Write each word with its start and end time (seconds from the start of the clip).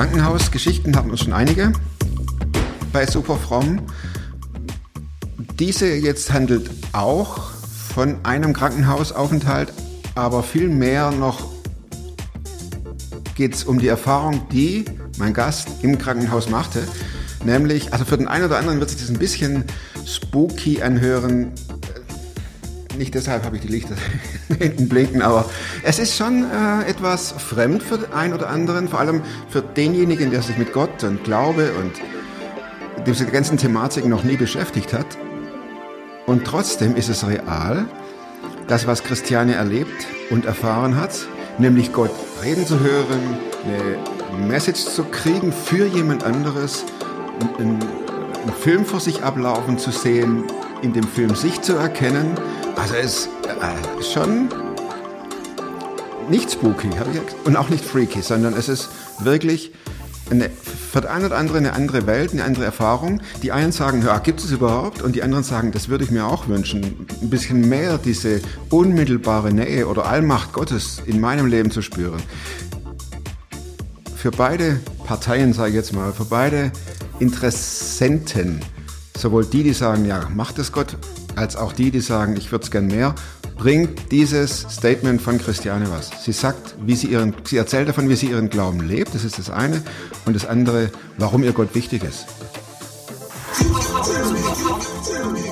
Krankenhausgeschichten 0.00 0.96
hatten 0.96 1.10
uns 1.10 1.20
schon 1.20 1.34
einige 1.34 1.74
bei 2.90 3.04
Superfromm. 3.04 3.82
Diese 5.58 5.92
jetzt 5.92 6.32
handelt 6.32 6.70
auch 6.94 7.50
von 7.94 8.16
einem 8.24 8.54
Krankenhausaufenthalt, 8.54 9.74
aber 10.14 10.42
viel 10.42 10.70
mehr 10.70 11.10
noch 11.10 11.50
geht 13.34 13.54
es 13.54 13.64
um 13.64 13.78
die 13.78 13.88
Erfahrung, 13.88 14.48
die 14.48 14.86
mein 15.18 15.34
Gast 15.34 15.68
im 15.82 15.98
Krankenhaus 15.98 16.48
machte. 16.48 16.88
Nämlich, 17.44 17.92
also 17.92 18.06
für 18.06 18.16
den 18.16 18.26
einen 18.26 18.46
oder 18.46 18.56
anderen 18.56 18.80
wird 18.80 18.88
sich 18.88 19.00
das 19.00 19.10
ein 19.10 19.18
bisschen 19.18 19.64
spooky 20.06 20.80
anhören. 20.80 21.52
Nicht 23.00 23.14
deshalb 23.14 23.46
habe 23.46 23.56
ich 23.56 23.62
die 23.62 23.68
Lichter 23.68 23.94
hinten 24.58 24.86
blinken, 24.86 25.22
aber 25.22 25.48
es 25.82 25.98
ist 25.98 26.18
schon 26.18 26.44
äh, 26.44 26.86
etwas 26.86 27.32
fremd 27.32 27.82
für 27.82 27.96
den 27.96 28.12
einen 28.12 28.34
oder 28.34 28.50
anderen, 28.50 28.88
vor 28.88 29.00
allem 29.00 29.22
für 29.48 29.62
denjenigen, 29.62 30.30
der 30.30 30.42
sich 30.42 30.58
mit 30.58 30.74
Gott 30.74 31.02
und 31.02 31.24
Glaube 31.24 31.70
und 31.80 31.92
diese 33.06 33.24
ganzen 33.24 33.56
Thematiken 33.56 34.10
noch 34.10 34.22
nie 34.22 34.36
beschäftigt 34.36 34.92
hat. 34.92 35.06
Und 36.26 36.44
trotzdem 36.44 36.94
ist 36.94 37.08
es 37.08 37.26
real, 37.26 37.86
das, 38.68 38.86
was 38.86 39.02
Christiane 39.02 39.54
erlebt 39.54 40.06
und 40.28 40.44
erfahren 40.44 40.96
hat, 40.96 41.26
nämlich 41.56 41.94
Gott 41.94 42.12
reden 42.44 42.66
zu 42.66 42.80
hören, 42.80 43.38
eine 43.64 44.46
Message 44.46 44.84
zu 44.84 45.04
kriegen 45.04 45.54
für 45.54 45.86
jemand 45.86 46.22
anderes, 46.22 46.84
einen, 47.58 47.80
einen 47.80 48.52
Film 48.60 48.84
vor 48.84 49.00
sich 49.00 49.22
ablaufen 49.22 49.78
zu 49.78 49.90
sehen, 49.90 50.44
in 50.82 50.92
dem 50.92 51.04
Film 51.04 51.34
sich 51.34 51.60
zu 51.62 51.76
erkennen. 51.76 52.36
Also 52.80 52.94
es 52.94 53.04
ist 53.04 53.28
äh, 53.44 54.02
schon 54.02 54.48
nicht 56.30 56.50
spooky 56.50 56.88
und 57.44 57.56
auch 57.56 57.68
nicht 57.68 57.84
freaky, 57.84 58.22
sondern 58.22 58.54
es 58.54 58.70
ist 58.70 58.88
wirklich 59.18 59.72
eine, 60.30 60.48
für 60.48 61.02
den 61.02 61.10
einen 61.10 61.26
oder 61.26 61.36
anderen 61.36 61.66
eine 61.66 61.74
andere 61.74 62.06
Welt, 62.06 62.32
eine 62.32 62.42
andere 62.42 62.64
Erfahrung. 62.64 63.20
Die 63.42 63.52
einen 63.52 63.72
sagen, 63.72 64.02
ja, 64.02 64.18
gibt 64.18 64.40
es 64.40 64.50
überhaupt? 64.50 65.02
Und 65.02 65.14
die 65.14 65.22
anderen 65.22 65.44
sagen, 65.44 65.72
das 65.72 65.90
würde 65.90 66.04
ich 66.04 66.10
mir 66.10 66.24
auch 66.24 66.48
wünschen. 66.48 67.06
Ein 67.20 67.28
bisschen 67.28 67.68
mehr 67.68 67.98
diese 67.98 68.40
unmittelbare 68.70 69.52
Nähe 69.52 69.86
oder 69.86 70.06
Allmacht 70.06 70.54
Gottes 70.54 71.02
in 71.04 71.20
meinem 71.20 71.46
Leben 71.46 71.70
zu 71.70 71.82
spüren. 71.82 72.22
Für 74.16 74.30
beide 74.30 74.80
Parteien, 75.04 75.52
sage 75.52 75.70
ich 75.70 75.74
jetzt 75.74 75.92
mal, 75.92 76.14
für 76.14 76.24
beide 76.24 76.72
Interessenten, 77.18 78.60
sowohl 79.18 79.44
die, 79.44 79.64
die 79.64 79.74
sagen, 79.74 80.06
ja, 80.06 80.30
macht 80.34 80.58
es 80.58 80.72
Gott, 80.72 80.96
als 81.36 81.56
auch 81.56 81.72
die, 81.72 81.90
die 81.90 82.00
sagen, 82.00 82.36
ich 82.36 82.50
würde 82.52 82.64
es 82.64 82.70
gern 82.70 82.86
mehr, 82.86 83.14
bringt 83.56 84.10
dieses 84.10 84.60
Statement 84.70 85.20
von 85.20 85.38
Christiane 85.38 85.90
was. 85.90 86.10
Sie 86.24 86.32
sagt, 86.32 86.74
wie 86.80 86.94
sie 86.94 87.08
ihren, 87.08 87.34
sie 87.44 87.56
erzählt 87.56 87.88
davon, 87.88 88.08
wie 88.08 88.16
sie 88.16 88.26
ihren 88.26 88.48
Glauben 88.48 88.80
lebt, 88.80 89.14
das 89.14 89.24
ist 89.24 89.38
das 89.38 89.50
eine, 89.50 89.82
und 90.24 90.34
das 90.34 90.46
andere, 90.46 90.90
warum 91.18 91.44
ihr 91.44 91.52
Gott 91.52 91.74
wichtig 91.74 92.02
ist. 92.02 92.26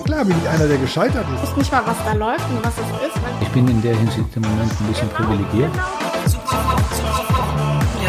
Klar 0.05 0.25
bin 0.25 0.37
ich 0.43 0.49
einer, 0.49 0.67
der 0.67 0.79
gescheitert 0.79 1.27
ist. 1.34 1.43
Ich 1.43 1.51
weiß 1.51 1.56
nicht 1.59 1.73
mal, 1.73 1.83
was 1.87 1.97
da 2.05 2.12
läuft 2.15 2.49
und 2.51 2.65
was 2.65 2.75
es 2.75 3.09
ist. 3.09 3.23
Ich 3.43 3.49
bin 3.49 3.69
in 3.69 3.83
der 3.83 3.95
Hinsicht 3.95 4.29
im 4.34 4.43
Moment 4.43 4.73
ein 4.81 4.87
bisschen 4.87 5.09
privilegiert. 5.11 5.71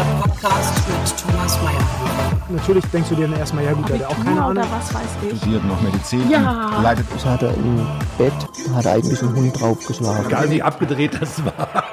Der 0.00 0.06
Podcast 0.14 0.88
mit 0.88 1.20
Thomas 1.20 1.60
Mayer. 1.62 2.40
Natürlich 2.48 2.84
denkst 2.86 3.10
du 3.10 3.16
dir 3.16 3.28
dann 3.28 3.38
erstmal, 3.38 3.64
ja 3.64 3.72
gut, 3.74 3.86
der 3.90 3.98
hat 3.98 4.06
auch 4.06 4.24
keine 4.24 4.42
Ahnung. 4.42 4.64
Was 4.70 4.94
weiß 4.94 5.02
ich. 5.30 5.36
Studiert 5.38 5.62
noch 5.64 5.78
Medizin, 5.82 6.30
Ja. 6.30 6.80
leitet 6.82 7.04
Das 7.12 7.24
hat 7.26 7.42
er 7.42 7.52
im 7.52 7.86
Bett, 8.16 8.32
hat 8.74 8.86
er 8.86 8.92
eigentlich 8.94 9.22
einen 9.22 9.34
Hund 9.36 9.60
draufgeschlagen. 9.60 10.24
Egal 10.26 10.50
wie 10.50 10.62
abgedreht 10.62 11.18
das 11.20 11.44
war. 11.44 11.84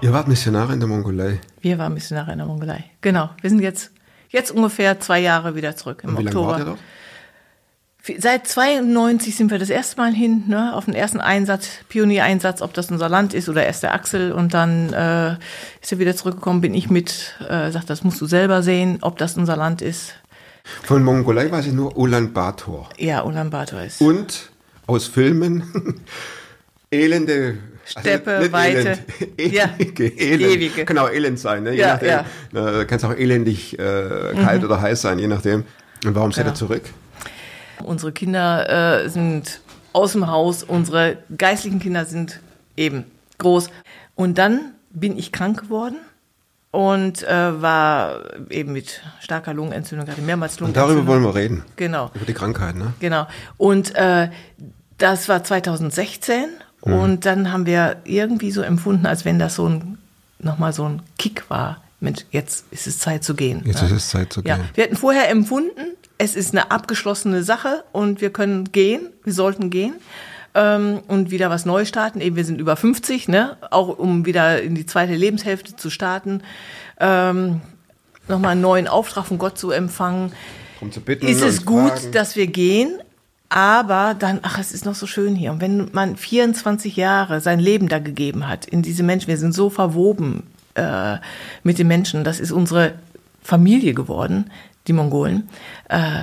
Ihr 0.00 0.12
wart 0.12 0.28
Missionare 0.28 0.72
in 0.74 0.78
der 0.80 0.88
Mongolei. 0.88 1.40
Wir 1.60 1.76
waren 1.78 1.94
Missionare 1.94 2.30
in 2.32 2.38
der 2.38 2.46
Mongolei. 2.46 2.84
Genau. 3.00 3.30
Wir 3.40 3.50
sind 3.50 3.60
jetzt, 3.62 3.90
jetzt 4.28 4.52
ungefähr 4.52 5.00
zwei 5.00 5.18
Jahre 5.18 5.56
wieder 5.56 5.74
zurück 5.74 6.02
im 6.04 6.10
Und 6.10 6.18
wie 6.18 6.22
lange 6.24 6.36
Oktober. 6.36 6.50
wart 6.52 6.58
ihr 6.60 6.64
dort? 6.66 6.78
Seit 8.18 8.48
92 8.48 9.36
sind 9.36 9.52
wir 9.52 9.60
das 9.60 9.70
erste 9.70 9.96
Mal 9.96 10.12
hin, 10.12 10.42
ne, 10.48 10.74
auf 10.74 10.86
den 10.86 10.94
ersten 10.94 11.20
Einsatz, 11.20 11.68
Pioniereinsatz, 11.88 12.60
ob 12.60 12.74
das 12.74 12.90
unser 12.90 13.08
Land 13.08 13.32
ist 13.32 13.48
oder 13.48 13.64
erst 13.64 13.84
der 13.84 13.94
Axel. 13.94 14.32
Und 14.32 14.54
dann 14.54 14.92
äh, 14.92 15.36
ist 15.80 15.92
er 15.92 16.00
wieder 16.00 16.16
zurückgekommen, 16.16 16.60
bin 16.60 16.74
ich 16.74 16.90
mit, 16.90 17.36
äh, 17.48 17.70
sagt, 17.70 17.88
das 17.90 18.02
musst 18.02 18.20
du 18.20 18.26
selber 18.26 18.62
sehen, 18.64 18.98
ob 19.02 19.18
das 19.18 19.36
unser 19.36 19.56
Land 19.56 19.82
ist. 19.82 20.14
Von 20.82 21.04
Mongolei 21.04 21.48
weiß 21.50 21.66
ich 21.66 21.72
nur 21.74 21.96
Ulaanbaatar. 21.96 22.88
Ja, 22.98 23.22
Ulaanbaatar 23.22 23.84
ist. 23.84 24.00
Und 24.00 24.50
aus 24.88 25.06
Filmen 25.06 25.62
elende 26.90 27.58
Steppe, 27.84 28.38
nicht 28.40 28.52
Weite. 28.52 28.98
Elend, 29.38 29.52
Ja, 29.54 29.70
ewige, 29.78 30.06
Elend. 30.08 30.42
ewige. 30.56 30.84
Kann 30.84 30.98
auch 30.98 31.10
elend 31.10 31.38
sein, 31.38 31.62
ne? 31.64 31.72
je 31.72 31.80
Ja, 31.80 31.88
nachdem. 31.94 32.08
ja. 32.08 32.24
Na, 32.52 32.84
Kann 32.84 32.98
es 32.98 33.04
auch 33.04 33.14
elendig 33.14 33.78
äh, 33.78 34.34
kalt 34.42 34.64
oder 34.64 34.80
heiß 34.80 35.02
sein, 35.02 35.18
je 35.20 35.26
nachdem. 35.28 35.64
Und 36.04 36.14
warum 36.16 36.32
seid 36.32 36.42
ihr 36.46 36.50
Genau. 36.50 36.56
zurück? 36.56 36.82
Unsere 37.84 38.12
Kinder 38.12 39.02
äh, 39.04 39.08
sind 39.08 39.60
aus 39.92 40.12
dem 40.12 40.26
Haus, 40.28 40.62
unsere 40.62 41.18
geistlichen 41.36 41.78
Kinder 41.80 42.04
sind 42.06 42.40
eben 42.76 43.04
groß. 43.38 43.68
Und 44.14 44.38
dann 44.38 44.72
bin 44.90 45.18
ich 45.18 45.32
krank 45.32 45.60
geworden 45.62 45.96
und 46.70 47.22
äh, 47.24 47.60
war 47.62 48.20
eben 48.50 48.72
mit 48.72 49.02
starker 49.20 49.52
Lungenentzündung, 49.52 50.08
hatte 50.08 50.22
mehrmals 50.22 50.54
Und 50.54 50.60
Lungenentzündung. 50.74 50.96
darüber 51.06 51.12
wollen 51.12 51.24
wir 51.24 51.34
reden. 51.40 51.64
Genau, 51.76 52.10
Über 52.14 52.24
die 52.24 52.32
Krankheit, 52.34 52.76
ne? 52.76 52.94
genau. 53.00 53.26
Und 53.58 53.94
äh, 53.94 54.28
das 54.98 55.28
war 55.28 55.44
2016 55.44 56.46
Mhm. 56.84 56.92
und 56.94 57.26
dann 57.26 57.52
haben 57.52 57.64
wir 57.64 57.98
irgendwie 58.02 58.50
so 58.50 58.60
empfunden, 58.60 59.06
als 59.06 59.24
wenn 59.24 59.38
das 59.38 59.54
so 59.54 59.68
ein 59.68 59.98
nochmal 60.40 60.72
so 60.72 60.84
ein 60.88 61.00
Kick 61.16 61.48
war. 61.48 61.80
Mensch, 62.00 62.22
jetzt 62.32 62.64
ist 62.72 62.88
es 62.88 62.98
Zeit 62.98 63.22
zu 63.22 63.34
gehen. 63.36 63.62
Jetzt 63.64 63.82
ne? 63.82 63.86
ist 63.86 63.92
es 63.92 64.08
Zeit 64.08 64.32
zu 64.32 64.42
Ja, 64.42 64.56
gehen. 64.56 64.64
wir 64.74 64.82
hatten 64.84 64.96
vorher 64.96 65.30
empfunden, 65.30 65.80
es 66.22 66.36
ist 66.36 66.54
eine 66.54 66.70
abgeschlossene 66.70 67.42
Sache 67.42 67.82
und 67.90 68.20
wir 68.20 68.30
können 68.30 68.70
gehen, 68.70 69.08
wir 69.24 69.32
sollten 69.32 69.70
gehen 69.70 69.94
ähm, 70.54 71.00
und 71.08 71.32
wieder 71.32 71.50
was 71.50 71.66
neu 71.66 71.84
starten. 71.84 72.20
Eben, 72.20 72.36
wir 72.36 72.44
sind 72.44 72.60
über 72.60 72.76
50, 72.76 73.26
ne? 73.26 73.56
auch 73.72 73.98
um 73.98 74.24
wieder 74.24 74.62
in 74.62 74.76
die 74.76 74.86
zweite 74.86 75.16
Lebenshälfte 75.16 75.74
zu 75.74 75.90
starten, 75.90 76.42
ähm, 77.00 77.60
nochmal 78.28 78.52
einen 78.52 78.60
neuen 78.60 78.86
Auftrag 78.86 79.26
von 79.26 79.38
Gott 79.38 79.58
zu 79.58 79.72
empfangen. 79.72 80.32
Um 80.80 80.92
zu 80.92 81.00
bitten 81.00 81.26
Ist 81.26 81.42
es 81.42 81.66
gut, 81.66 81.90
fragen. 81.90 82.12
dass 82.12 82.36
wir 82.36 82.46
gehen? 82.46 83.00
Aber 83.48 84.14
dann, 84.16 84.38
ach, 84.42 84.60
es 84.60 84.70
ist 84.70 84.84
noch 84.84 84.94
so 84.94 85.08
schön 85.08 85.34
hier. 85.34 85.50
Und 85.50 85.60
wenn 85.60 85.88
man 85.92 86.16
24 86.16 86.94
Jahre 86.94 87.40
sein 87.40 87.58
Leben 87.58 87.88
da 87.88 87.98
gegeben 87.98 88.46
hat, 88.46 88.64
in 88.64 88.82
diese 88.82 89.02
Menschen, 89.02 89.26
wir 89.26 89.38
sind 89.38 89.54
so 89.54 89.70
verwoben 89.70 90.44
äh, 90.74 91.16
mit 91.64 91.80
den 91.80 91.88
Menschen, 91.88 92.22
das 92.22 92.38
ist 92.38 92.52
unsere 92.52 92.94
Familie 93.42 93.92
geworden, 93.92 94.50
die 94.86 94.92
Mongolen, 94.92 95.48
äh, 95.88 96.22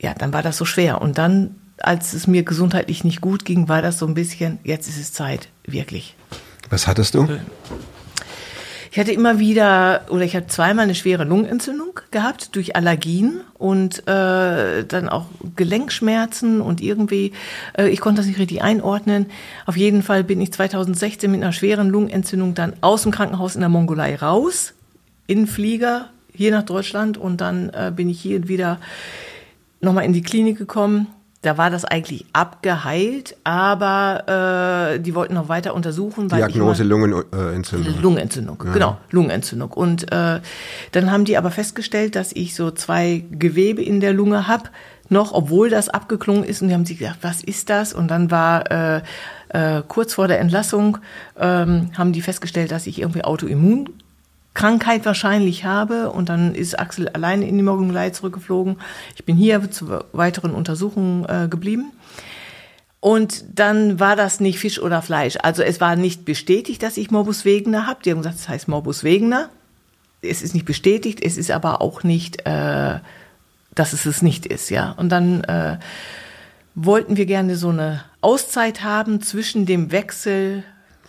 ja, 0.00 0.14
dann 0.14 0.32
war 0.32 0.42
das 0.42 0.56
so 0.56 0.64
schwer. 0.64 1.00
Und 1.00 1.18
dann, 1.18 1.54
als 1.78 2.12
es 2.12 2.26
mir 2.26 2.42
gesundheitlich 2.42 3.04
nicht 3.04 3.20
gut 3.20 3.44
ging, 3.44 3.68
war 3.68 3.82
das 3.82 3.98
so 3.98 4.06
ein 4.06 4.14
bisschen, 4.14 4.58
jetzt 4.64 4.88
ist 4.88 4.98
es 4.98 5.12
Zeit, 5.12 5.48
wirklich. 5.64 6.16
Was 6.70 6.86
hattest 6.86 7.14
du? 7.14 7.28
Ich 8.90 8.98
hatte 8.98 9.12
immer 9.12 9.38
wieder, 9.38 10.02
oder 10.10 10.20
ich 10.20 10.36
habe 10.36 10.48
zweimal 10.48 10.84
eine 10.84 10.94
schwere 10.94 11.24
Lungenentzündung 11.24 11.98
gehabt 12.10 12.54
durch 12.54 12.76
Allergien 12.76 13.40
und 13.54 14.06
äh, 14.06 14.84
dann 14.84 15.08
auch 15.08 15.26
Gelenkschmerzen 15.56 16.60
und 16.60 16.82
irgendwie, 16.82 17.32
äh, 17.78 17.88
ich 17.88 18.00
konnte 18.02 18.20
das 18.20 18.26
nicht 18.26 18.38
richtig 18.38 18.60
einordnen. 18.60 19.30
Auf 19.64 19.78
jeden 19.78 20.02
Fall 20.02 20.24
bin 20.24 20.42
ich 20.42 20.52
2016 20.52 21.30
mit 21.30 21.42
einer 21.42 21.54
schweren 21.54 21.88
Lungenentzündung 21.88 22.52
dann 22.52 22.74
aus 22.82 23.04
dem 23.04 23.12
Krankenhaus 23.12 23.54
in 23.54 23.62
der 23.62 23.70
Mongolei 23.70 24.14
raus, 24.14 24.74
in 25.26 25.46
Flieger 25.46 26.10
hier 26.32 26.50
nach 26.50 26.64
Deutschland 26.64 27.18
und 27.18 27.40
dann 27.40 27.70
äh, 27.70 27.92
bin 27.94 28.08
ich 28.08 28.20
hier 28.20 28.48
wieder 28.48 28.78
nochmal 29.80 30.04
in 30.04 30.12
die 30.12 30.22
Klinik 30.22 30.58
gekommen. 30.58 31.08
Da 31.42 31.58
war 31.58 31.70
das 31.70 31.84
eigentlich 31.84 32.24
abgeheilt, 32.32 33.36
aber 33.42 34.92
äh, 34.94 35.00
die 35.00 35.12
wollten 35.16 35.34
noch 35.34 35.48
weiter 35.48 35.74
untersuchen. 35.74 36.30
Weil 36.30 36.38
Diagnose 36.38 36.84
Lungenentzündung. 36.84 38.00
Lungenentzündung, 38.00 38.58
genau, 38.72 38.98
Lungenentzündung. 39.10 39.72
Und 39.72 40.12
äh, 40.12 40.40
dann 40.92 41.10
haben 41.10 41.24
die 41.24 41.36
aber 41.36 41.50
festgestellt, 41.50 42.14
dass 42.14 42.32
ich 42.32 42.54
so 42.54 42.70
zwei 42.70 43.24
Gewebe 43.32 43.82
in 43.82 43.98
der 43.98 44.12
Lunge 44.12 44.46
hab, 44.46 44.70
noch, 45.08 45.32
obwohl 45.32 45.68
das 45.68 45.88
abgeklungen 45.88 46.44
ist. 46.44 46.62
Und 46.62 46.68
die 46.68 46.74
haben 46.74 46.86
sich 46.86 46.98
gedacht, 46.98 47.18
was 47.22 47.42
ist 47.42 47.70
das? 47.70 47.92
Und 47.92 48.08
dann 48.08 48.30
war 48.30 48.70
äh, 48.70 49.02
äh, 49.48 49.82
kurz 49.86 50.14
vor 50.14 50.28
der 50.28 50.38
Entlassung, 50.38 50.98
ähm, 51.36 51.90
haben 51.98 52.12
die 52.12 52.22
festgestellt, 52.22 52.70
dass 52.70 52.86
ich 52.86 53.00
irgendwie 53.00 53.24
Autoimmunkrankheit 54.54 55.04
wahrscheinlich 55.04 55.64
habe. 55.64 56.10
Und 56.10 56.28
dann 56.28 56.54
ist 56.54 56.78
Axel 56.78 57.08
alleine 57.08 57.46
in 57.48 57.56
die 57.56 57.62
Mongolei 57.62 58.10
zurückgeflogen. 58.10 58.76
Ich 59.16 59.24
bin 59.24 59.36
hier 59.36 59.70
zu 59.70 60.04
weiteren 60.12 60.52
Untersuchungen 60.52 61.24
äh, 61.24 61.48
geblieben. 61.48 61.92
Und 63.00 63.44
dann 63.58 63.98
war 63.98 64.14
das 64.14 64.38
nicht 64.38 64.58
Fisch 64.58 64.80
oder 64.80 65.02
Fleisch. 65.02 65.36
Also 65.42 65.62
es 65.62 65.80
war 65.80 65.96
nicht 65.96 66.24
bestätigt, 66.24 66.82
dass 66.82 66.96
ich 66.96 67.10
Morbus 67.10 67.44
Wegener 67.44 67.86
habe. 67.86 68.00
Die 68.04 68.10
haben 68.10 68.18
gesagt, 68.18 68.36
es 68.36 68.48
heißt 68.48 68.68
Morbus 68.68 69.02
Wegener. 69.02 69.48
Es 70.20 70.40
ist 70.42 70.54
nicht 70.54 70.66
bestätigt, 70.66 71.18
es 71.20 71.36
ist 71.36 71.50
aber 71.50 71.82
auch 71.82 72.04
nicht, 72.04 72.46
äh, 72.46 73.00
dass 73.74 73.92
es 73.92 74.06
es 74.06 74.22
nicht 74.22 74.46
ist, 74.46 74.70
ja. 74.70 74.92
Und 74.92 75.08
dann 75.08 75.42
äh, 75.42 75.78
wollten 76.76 77.16
wir 77.16 77.26
gerne 77.26 77.56
so 77.56 77.70
eine 77.70 78.04
Auszeit 78.20 78.84
haben 78.84 79.20
zwischen 79.20 79.66
dem 79.66 79.90
Wechsel 79.90 80.62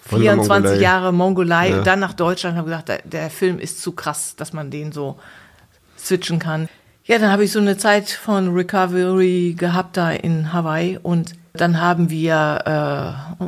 24 0.07 0.47
Mongolei. 0.49 0.81
Jahre 0.81 1.13
Mongolei, 1.13 1.69
Ja. 1.69 1.81
dann 1.81 1.99
nach 1.99 2.13
Deutschland, 2.13 2.57
habe 2.57 2.69
gesagt, 2.69 2.89
der, 2.89 3.01
der 3.03 3.29
Film 3.29 3.59
ist 3.59 3.81
zu 3.81 3.91
krass, 3.93 4.35
dass 4.35 4.53
man 4.53 4.69
den 4.71 4.91
so 4.91 5.17
switchen 5.97 6.39
kann. 6.39 6.69
Ja, 7.05 7.19
dann 7.19 7.31
habe 7.31 7.43
ich 7.43 7.51
so 7.51 7.59
eine 7.59 7.77
Zeit 7.77 8.09
von 8.09 8.53
Recovery 8.53 9.55
gehabt 9.57 9.97
da 9.97 10.11
in 10.11 10.53
Hawaii 10.53 10.97
und 11.01 11.33
dann 11.53 11.81
haben 11.81 12.09
wir 12.09 13.35
äh, 13.39 13.43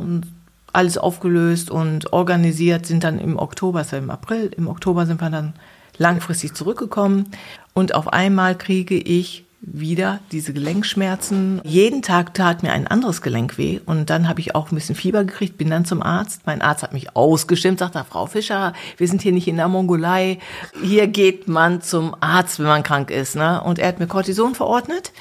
alles 0.74 0.98
aufgelöst 0.98 1.70
und 1.70 2.12
organisiert, 2.12 2.84
sind 2.84 3.02
dann 3.02 3.18
im 3.18 3.38
Oktober, 3.38 3.80
es 3.80 3.92
war 3.92 3.98
im 3.98 4.10
April, 4.10 4.50
im 4.56 4.68
Oktober 4.68 5.06
sind 5.06 5.22
wir 5.22 5.30
dann 5.30 5.54
langfristig 5.96 6.52
zurückgekommen 6.52 7.30
und 7.72 7.94
auf 7.94 8.12
einmal 8.12 8.56
kriege 8.58 8.96
ich 8.96 9.45
wieder 9.66 10.20
diese 10.30 10.52
Gelenkschmerzen. 10.52 11.60
Jeden 11.64 12.00
Tag 12.00 12.34
tat 12.34 12.62
mir 12.62 12.72
ein 12.72 12.86
anderes 12.86 13.20
Gelenk 13.20 13.58
weh 13.58 13.80
und 13.84 14.08
dann 14.10 14.28
habe 14.28 14.40
ich 14.40 14.54
auch 14.54 14.70
ein 14.70 14.76
bisschen 14.76 14.94
Fieber 14.94 15.24
gekriegt, 15.24 15.58
bin 15.58 15.70
dann 15.70 15.84
zum 15.84 16.02
Arzt. 16.02 16.42
Mein 16.46 16.62
Arzt 16.62 16.84
hat 16.84 16.92
mich 16.92 17.16
ausgestimmt, 17.16 17.80
sagt, 17.80 17.96
Frau 18.08 18.26
Fischer, 18.26 18.72
wir 18.96 19.08
sind 19.08 19.22
hier 19.22 19.32
nicht 19.32 19.48
in 19.48 19.56
der 19.56 19.68
Mongolei. 19.68 20.38
Hier 20.82 21.08
geht 21.08 21.48
man 21.48 21.82
zum 21.82 22.14
Arzt, 22.20 22.60
wenn 22.60 22.66
man 22.66 22.84
krank 22.84 23.10
ist. 23.10 23.34
Ne? 23.34 23.60
Und 23.62 23.78
er 23.78 23.88
hat 23.88 23.98
mir 23.98 24.06
Cortison 24.06 24.54
verordnet. 24.54 25.12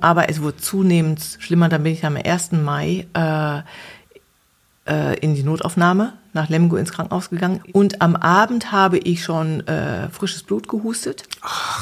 Aber 0.00 0.28
es 0.30 0.40
wurde 0.40 0.56
zunehmend 0.56 1.20
schlimmer. 1.38 1.68
Dann 1.68 1.82
bin 1.82 1.92
ich 1.92 2.04
am 2.04 2.16
1. 2.16 2.52
Mai 2.52 3.06
äh, 3.14 3.62
äh, 4.86 5.18
in 5.18 5.34
die 5.34 5.42
Notaufnahme 5.42 6.14
nach 6.32 6.48
Lemgo 6.48 6.76
ins 6.76 6.92
Krankenhaus 6.92 7.30
gegangen. 7.30 7.60
Und 7.72 8.02
am 8.02 8.16
Abend 8.16 8.72
habe 8.72 8.98
ich 8.98 9.24
schon 9.24 9.66
äh, 9.66 10.08
frisches 10.10 10.42
Blut 10.42 10.68
gehustet. 10.68 11.24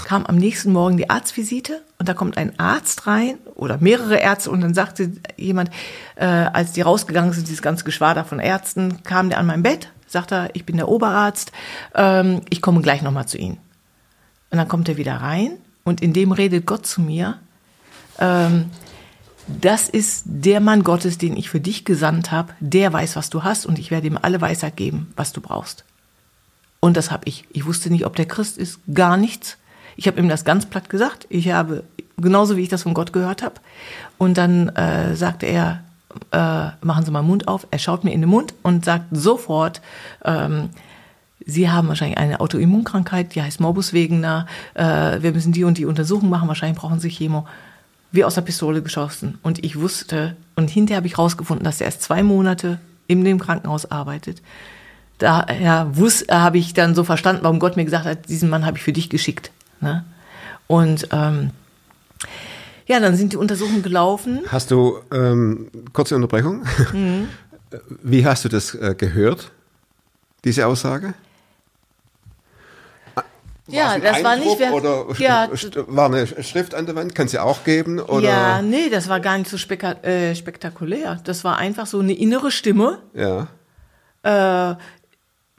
Kam 0.05 0.25
am 0.27 0.37
nächsten 0.37 0.73
Morgen 0.73 0.97
die 0.97 1.11
Arztvisite 1.11 1.83
und 1.99 2.09
da 2.09 2.15
kommt 2.15 2.37
ein 2.37 2.59
Arzt 2.59 3.07
rein 3.07 3.39
oder 3.55 3.79
mehrere 3.79 4.17
Ärzte 4.17 4.51
und 4.51 4.61
dann 4.61 4.75
sagte 4.75 5.13
jemand, 5.37 5.71
äh, 6.17 6.25
als 6.25 6.73
die 6.73 6.81
rausgegangen 6.81 7.33
sind, 7.33 7.49
dieses 7.49 7.63
ganze 7.63 7.85
Geschwader 7.85 8.25
von 8.25 8.41
Ärzten, 8.41 9.03
kam 9.03 9.29
der 9.29 9.39
an 9.39 9.47
mein 9.47 9.63
Bett, 9.63 9.93
sagte 10.07 10.35
er, 10.35 10.51
ich 10.55 10.65
bin 10.65 10.77
der 10.77 10.89
Oberarzt, 10.89 11.53
ähm, 11.95 12.41
ich 12.49 12.63
komme 12.63 12.81
gleich 12.81 13.03
nochmal 13.03 13.27
zu 13.27 13.39
Ihnen. 13.39 13.59
Und 14.51 14.57
dann 14.59 14.69
kommt 14.69 14.89
er 14.89 14.97
wieder 14.97 15.17
rein 15.17 15.53
und 15.85 16.01
in 16.01 16.15
dem 16.15 16.33
redet 16.33 16.65
Gott 16.65 16.87
zu 16.87 17.03
mir, 17.03 17.39
ähm, 18.19 18.71
das 19.61 19.89
ist 19.89 20.25
der 20.27 20.61
Mann 20.61 20.85
Gottes, 20.85 21.19
den 21.19 21.37
ich 21.37 21.49
für 21.49 21.61
dich 21.61 21.85
gesandt 21.85 22.31
habe. 22.31 22.53
Der 22.61 22.93
weiß, 22.93 23.17
was 23.17 23.31
du 23.31 23.43
hast 23.43 23.67
und 23.67 23.79
ich 23.79 23.91
werde 23.91 24.07
ihm 24.07 24.19
alle 24.21 24.41
Weisheit 24.41 24.77
geben, 24.77 25.13
was 25.17 25.33
du 25.33 25.41
brauchst. 25.41 25.85
Und 26.81 26.97
das 26.97 27.11
habe 27.11 27.23
ich. 27.27 27.45
Ich 27.53 27.67
wusste 27.67 27.91
nicht, 27.91 28.07
ob 28.07 28.15
der 28.17 28.27
Christ 28.27 28.59
ist, 28.59 28.81
gar 28.93 29.17
nichts. 29.17 29.57
Ich 29.97 30.07
habe 30.07 30.21
ihm 30.21 30.29
das 30.29 30.45
ganz 30.45 30.67
platt 30.67 30.89
gesagt. 30.89 31.27
Ich 31.29 31.51
habe, 31.51 31.83
genauso 32.17 32.57
wie 32.57 32.63
ich 32.63 32.69
das 32.69 32.85
von 32.85 32.95
Gott 32.95 33.13
gehört 33.13 33.43
habe. 33.43 33.57
Und 34.17 34.39
dann 34.39 34.69
äh, 34.71 35.17
sagte 35.17 35.47
er, 35.47 35.83
äh, 36.31 36.71
machen 36.85 37.05
Sie 37.05 37.11
mal 37.11 37.23
Mund 37.23 37.49
auf. 37.49 37.67
Er 37.71 37.79
schaut 37.79 38.05
mir 38.05 38.13
in 38.13 38.21
den 38.21 38.31
Mund 38.31 38.55
und 38.63 38.85
sagt 38.85 39.07
sofort, 39.11 39.81
ähm, 40.25 40.71
Sie 41.45 41.71
haben 41.71 41.89
wahrscheinlich 41.89 42.19
eine 42.19 42.41
Autoimmunkrankheit, 42.41 43.35
die 43.35 43.43
heißt 43.43 43.61
Morbus 43.61 43.93
Wegener. 43.93 44.47
Äh, 44.75 45.23
wir 45.23 45.33
müssen 45.33 45.53
die 45.53 45.65
und 45.65 45.79
die 45.79 45.87
Untersuchung 45.87 46.29
machen. 46.29 46.47
Wahrscheinlich 46.47 46.79
brauchen 46.79 47.01
Sie 47.01 47.09
Chemo. 47.09 47.47
Wie 48.11 48.25
aus 48.25 48.35
der 48.35 48.43
Pistole 48.43 48.83
geschossen. 48.83 49.39
Und 49.43 49.65
ich 49.65 49.79
wusste, 49.79 50.37
und 50.57 50.71
hinterher 50.71 50.99
habe 50.99 51.07
ich 51.07 51.19
rausgefunden, 51.19 51.65
dass 51.65 51.81
er 51.81 51.87
erst 51.87 52.03
zwei 52.03 52.23
Monate 52.23 52.79
in 53.07 53.25
dem 53.25 53.39
Krankenhaus 53.39 53.91
arbeitet. 53.91 54.43
Daher 55.19 55.97
wusste, 55.97 56.41
habe 56.41 56.59
ich 56.59 56.75
dann 56.75 56.95
so 56.95 57.05
verstanden, 57.05 57.43
warum 57.43 57.59
Gott 57.59 57.77
mir 57.77 57.85
gesagt 57.85 58.07
hat, 58.07 58.29
diesen 58.29 58.49
Mann 58.49 58.65
habe 58.65 58.79
ich 58.79 58.83
für 58.85 58.93
dich 58.93 59.11
geschickt. 59.11 59.51
Ne? 59.81 60.05
Und 60.67 61.09
ähm, 61.13 61.51
ja, 62.87 63.01
dann 63.01 63.17
sind 63.17 63.33
die 63.33 63.37
Untersuchungen 63.37 63.83
gelaufen. 63.83 64.41
Hast 64.49 64.71
du, 64.71 64.99
ähm, 65.13 65.69
kurze 65.93 66.15
Unterbrechung, 66.15 66.65
Mhm. 66.93 67.29
wie 68.03 68.25
hast 68.25 68.45
du 68.45 68.49
das 68.49 68.75
äh, 68.75 68.95
gehört, 68.97 69.51
diese 70.45 70.67
Aussage? 70.67 71.15
Ja, 73.69 73.91
ein 73.93 74.03
das 74.03 74.23
war 74.25 74.37
nicht 74.37 74.61
Eindruck 74.61 74.83
wer- 74.83 75.07
Oder 75.07 75.07
ja, 75.21 75.49
war 75.89 76.07
eine 76.07 76.27
Schrift 76.27 76.75
an 76.75 76.87
der 76.87 76.95
Wand, 76.97 77.15
kannst 77.15 77.35
du 77.35 77.43
auch 77.43 77.65
geben? 77.65 78.01
Oder? 78.01 78.23
Ja, 78.29 78.63
nee, 78.63 78.89
das 78.91 79.09
war 79.09 79.21
gar 79.21 79.37
nicht 79.39 79.51
so 79.51 79.59
speka 79.59 79.93
äh, 80.03 80.35
spektakulär. 80.35 81.21
Das 81.25 81.45
war 81.45 81.59
einfach 81.59 81.87
so 81.87 82.01
eine 82.01 82.13
innere 82.15 82.51
Stimme. 82.51 82.99
Ja. 83.15 83.49
Äh, 84.23 84.77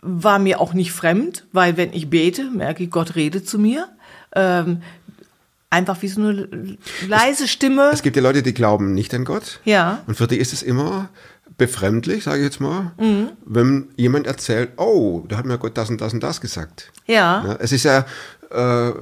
war 0.02 0.40
mir 0.40 0.62
auch 0.62 0.74
nicht 0.74 0.92
fremd, 0.94 1.46
weil 1.52 1.76
wenn 1.78 1.92
ich 1.94 2.10
bete, 2.10 2.46
merke 2.50 2.84
ich, 2.84 2.90
Gott 2.90 3.16
redet 3.16 3.48
zu 3.50 3.60
mir. 3.60 3.90
Ähm, 4.36 4.82
einfach 5.70 6.02
wie 6.02 6.08
so 6.08 6.22
eine 6.22 6.78
leise 7.08 7.48
Stimme. 7.48 7.90
Es 7.94 8.02
gibt 8.02 8.16
ja 8.16 8.22
Leute, 8.22 8.42
die 8.44 8.54
glauben 8.54 8.94
nicht 8.94 9.14
an 9.14 9.24
Gott. 9.26 9.60
Ja. 9.66 10.02
Und 10.08 10.16
für 10.16 10.28
die 10.28 10.38
ist 10.38 10.52
es 10.54 10.64
immer 10.64 11.10
befremdlich, 11.58 12.24
sage 12.24 12.40
ich 12.40 12.46
jetzt 12.46 12.60
mal, 12.62 12.92
Mhm. 12.98 13.32
wenn 13.46 13.90
jemand 13.98 14.28
erzählt, 14.28 14.72
oh, 14.78 15.24
da 15.28 15.38
hat 15.38 15.46
mir 15.46 15.58
Gott 15.58 15.78
das 15.78 15.90
und 15.90 16.00
das 16.02 16.14
und 16.14 16.22
das 16.24 16.40
gesagt. 16.42 16.92
Ja. 17.06 17.44
Ja, 17.46 17.56
es 17.60 17.72
ist 17.72 17.84
ja, 17.84 18.06
äh, 18.50 18.94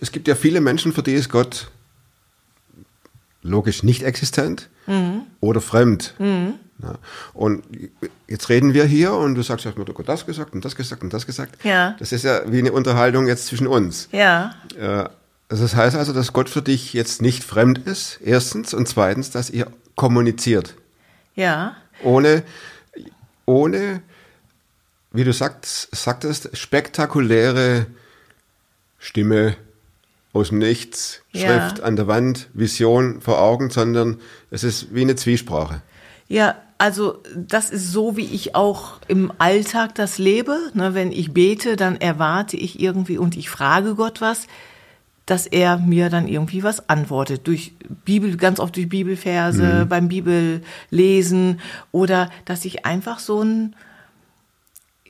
es 0.00 0.10
gibt 0.12 0.26
ja 0.28 0.34
viele 0.34 0.60
Menschen, 0.60 0.92
für 0.92 1.02
die 1.02 1.14
ist 1.14 1.28
Gott 1.30 1.70
logisch 3.42 3.82
nicht 3.82 4.02
existent 4.02 4.68
Mhm. 4.86 5.22
oder 5.40 5.60
fremd. 5.60 6.14
Ja. 6.18 6.94
Und 7.32 7.62
jetzt 8.26 8.48
reden 8.48 8.74
wir 8.74 8.84
hier 8.84 9.12
und 9.14 9.34
du 9.36 9.42
sagst, 9.42 9.64
hat 9.64 9.78
mir 9.78 9.84
Gott 9.84 10.08
das 10.08 10.26
gesagt 10.26 10.52
und 10.54 10.64
das 10.64 10.74
gesagt 10.76 11.02
und 11.02 11.12
das 11.12 11.24
gesagt. 11.26 11.64
Ja. 11.64 11.94
Das 11.98 12.12
ist 12.12 12.24
ja 12.24 12.40
wie 12.50 12.58
eine 12.58 12.72
Unterhaltung 12.72 13.26
jetzt 13.26 13.46
zwischen 13.46 13.66
uns. 13.66 14.08
Ja. 14.12 14.54
Äh, 14.78 15.04
also 15.54 15.66
das 15.66 15.76
heißt 15.76 15.94
also, 15.94 16.12
dass 16.12 16.32
Gott 16.32 16.48
für 16.48 16.62
dich 16.62 16.94
jetzt 16.94 17.22
nicht 17.22 17.44
fremd 17.44 17.78
ist, 17.86 18.18
erstens, 18.24 18.74
und 18.74 18.88
zweitens, 18.88 19.30
dass 19.30 19.50
ihr 19.50 19.68
kommuniziert. 19.94 20.74
Ja. 21.36 21.76
Ohne, 22.02 22.42
ohne 23.46 24.02
wie 25.12 25.22
du 25.22 25.32
sagt, 25.32 25.64
sagtest, 25.64 26.56
spektakuläre 26.56 27.86
Stimme 28.98 29.54
aus 30.32 30.48
dem 30.48 30.58
Nichts, 30.58 31.20
Ja. 31.30 31.46
Schrift 31.46 31.84
an 31.84 31.94
der 31.94 32.08
Wand, 32.08 32.48
Vision 32.52 33.20
vor 33.20 33.40
Augen, 33.40 33.70
sondern 33.70 34.20
es 34.50 34.64
ist 34.64 34.92
wie 34.92 35.02
eine 35.02 35.14
Zwiesprache. 35.14 35.82
Ja, 36.26 36.56
also 36.78 37.22
das 37.36 37.70
ist 37.70 37.92
so, 37.92 38.16
wie 38.16 38.26
ich 38.26 38.56
auch 38.56 38.98
im 39.06 39.32
Alltag 39.38 39.94
das 39.94 40.18
lebe. 40.18 40.58
Ne, 40.74 40.94
wenn 40.94 41.12
ich 41.12 41.32
bete, 41.32 41.76
dann 41.76 41.94
erwarte 41.94 42.56
ich 42.56 42.80
irgendwie 42.80 43.18
und 43.18 43.36
ich 43.36 43.48
frage 43.48 43.94
Gott 43.94 44.20
was, 44.20 44.48
dass 45.26 45.46
er 45.46 45.78
mir 45.78 46.10
dann 46.10 46.28
irgendwie 46.28 46.62
was 46.62 46.88
antwortet. 46.88 47.46
Durch 47.46 47.72
Bibel, 48.04 48.36
ganz 48.36 48.60
oft 48.60 48.76
durch 48.76 48.88
Bibelverse, 48.88 49.86
beim 49.88 50.08
Bibellesen 50.08 51.60
oder 51.92 52.30
dass 52.44 52.64
ich 52.64 52.84
einfach 52.84 53.18
so 53.18 53.42
ein, 53.42 53.74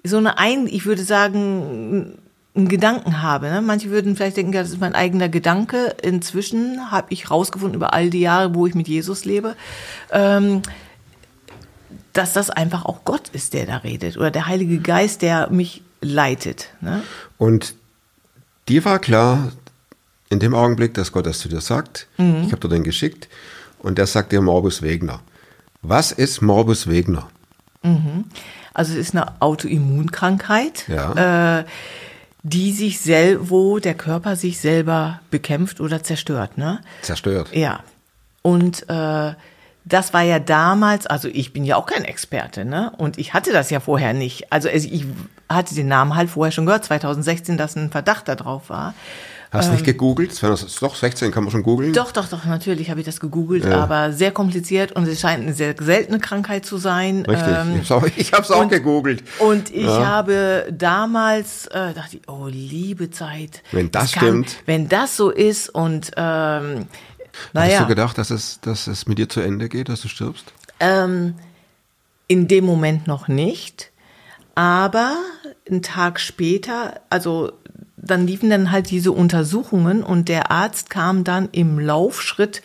so 0.05 0.19
eine 0.19 0.39
ein, 0.39 0.67
ich 0.67 0.87
würde 0.87 1.03
sagen, 1.03 2.19
einen 2.55 2.69
Gedanken 2.69 3.23
habe. 3.23 3.49
Ne? 3.49 3.61
Manche 3.63 3.91
würden 3.91 4.15
vielleicht 4.15 4.37
denken, 4.37 4.53
ja, 4.53 4.63
das 4.63 4.71
ist 4.71 4.81
mein 4.81 4.95
eigener 4.95 5.29
Gedanke. 5.29 5.97
Inzwischen 6.03 6.93
habe 6.93 7.09
ich 7.11 7.31
rausgefunden 7.31 7.75
über 7.75 7.93
all 7.93 8.11
die 8.11 8.21
Jahre, 8.21 8.55
wo 8.55 8.67
ich 8.67 8.75
mit 8.75 8.87
Jesus 8.87 9.25
lebe, 9.25 9.57
ähm, 10.13 10.63
dass 12.13 12.33
das 12.33 12.51
einfach 12.51 12.85
auch 12.85 13.05
Gott 13.05 13.31
ist, 13.31 13.55
der 13.55 13.67
da 13.67 13.79
redet 13.79 14.17
oder 14.17 14.31
der 14.31 14.47
Heilige 14.47 14.79
Geist, 14.79 15.23
der 15.23 15.51
mich 15.51 15.83
leitet. 16.01 16.69
Ne? 16.81 17.03
Und 17.39 17.75
dir 18.69 18.85
war 18.85 19.01
klar, 19.01 19.51
in 20.35 20.41
dem 20.41 20.55
Augenblick, 20.55 20.93
dass 20.95 21.11
Gott 21.13 21.25
das 21.27 21.39
zu 21.39 21.49
dir 21.49 21.61
sagt, 21.63 22.07
ich 22.19 22.53
habe 22.53 22.59
dir 22.61 22.69
den 22.69 22.85
geschickt, 22.85 23.29
und 23.79 23.97
der 23.99 24.07
sagt 24.07 24.33
dir 24.33 24.41
Morbus 24.43 24.83
Wegner. 24.83 25.21
Was 25.83 26.13
ist 26.13 26.43
Morbus 26.43 26.87
Wegner? 26.89 27.29
Also 28.73 28.93
es 28.93 28.99
ist 28.99 29.15
eine 29.17 29.41
Autoimmunkrankheit, 29.41 30.89
Ja. 30.89 31.59
äh, 31.61 31.65
die 32.43 32.73
sich 32.73 33.01
sel 33.01 33.49
wo 33.51 33.79
der 33.79 33.95
Körper 33.95 34.37
sich 34.37 34.59
selber 34.61 35.21
bekämpft 35.31 35.81
oder 35.81 36.03
zerstört. 36.03 36.59
Ne? 36.59 36.81
Zerstört. 37.03 37.49
Ja. 37.55 37.81
Und 38.43 38.89
äh, 38.91 39.33
das 39.87 40.13
war 40.15 40.23
ja 40.23 40.39
damals, 40.39 41.07
also 41.07 41.29
ich 41.29 41.53
bin 41.53 41.65
ja 41.65 41.77
auch 41.77 41.87
kein 41.87 42.05
Experte, 42.05 42.65
ne? 42.65 42.93
Und 42.97 43.19
ich 43.19 43.35
hatte 43.35 43.53
das 43.53 43.69
ja 43.71 43.81
vorher 43.81 44.15
nicht. 44.15 44.51
Also 44.53 44.69
ich 44.71 45.05
hatte 45.49 45.75
den 45.75 45.89
Namen 45.89 46.15
halt 46.17 46.31
vorher 46.31 46.53
schon 46.53 46.65
gehört, 46.67 46.85
2016, 46.87 47.59
dass 47.59 47.77
ein 47.77 47.91
Verdacht 47.91 48.29
da 48.29 48.35
drauf 48.35 48.71
war. 48.71 48.95
Hast 49.55 49.73
nicht 49.73 49.85
gegoogelt? 49.85 50.35
200 50.35 50.83
Doch, 50.83 50.97
16 50.97 51.31
kann 51.33 51.45
man 51.45 51.51
schon 51.51 51.63
googeln. 51.63 51.89
Ähm. 51.91 51.95
Doch, 51.95 52.13
doch, 52.13 52.29
doch, 52.29 52.45
natürlich 52.45 52.91
habe 52.91 53.01
ich 53.01 53.07
das 53.07 53.21
gegoogelt, 53.21 53.65
aber 53.67 54.13
sehr 54.13 54.33
kompliziert 54.33 54.93
und 54.93 55.07
es 55.09 55.21
scheint 55.21 55.43
eine 55.43 55.55
sehr 55.55 55.75
seltene 55.79 56.19
Krankheit 56.19 56.67
zu 56.67 56.77
sein. 56.77 57.25
Richtig. 57.27 57.57
Ähm, 57.57 58.11
ich 58.17 58.33
habe 58.33 58.43
es 58.43 58.51
auch, 58.51 58.69
gegoogelt. 58.69 59.23
Und 59.39 59.73
ich 59.73 59.87
habe 59.87 60.67
damals 60.71 61.67
äh, 61.69 61.95
dachte, 61.95 62.17
ich, 62.17 62.29
oh 62.29 62.47
liebe 62.49 63.11
Zeit. 63.11 63.63
Wenn 63.73 63.91
das 63.91 64.13
kann- 64.13 64.23
stimmt. 64.25 64.57
Wenn 64.67 64.89
das 64.89 65.17
so 65.17 65.31
ist 65.31 65.69
und 65.69 66.11
ähm, 66.17 66.87
Hast 67.47 67.55
naja, 67.55 67.81
du 67.83 67.87
gedacht, 67.89 68.17
dass 68.19 68.31
es, 68.31 68.61
dass 68.61 68.87
es 68.87 69.07
mit 69.07 69.19
dir 69.19 69.29
zu 69.29 69.41
Ende 69.41 69.69
geht, 69.69 69.89
dass 69.89 70.03
du 70.03 70.09
stirbst? 70.09 70.53
ähm, 70.81 71.35
in 72.27 72.49
dem 72.49 72.65
Moment 72.65 73.07
noch 73.07 73.29
nicht, 73.29 73.91
aber 74.55 75.17
einen 75.69 75.83
Tag 75.83 76.21
später, 76.21 77.01
also 77.11 77.53
dann 78.07 78.27
liefen 78.27 78.51
dann 78.51 78.71
halt 78.71 78.91
diese 78.91 79.13
Untersuchungen 79.13 80.03
und 80.03 80.29
der 80.29 80.51
Arzt 80.51 80.91
kam 80.91 81.25
dann 81.25 81.49
im 81.53 81.79
Laufschritt 81.79 82.63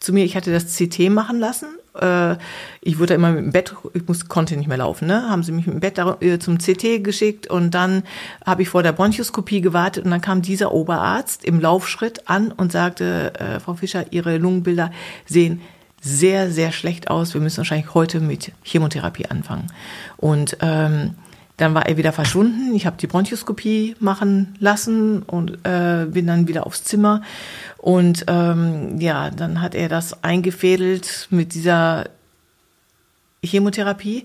zu 0.00 0.12
mir. 0.12 0.24
Ich 0.24 0.36
hatte 0.36 0.52
das 0.52 0.76
CT 0.76 1.10
machen 1.10 1.38
lassen 1.38 1.68
Äh, 2.00 2.36
ich 2.80 2.98
wurde 2.98 3.14
immer 3.14 3.32
dem 3.32 3.52
Bett, 3.52 3.74
ich 3.94 4.06
muss, 4.08 4.28
konnte 4.28 4.56
nicht 4.56 4.66
mehr 4.66 4.78
laufen, 4.78 5.06
ne? 5.06 5.30
Haben 5.30 5.44
sie 5.44 5.52
mich 5.52 5.66
dem 5.66 5.78
Bett 5.78 5.96
äh, 5.98 6.40
zum 6.40 6.58
CT 6.58 7.04
geschickt 7.04 7.46
und 7.46 7.72
dann 7.72 8.02
habe 8.44 8.62
ich 8.62 8.68
vor 8.68 8.82
der 8.82 8.92
Bronchoskopie 8.92 9.60
gewartet 9.60 10.04
und 10.04 10.10
dann 10.10 10.20
kam 10.20 10.42
dieser 10.42 10.72
Oberarzt 10.72 11.44
im 11.44 11.60
Laufschritt 11.60 12.28
an 12.28 12.50
und 12.50 12.72
sagte, 12.72 13.32
äh, 13.38 13.60
Frau 13.60 13.74
Fischer, 13.74 14.06
Ihre 14.10 14.38
Lungenbilder 14.38 14.90
sehen 15.24 15.60
sehr, 16.04 16.50
sehr 16.50 16.70
schlecht 16.70 17.08
aus. 17.08 17.32
Wir 17.32 17.40
müssen 17.40 17.58
wahrscheinlich 17.58 17.94
heute 17.94 18.20
mit 18.20 18.52
Chemotherapie 18.62 19.26
anfangen. 19.26 19.68
Und 20.18 20.58
ähm, 20.60 21.14
dann 21.56 21.74
war 21.74 21.86
er 21.86 21.96
wieder 21.96 22.12
verschwunden. 22.12 22.74
Ich 22.74 22.86
habe 22.86 22.96
die 22.96 23.06
Bronchoskopie 23.06 23.94
machen 24.00 24.56
lassen 24.58 25.22
und 25.22 25.58
äh, 25.64 26.06
bin 26.06 26.26
dann 26.26 26.48
wieder 26.48 26.66
aufs 26.66 26.84
Zimmer. 26.84 27.22
Und 27.78 28.24
ähm, 28.26 28.98
ja, 28.98 29.30
dann 29.30 29.60
hat 29.60 29.74
er 29.74 29.88
das 29.88 30.24
eingefädelt 30.24 31.28
mit 31.30 31.54
dieser 31.54 32.06
Chemotherapie. 33.44 34.24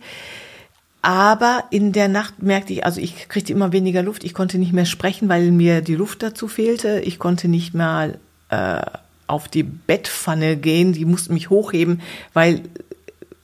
Aber 1.02 1.66
in 1.70 1.94
der 1.94 2.08
Nacht 2.08 2.42
merkte 2.42 2.74
ich, 2.74 2.86
also 2.86 3.00
ich 3.00 3.30
kriegte 3.30 3.54
immer 3.54 3.72
weniger 3.72 4.02
Luft. 4.02 4.24
Ich 4.24 4.34
konnte 4.34 4.58
nicht 4.58 4.74
mehr 4.74 4.86
sprechen, 4.86 5.30
weil 5.30 5.52
mir 5.52 5.82
die 5.82 5.96
Luft 5.96 6.24
dazu 6.24 6.48
fehlte. 6.48 7.00
Ich 7.02 7.20
konnte 7.20 7.48
nicht 7.48 7.74
mehr 7.74 8.16
äh, 8.50 8.82
auf 9.28 9.48
die 9.48 9.64
Bettpfanne 9.64 10.58
gehen. 10.58 10.94
Die 10.94 11.06
mussten 11.06 11.36
mich 11.36 11.50
hochheben, 11.50 12.02
weil 12.34 12.64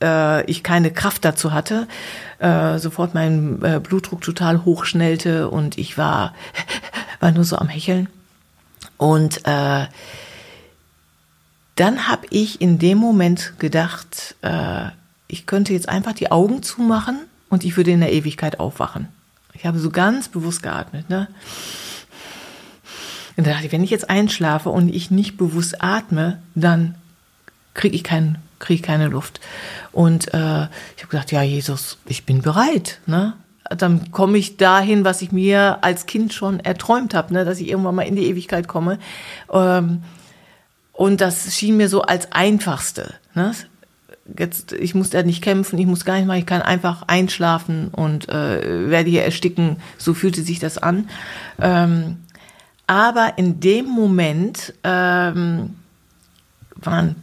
äh, 0.02 0.44
ich 0.50 0.62
keine 0.62 0.90
Kraft 0.90 1.24
dazu 1.24 1.52
hatte. 1.52 1.86
Äh, 2.38 2.78
sofort 2.78 3.14
mein 3.14 3.62
äh, 3.62 3.80
Blutdruck 3.80 4.20
total 4.20 4.64
hochschnellte 4.64 5.48
und 5.48 5.78
ich 5.78 5.96
war, 5.96 6.34
war 7.20 7.32
nur 7.32 7.44
so 7.44 7.56
am 7.56 7.68
Hecheln. 7.68 8.08
Und 8.98 9.46
äh, 9.46 9.86
dann 11.76 12.08
habe 12.08 12.26
ich 12.30 12.60
in 12.60 12.78
dem 12.78 12.98
Moment 12.98 13.54
gedacht, 13.58 14.34
äh, 14.42 14.86
ich 15.28 15.46
könnte 15.46 15.72
jetzt 15.72 15.88
einfach 15.88 16.14
die 16.14 16.30
Augen 16.30 16.62
zumachen 16.62 17.20
und 17.48 17.64
ich 17.64 17.76
würde 17.76 17.90
in 17.90 18.00
der 18.00 18.12
Ewigkeit 18.12 18.60
aufwachen. 18.60 19.08
Ich 19.52 19.66
habe 19.66 19.78
so 19.78 19.90
ganz 19.90 20.28
bewusst 20.28 20.62
geatmet. 20.62 21.08
Ne? 21.10 21.28
Und 23.36 23.46
da 23.46 23.52
dachte 23.52 23.66
ich, 23.66 23.72
wenn 23.72 23.84
ich 23.84 23.90
jetzt 23.90 24.08
einschlafe 24.08 24.70
und 24.70 24.88
ich 24.88 25.10
nicht 25.10 25.36
bewusst 25.36 25.82
atme, 25.82 26.40
dann 26.54 26.94
kriege 27.74 27.94
ich, 27.94 28.04
kein, 28.04 28.38
krieg 28.58 28.76
ich 28.76 28.82
keine 28.82 29.08
Luft. 29.08 29.40
Und 29.92 30.32
äh, 30.34 30.64
ich 30.96 31.02
habe 31.02 31.10
gesagt, 31.10 31.32
ja, 31.32 31.42
Jesus, 31.42 31.98
ich 32.06 32.24
bin 32.24 32.42
bereit. 32.42 33.00
Ne? 33.06 33.34
Dann 33.70 34.10
komme 34.10 34.38
ich 34.38 34.56
dahin, 34.56 35.04
was 35.04 35.22
ich 35.22 35.32
mir 35.32 35.78
als 35.82 36.06
Kind 36.06 36.32
schon 36.32 36.60
erträumt 36.60 37.14
habe, 37.14 37.32
ne? 37.32 37.44
dass 37.44 37.60
ich 37.60 37.68
irgendwann 37.68 37.94
mal 37.94 38.02
in 38.02 38.16
die 38.16 38.26
Ewigkeit 38.26 38.68
komme. 38.68 38.98
Ähm, 39.52 40.02
und 40.92 41.20
das 41.20 41.54
schien 41.54 41.76
mir 41.76 41.88
so 41.88 42.02
als 42.02 42.32
einfachste. 42.32 43.14
Ne? 43.34 43.52
Jetzt, 44.38 44.72
ich 44.72 44.94
muss 44.94 45.10
da 45.10 45.22
nicht 45.22 45.42
kämpfen, 45.42 45.78
ich 45.78 45.86
muss 45.86 46.04
gar 46.04 46.16
nicht 46.16 46.26
mal, 46.26 46.38
ich 46.38 46.46
kann 46.46 46.62
einfach 46.62 47.02
einschlafen 47.06 47.88
und 47.88 48.28
äh, 48.28 48.90
werde 48.90 49.10
hier 49.10 49.24
ersticken. 49.24 49.76
So 49.98 50.14
fühlte 50.14 50.42
sich 50.42 50.58
das 50.58 50.78
an. 50.78 51.08
Ähm, 51.60 52.18
aber 52.86 53.34
in 53.36 53.60
dem 53.60 53.86
Moment 53.86 54.72
ähm, 54.84 55.76
waren, 56.76 57.16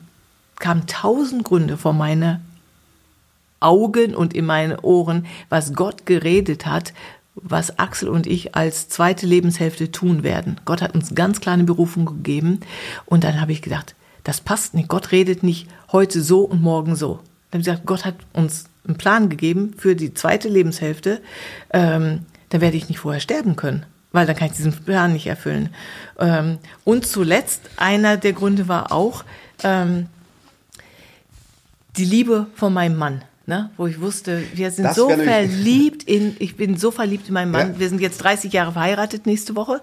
kamen 0.59 0.87
tausend 0.87 1.43
Gründe 1.43 1.77
vor 1.77 1.93
meine 1.93 2.41
Augen 3.59 4.13
und 4.15 4.33
in 4.33 4.45
meine 4.45 4.81
Ohren, 4.81 5.25
was 5.49 5.73
Gott 5.73 6.05
geredet 6.05 6.65
hat, 6.65 6.93
was 7.35 7.79
Axel 7.79 8.09
und 8.09 8.27
ich 8.27 8.55
als 8.55 8.89
zweite 8.89 9.25
Lebenshälfte 9.25 9.91
tun 9.91 10.23
werden. 10.23 10.59
Gott 10.65 10.81
hat 10.81 10.93
uns 10.93 11.15
ganz 11.15 11.41
kleine 11.41 11.63
Berufung 11.63 12.05
gegeben. 12.05 12.59
Und 13.05 13.23
dann 13.23 13.41
habe 13.41 13.51
ich 13.51 13.61
gedacht, 13.61 13.95
das 14.23 14.41
passt 14.41 14.73
nicht. 14.73 14.89
Gott 14.89 15.11
redet 15.11 15.43
nicht 15.43 15.67
heute 15.91 16.21
so 16.21 16.41
und 16.41 16.61
morgen 16.61 16.95
so. 16.95 17.19
Dann 17.49 17.59
habe 17.59 17.61
ich 17.61 17.65
gesagt, 17.65 17.85
Gott 17.85 18.05
hat 18.05 18.15
uns 18.33 18.65
einen 18.85 18.97
Plan 18.97 19.29
gegeben 19.29 19.73
für 19.77 19.95
die 19.95 20.13
zweite 20.13 20.49
Lebenshälfte. 20.49 21.21
Ähm, 21.71 22.19
dann 22.49 22.61
werde 22.61 22.77
ich 22.77 22.89
nicht 22.89 22.99
vorher 22.99 23.21
sterben 23.21 23.55
können 23.55 23.85
weil 24.13 24.27
dann 24.27 24.35
kann 24.35 24.47
ich 24.47 24.53
diesen 24.53 24.71
Plan 24.71 25.11
nicht 25.11 25.27
erfüllen. 25.27 25.69
Ähm, 26.19 26.59
und 26.85 27.05
zuletzt, 27.05 27.61
einer 27.75 28.15
der 28.15 28.31
Gründe 28.31 28.69
war 28.69 28.93
auch 28.93 29.25
ähm, 29.63 30.07
die 31.97 32.05
Liebe 32.05 32.47
von 32.55 32.73
meinem 32.73 32.97
Mann. 32.97 33.23
Ne, 33.45 33.71
wo 33.75 33.87
ich 33.87 33.99
wusste, 33.99 34.41
wir 34.53 34.71
sind 34.71 34.85
Das 34.85 34.95
so 34.95 35.09
verliebt 35.09 36.03
in, 36.03 36.37
ich 36.39 36.55
bin 36.55 36.77
so 36.77 36.91
verliebt 36.91 37.27
in 37.27 37.33
meinen 37.33 37.51
Mann. 37.51 37.73
Ja. 37.73 37.79
Wir 37.79 37.89
sind 37.89 37.99
jetzt 37.99 38.19
30 38.23 38.53
Jahre 38.53 38.71
verheiratet 38.71 39.25
nächste 39.25 39.57
Woche. 39.57 39.81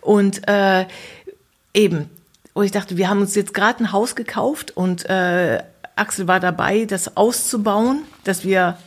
Und 0.00 0.48
äh, 0.48 0.86
eben, 1.74 2.08
wo 2.54 2.62
ich 2.62 2.70
dachte, 2.70 2.96
wir 2.96 3.10
haben 3.10 3.20
uns 3.20 3.34
jetzt 3.34 3.52
gerade 3.52 3.84
ein 3.84 3.92
Haus 3.92 4.16
gekauft 4.16 4.70
und 4.74 5.04
äh, 5.10 5.62
Axel 5.94 6.26
war 6.26 6.40
dabei, 6.40 6.86
das 6.86 7.18
auszubauen, 7.18 8.04
dass 8.24 8.44
wir 8.44 8.78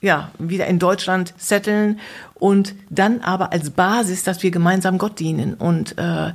ja, 0.00 0.30
wieder 0.38 0.66
in 0.66 0.78
Deutschland 0.78 1.34
setteln 1.36 1.98
und 2.34 2.74
dann 2.88 3.20
aber 3.20 3.52
als 3.52 3.70
Basis, 3.70 4.22
dass 4.22 4.42
wir 4.42 4.50
gemeinsam 4.50 4.98
Gott 4.98 5.18
dienen. 5.18 5.54
Und 5.54 5.98
äh, 5.98 6.32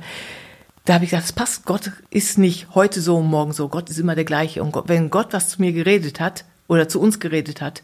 da 0.84 0.94
habe 0.94 1.04
ich 1.04 1.10
gesagt, 1.10 1.24
das 1.28 1.32
passt. 1.32 1.64
Gott 1.66 1.90
ist 2.10 2.38
nicht 2.38 2.68
heute 2.74 3.00
so 3.00 3.16
und 3.16 3.26
morgen 3.26 3.52
so. 3.52 3.68
Gott 3.68 3.88
ist 3.90 3.98
immer 3.98 4.14
der 4.14 4.24
gleiche. 4.24 4.62
Und 4.62 4.72
Gott, 4.72 4.84
wenn 4.88 5.10
Gott 5.10 5.32
was 5.32 5.48
zu 5.48 5.60
mir 5.60 5.72
geredet 5.72 6.20
hat 6.20 6.44
oder 6.68 6.88
zu 6.88 7.00
uns 7.00 7.20
geredet 7.20 7.60
hat, 7.60 7.82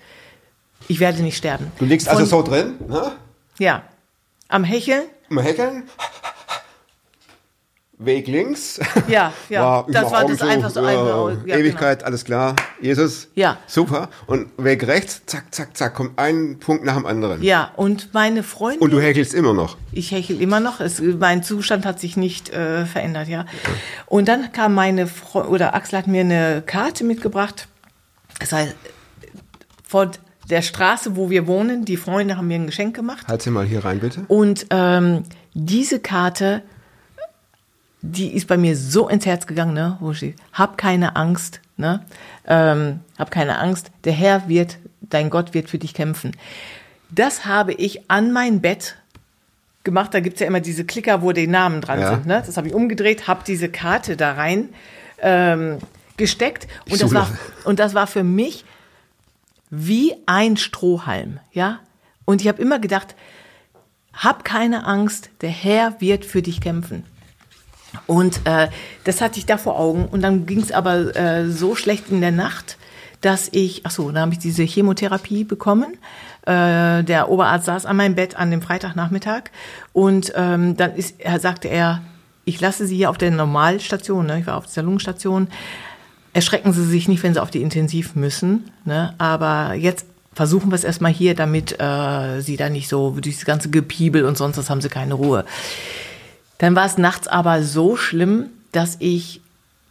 ich 0.88 1.00
werde 1.00 1.22
nicht 1.22 1.36
sterben. 1.36 1.70
Du 1.78 1.84
liegst 1.84 2.08
Von- 2.08 2.18
also 2.18 2.36
so 2.38 2.42
drin, 2.42 2.74
ne? 2.88 3.12
Ja, 3.58 3.82
am 4.48 4.64
Hecheln. 4.64 5.04
Im 5.28 5.38
Heckeln. 5.38 5.84
Weg 8.02 8.26
links. 8.28 8.80
Ja, 9.08 9.32
ja. 9.50 9.82
das 9.88 10.02
über 10.02 10.10
war 10.10 10.20
Augen 10.22 10.30
das 10.30 10.38
zu, 10.38 10.46
einfachste. 10.46 10.80
ja. 10.80 11.30
Ja, 11.44 11.56
Ewigkeit, 11.56 12.02
alles 12.02 12.24
klar. 12.24 12.56
Jesus. 12.80 13.28
Ja. 13.34 13.58
Super. 13.66 14.08
Und 14.26 14.48
Weg 14.56 14.86
rechts, 14.86 15.22
zack, 15.26 15.54
zack, 15.54 15.76
zack, 15.76 15.94
kommt 15.94 16.18
ein 16.18 16.58
Punkt 16.58 16.84
nach 16.84 16.96
dem 16.96 17.04
anderen. 17.04 17.40
Genau. 17.40 17.46
Ja, 17.46 17.70
und 17.76 18.14
meine 18.14 18.42
Freundin. 18.42 18.80
Und 18.80 18.90
du 18.90 19.00
häkelst 19.00 19.34
immer 19.34 19.52
noch. 19.52 19.76
Ich 19.92 20.12
hechel 20.12 20.40
immer 20.40 20.60
noch. 20.60 20.80
Es, 20.80 21.00
mein 21.00 21.42
Zustand 21.42 21.84
hat 21.84 22.00
sich 22.00 22.16
nicht 22.16 22.48
äh, 22.48 22.86
verändert, 22.86 23.28
ja. 23.28 23.44
Und 24.06 24.28
dann 24.28 24.50
kam 24.52 24.74
meine 24.74 25.06
Frau 25.06 25.44
oder 25.44 25.74
Axel 25.74 25.98
hat 25.98 26.06
mir 26.06 26.22
eine 26.22 26.62
Karte 26.64 27.04
mitgebracht. 27.04 27.68
Das 28.38 28.52
heißt, 28.52 28.74
von 29.86 30.10
der 30.48 30.62
Straße, 30.62 31.16
wo 31.16 31.28
wir 31.28 31.46
wohnen, 31.46 31.84
die 31.84 31.96
Freunde 31.96 32.36
haben 32.38 32.48
mir 32.48 32.54
ein 32.54 32.66
Geschenk 32.66 32.96
gemacht. 32.96 33.28
Halt 33.28 33.42
sie 33.42 33.50
mal 33.50 33.66
hier 33.66 33.84
rein, 33.84 34.00
bitte. 34.00 34.24
Und 34.28 34.66
ähm, 34.70 35.24
diese 35.52 36.00
Karte, 36.00 36.62
die 38.02 38.32
ist 38.34 38.46
bei 38.46 38.56
mir 38.56 38.76
so 38.76 39.08
ins 39.08 39.26
Herz 39.26 39.46
gegangen, 39.46 39.74
ne? 39.74 39.96
Wo 40.00 40.12
steht, 40.14 40.36
hab 40.52 40.78
keine 40.78 41.16
Angst, 41.16 41.60
ne? 41.76 42.04
Ähm, 42.46 43.00
hab 43.18 43.30
keine 43.30 43.58
Angst. 43.58 43.90
Der 44.04 44.12
Herr 44.12 44.48
wird, 44.48 44.78
dein 45.00 45.30
Gott 45.30 45.52
wird 45.54 45.68
für 45.68 45.78
dich 45.78 45.92
kämpfen. 45.94 46.32
Das 47.10 47.44
habe 47.44 47.72
ich 47.72 48.10
an 48.10 48.32
mein 48.32 48.60
Bett 48.60 48.96
gemacht. 49.84 50.14
Da 50.14 50.20
gibt's 50.20 50.40
ja 50.40 50.46
immer 50.46 50.60
diese 50.60 50.84
Klicker, 50.84 51.22
wo 51.22 51.32
die 51.32 51.46
Namen 51.46 51.80
dran 51.80 52.00
Ja. 52.00 52.10
sind. 52.14 52.26
Ne? 52.26 52.42
Das 52.44 52.56
habe 52.56 52.68
ich 52.68 52.74
umgedreht, 52.74 53.26
habe 53.28 53.42
diese 53.46 53.68
Karte 53.68 54.16
da 54.16 54.32
rein 54.32 54.70
ähm, 55.20 55.78
gesteckt. 56.16 56.68
Und 56.88 57.02
das, 57.02 57.12
war, 57.12 57.28
und 57.64 57.78
das 57.80 57.94
war 57.94 58.06
für 58.06 58.22
mich 58.24 58.64
wie 59.70 60.14
ein 60.26 60.56
Strohhalm. 60.56 61.40
Ja? 61.52 61.80
Und 62.24 62.40
ich 62.40 62.48
habe 62.48 62.62
immer 62.62 62.78
gedacht, 62.78 63.14
hab 64.12 64.44
keine 64.44 64.86
Angst, 64.86 65.30
der 65.40 65.50
Herr 65.50 66.00
wird 66.00 66.24
für 66.24 66.42
dich 66.42 66.60
kämpfen. 66.60 67.04
Und 68.10 68.40
äh, 68.44 68.66
das 69.04 69.20
hatte 69.20 69.38
ich 69.38 69.46
da 69.46 69.56
vor 69.56 69.78
Augen. 69.78 70.06
Und 70.06 70.22
dann 70.22 70.44
ging 70.44 70.60
es 70.60 70.72
aber 70.72 71.14
äh, 71.14 71.48
so 71.48 71.76
schlecht 71.76 72.10
in 72.10 72.20
der 72.20 72.32
Nacht, 72.32 72.76
dass 73.20 73.48
ich, 73.52 73.82
ach 73.84 73.92
so, 73.92 74.10
dann 74.10 74.22
habe 74.22 74.32
ich 74.32 74.40
diese 74.40 74.64
Chemotherapie 74.64 75.44
bekommen. 75.44 75.96
Äh, 76.42 77.04
der 77.04 77.28
Oberarzt 77.28 77.66
saß 77.66 77.86
an 77.86 77.94
meinem 77.94 78.16
Bett 78.16 78.34
an 78.34 78.50
dem 78.50 78.62
Freitagnachmittag 78.62 79.44
und 79.92 80.32
ähm, 80.34 80.76
dann 80.76 80.96
ist, 80.96 81.20
er 81.20 81.38
sagte 81.38 81.68
er, 81.68 82.02
ich 82.44 82.60
lasse 82.60 82.84
Sie 82.84 82.96
hier 82.96 83.10
auf 83.10 83.18
der 83.18 83.30
Normalstation, 83.30 84.26
ne? 84.26 84.40
ich 84.40 84.46
war 84.48 84.56
auf 84.56 84.66
der 84.66 84.82
Lungenstation, 84.82 85.46
erschrecken 86.32 86.72
Sie 86.72 86.84
sich 86.84 87.06
nicht, 87.06 87.22
wenn 87.22 87.34
Sie 87.34 87.40
auf 87.40 87.52
die 87.52 87.62
Intensiv 87.62 88.16
müssen, 88.16 88.72
ne? 88.84 89.14
aber 89.18 89.74
jetzt 89.74 90.06
versuchen 90.32 90.72
wir 90.72 90.74
es 90.74 90.84
erstmal 90.84 91.12
hier, 91.12 91.36
damit 91.36 91.78
äh, 91.78 92.40
Sie 92.40 92.56
da 92.56 92.70
nicht 92.70 92.88
so, 92.88 93.10
dieses 93.20 93.44
ganze 93.44 93.70
Gepiebel 93.70 94.24
und 94.24 94.36
sonst 94.36 94.56
was 94.56 94.68
haben 94.68 94.80
Sie 94.80 94.88
keine 94.88 95.14
Ruhe. 95.14 95.44
Dann 96.60 96.76
war 96.76 96.84
es 96.84 96.98
nachts 96.98 97.26
aber 97.26 97.62
so 97.62 97.96
schlimm, 97.96 98.50
dass 98.72 98.96
ich, 98.98 99.40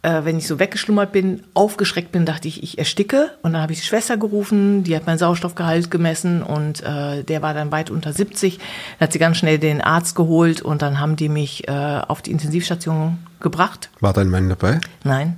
äh, 0.02 0.22
wenn 0.22 0.38
ich 0.38 0.46
so 0.46 0.60
weggeschlummert 0.60 1.10
bin, 1.10 1.42
aufgeschreckt 1.52 2.12
bin, 2.12 2.24
dachte 2.24 2.46
ich, 2.46 2.62
ich 2.62 2.78
ersticke. 2.78 3.32
Und 3.42 3.54
dann 3.54 3.62
habe 3.62 3.72
ich 3.72 3.80
die 3.80 3.86
Schwester 3.86 4.16
gerufen, 4.16 4.84
die 4.84 4.94
hat 4.94 5.04
meinen 5.04 5.18
Sauerstoffgehalt 5.18 5.90
gemessen 5.90 6.44
und 6.44 6.80
äh, 6.84 7.24
der 7.24 7.42
war 7.42 7.54
dann 7.54 7.72
weit 7.72 7.90
unter 7.90 8.12
70. 8.12 8.58
Dann 8.58 8.66
hat 9.00 9.12
sie 9.12 9.18
ganz 9.18 9.36
schnell 9.36 9.58
den 9.58 9.80
Arzt 9.80 10.14
geholt 10.14 10.62
und 10.62 10.80
dann 10.80 11.00
haben 11.00 11.16
die 11.16 11.28
mich 11.28 11.66
äh, 11.66 11.72
auf 11.72 12.22
die 12.22 12.30
Intensivstation 12.30 13.18
gebracht. 13.40 13.90
War 13.98 14.12
dein 14.12 14.28
Mann 14.28 14.48
dabei? 14.48 14.80
Nein, 15.02 15.36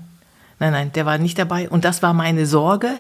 nein, 0.59 0.73
nein, 0.73 0.93
der 0.93 1.07
war 1.07 1.17
nicht 1.17 1.39
dabei. 1.39 1.71
Und 1.71 1.87
das 1.87 2.03
war 2.03 2.13
meine 2.13 2.45
Sorge. 2.45 2.91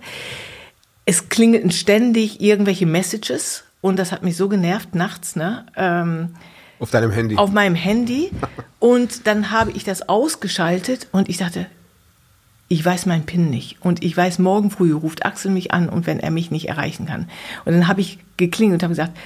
Es 1.05 1.29
klingelten 1.29 1.71
ständig 1.71 2.41
irgendwelche 2.41 2.87
Messages 2.87 3.65
und 3.83 3.99
das 3.99 4.11
hat 4.11 4.23
mich 4.23 4.39
so 4.39 4.49
genervt 4.49 4.95
nachts, 4.95 5.37
ne? 5.37 5.67
Ähm, 5.77 6.31
Auf 6.83 6.91
deinem 6.91 7.13
Handy. 7.13 7.37
auf 7.37 7.53
meinem 7.53 7.77
Handy 7.77 8.33
und 8.81 9.29
dann 9.29 9.53
habe 9.53 9.71
ich 9.71 9.85
das 9.85 10.09
ausgeschaltet 10.09 11.07
und 11.13 11.29
ich 11.29 11.39
dachte, 11.39 11.67
ich 12.67 12.85
weiß 12.85 13.07
meinen 13.07 13.25
PIN 13.25 13.51
nicht 13.51 13.77
und 13.81 14.03
ich 14.03 14.17
weiß, 14.17 14.41
morgen 14.41 14.71
früh 14.71 14.93
ruft 14.93 15.25
Axel 15.25 15.53
mich 15.53 15.73
an 15.73 15.89
und 15.89 16.09
wenn 16.09 16.19
er 16.19 16.33
mich 16.33 16.51
nicht 16.51 16.69
erreichen 16.69 17.07
kann. 17.07 17.29
Und 17.65 17.75
dann 17.75 17.87
habe 17.87 18.01
ich 18.01 18.19
geklingelt 18.37 18.83
und 18.83 18.83
habe 18.83 18.93
gesagt, 18.93 19.17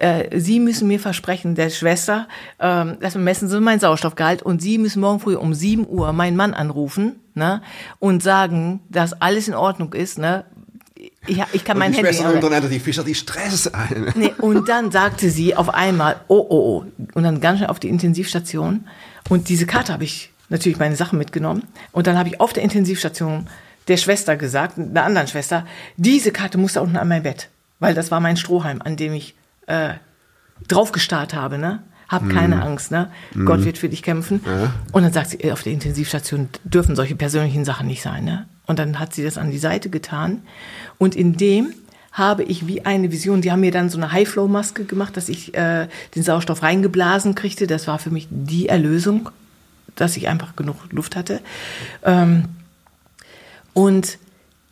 äh, 0.00 0.40
Sie 0.40 0.60
müssen 0.60 0.88
mir 0.88 0.98
versprechen, 0.98 1.54
der 1.54 1.70
Schwester, 1.70 2.26
ähm, 2.58 2.96
das 3.00 3.14
messen 3.16 3.48
Sie 3.48 3.60
meinen 3.60 3.80
Sauerstoffgehalt 3.80 4.42
und 4.42 4.62
Sie 4.62 4.78
müssen 4.78 5.00
morgen 5.00 5.20
früh 5.20 5.36
um 5.36 5.54
7 5.54 5.86
Uhr 5.86 6.12
meinen 6.12 6.36
Mann 6.36 6.54
anrufen 6.54 7.16
ne, 7.34 7.62
und 7.98 8.22
sagen, 8.22 8.80
dass 8.88 9.20
alles 9.20 9.48
in 9.48 9.54
Ordnung 9.54 9.92
ist. 9.92 10.18
Ne. 10.18 10.44
Ich, 11.26 11.42
ich 11.52 11.64
kann 11.64 11.78
mein 11.78 11.92
die 11.92 11.98
Handy... 11.98 12.12
Schwester 12.12 12.30
nimmt 12.30 12.42
dann 12.42 12.52
natürlich 12.52 12.82
Fischer 12.82 13.04
die 13.04 13.14
Stress 13.14 13.68
ein. 13.68 14.12
Nee, 14.14 14.34
und 14.38 14.68
dann 14.68 14.90
sagte 14.90 15.30
sie 15.30 15.56
auf 15.56 15.72
einmal, 15.72 16.16
oh, 16.28 16.46
oh, 16.48 16.84
oh. 16.84 16.84
Und 17.14 17.22
dann 17.22 17.40
ganz 17.40 17.58
schnell 17.58 17.70
auf 17.70 17.80
die 17.80 17.88
Intensivstation. 17.88 18.86
Und 19.28 19.48
diese 19.48 19.66
Karte 19.66 19.92
habe 19.92 20.04
ich 20.04 20.30
natürlich 20.48 20.78
meine 20.78 20.96
Sachen 20.96 21.18
mitgenommen. 21.18 21.64
Und 21.92 22.06
dann 22.06 22.18
habe 22.18 22.28
ich 22.28 22.40
auf 22.40 22.52
der 22.52 22.62
Intensivstation 22.62 23.48
der 23.88 23.96
Schwester 23.96 24.36
gesagt, 24.36 24.78
einer 24.78 25.04
anderen 25.04 25.28
Schwester, 25.28 25.66
diese 25.96 26.30
Karte 26.30 26.58
muss 26.58 26.74
da 26.74 26.80
unten 26.80 26.96
an 26.96 27.08
mein 27.08 27.22
Bett. 27.22 27.48
Weil 27.80 27.94
das 27.94 28.10
war 28.10 28.20
mein 28.20 28.36
Strohhalm, 28.36 28.80
an 28.82 28.96
dem 28.96 29.12
ich 29.12 29.34
äh, 29.66 29.94
draufgestarrt 30.68 31.34
habe, 31.34 31.58
ne? 31.58 31.82
Hab 32.06 32.28
keine 32.28 32.62
Angst, 32.62 32.90
ne? 32.90 33.10
Gott 33.44 33.64
wird 33.64 33.78
für 33.78 33.88
dich 33.88 34.02
kämpfen. 34.02 34.40
Und 34.92 35.02
dann 35.02 35.12
sagt 35.12 35.30
sie, 35.30 35.40
äh, 35.40 35.52
auf 35.52 35.62
der 35.62 35.72
Intensivstation 35.72 36.48
dürfen 36.62 36.94
solche 36.94 37.16
persönlichen 37.16 37.64
Sachen 37.64 37.86
nicht 37.86 38.02
sein, 38.02 38.24
ne? 38.24 38.46
Und 38.66 38.78
dann 38.78 38.98
hat 38.98 39.14
sie 39.14 39.22
das 39.22 39.38
an 39.38 39.50
die 39.50 39.58
Seite 39.58 39.90
getan. 39.90 40.42
Und 40.98 41.14
in 41.14 41.36
dem 41.36 41.74
habe 42.12 42.44
ich 42.44 42.66
wie 42.66 42.86
eine 42.86 43.10
Vision, 43.10 43.42
die 43.42 43.50
haben 43.50 43.60
mir 43.60 43.72
dann 43.72 43.90
so 43.90 43.98
eine 43.98 44.12
High-Flow-Maske 44.12 44.84
gemacht, 44.84 45.16
dass 45.16 45.28
ich 45.28 45.54
äh, 45.54 45.88
den 46.14 46.22
Sauerstoff 46.22 46.62
reingeblasen 46.62 47.34
kriegte. 47.34 47.66
Das 47.66 47.88
war 47.88 47.98
für 47.98 48.10
mich 48.10 48.28
die 48.30 48.68
Erlösung, 48.68 49.30
dass 49.96 50.16
ich 50.16 50.28
einfach 50.28 50.54
genug 50.54 50.76
Luft 50.92 51.16
hatte. 51.16 51.40
Ähm, 52.04 52.44
und 53.72 54.18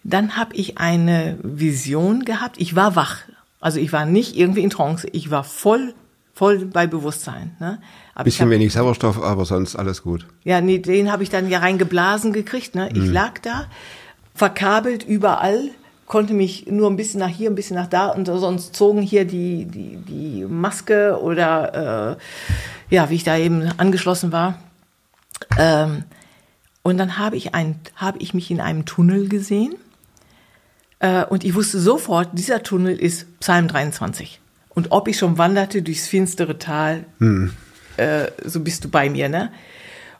dann 0.05 0.37
habe 0.37 0.55
ich 0.55 0.79
eine 0.79 1.37
Vision 1.43 2.25
gehabt. 2.25 2.57
Ich 2.59 2.77
war 2.77 2.97
wach. 2.97 3.19
Also 3.61 3.79
ich 3.79 3.93
war 3.93 4.07
nicht 4.07 4.37
irgendwie 4.37 4.63
in 4.63 4.71
Trance. 4.71 5.09
Ich 5.13 5.31
war 5.31 5.45
voll, 5.45 5.95
voll 6.35 6.65
bei 6.67 6.87
Bewusstsein. 6.87 7.57
Ne? 7.61 7.81
Aber 8.15 8.25
Bisschen 8.25 8.47
hab, 8.47 8.51
wenig 8.51 8.73
Sauerstoff, 8.73 9.23
aber 9.23 9.45
sonst 9.45 9.77
alles 9.77 10.03
gut. 10.03 10.27
ja, 10.45 10.61
nee, 10.61 10.79
den 10.79 11.11
habe 11.11 11.23
ich 11.23 11.31
dann 11.31 11.49
ja 11.49 11.59
reingeblasen 11.59 12.33
gekriegt. 12.33 12.75
Ne? 12.75 12.89
Ich 12.95 13.07
lag 13.07 13.39
da, 13.41 13.67
verkabelt 14.35 15.05
überall, 15.05 15.71
konnte 16.07 16.35
mich 16.35 16.67
nur 16.67 16.91
ein 16.91 16.97
bisschen 16.97 17.21
nach 17.21 17.29
hier, 17.29 17.51
ein 17.51 17.55
bisschen 17.55 17.77
nach 17.77 17.87
da 17.87 18.09
und 18.09 18.27
sonst 18.27 18.77
zogen 18.77 19.01
hier 19.01 19.25
die, 19.25 19.65
die, 19.65 19.97
die 19.97 20.45
Maske 20.45 21.19
oder 21.21 22.19
äh, 22.91 22.95
ja, 22.95 23.09
wie 23.09 23.15
ich 23.15 23.25
da 23.25 23.39
eben 23.39 23.71
angeschlossen 23.79 24.33
war. 24.33 24.59
Ähm, 25.59 26.05
und 26.83 26.99
dann 26.99 27.17
habe 27.17 27.37
ich, 27.37 27.55
ein, 27.55 27.81
habe 27.97 28.19
ich 28.19 28.35
mich 28.35 28.51
in 28.51 28.61
einem 28.61 28.85
Tunnel 28.85 29.29
gesehen 29.29 29.75
äh, 30.99 31.25
und 31.25 31.45
ich 31.45 31.55
wusste 31.55 31.81
sofort, 31.81 32.31
dieser 32.33 32.63
Tunnel 32.63 32.97
ist 32.97 33.41
Psalm 33.41 33.69
23. 33.69 34.42
Und 34.75 34.91
ob 34.91 35.09
ich 35.09 35.19
schon 35.19 35.39
wanderte 35.39 35.83
durchs 35.83 36.09
finstere 36.09 36.59
Tal, 36.59 37.05
äh, 37.97 38.27
so 38.45 38.61
bist 38.61 38.85
du 38.85 38.89
bei 38.89 39.11
mir, 39.11 39.29
ne? 39.29 39.51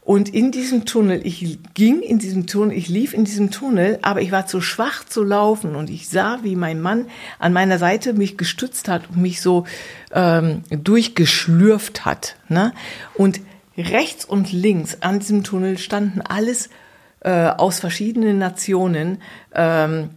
Und 0.05 0.35
in 0.35 0.51
diesem 0.51 0.85
Tunnel, 0.85 1.21
ich 1.25 1.59
ging 1.75 2.01
in 2.01 2.19
diesem 2.19 2.49
Tunnel, 2.49 2.77
ich 2.77 2.89
lief 2.89 3.15
in 3.15 3.25
diesem 3.25 3.53
Tunnel, 3.53 4.01
aber 4.03 4.21
ich 4.21 4.33
war 4.33 4.47
zu 4.49 4.61
schwach 4.61 5.05
zu 5.05 5.23
laufen 5.23 5.77
und 5.77 5.91
ich 5.91 6.09
sah, 6.09 6.41
wie 6.43 6.57
mein 6.57 6.81
Mann 6.81 7.07
an 7.39 7.53
meiner 7.53 7.79
Seite 7.79 8.13
mich 8.13 8.37
gestützt 8.37 8.89
hat 8.89 9.11
und 9.11 9.23
mich 9.23 9.41
so 9.41 9.65
ähm, 10.11 10.65
durchgeschlürft 10.71 12.05
hat. 12.05 12.35
Ne? 12.49 12.73
Und 13.15 13.41
rechts 13.79 14.25
und 14.25 14.51
links 14.51 14.99
an 15.03 15.21
diesem 15.21 15.45
Tunnel 15.45 15.79
standen 15.79 16.21
alles 16.21 16.69
äh, 17.21 17.47
aus 17.47 17.79
verschiedenen 17.79 18.39
Nationen 18.39 19.19
ähm, 19.55 20.11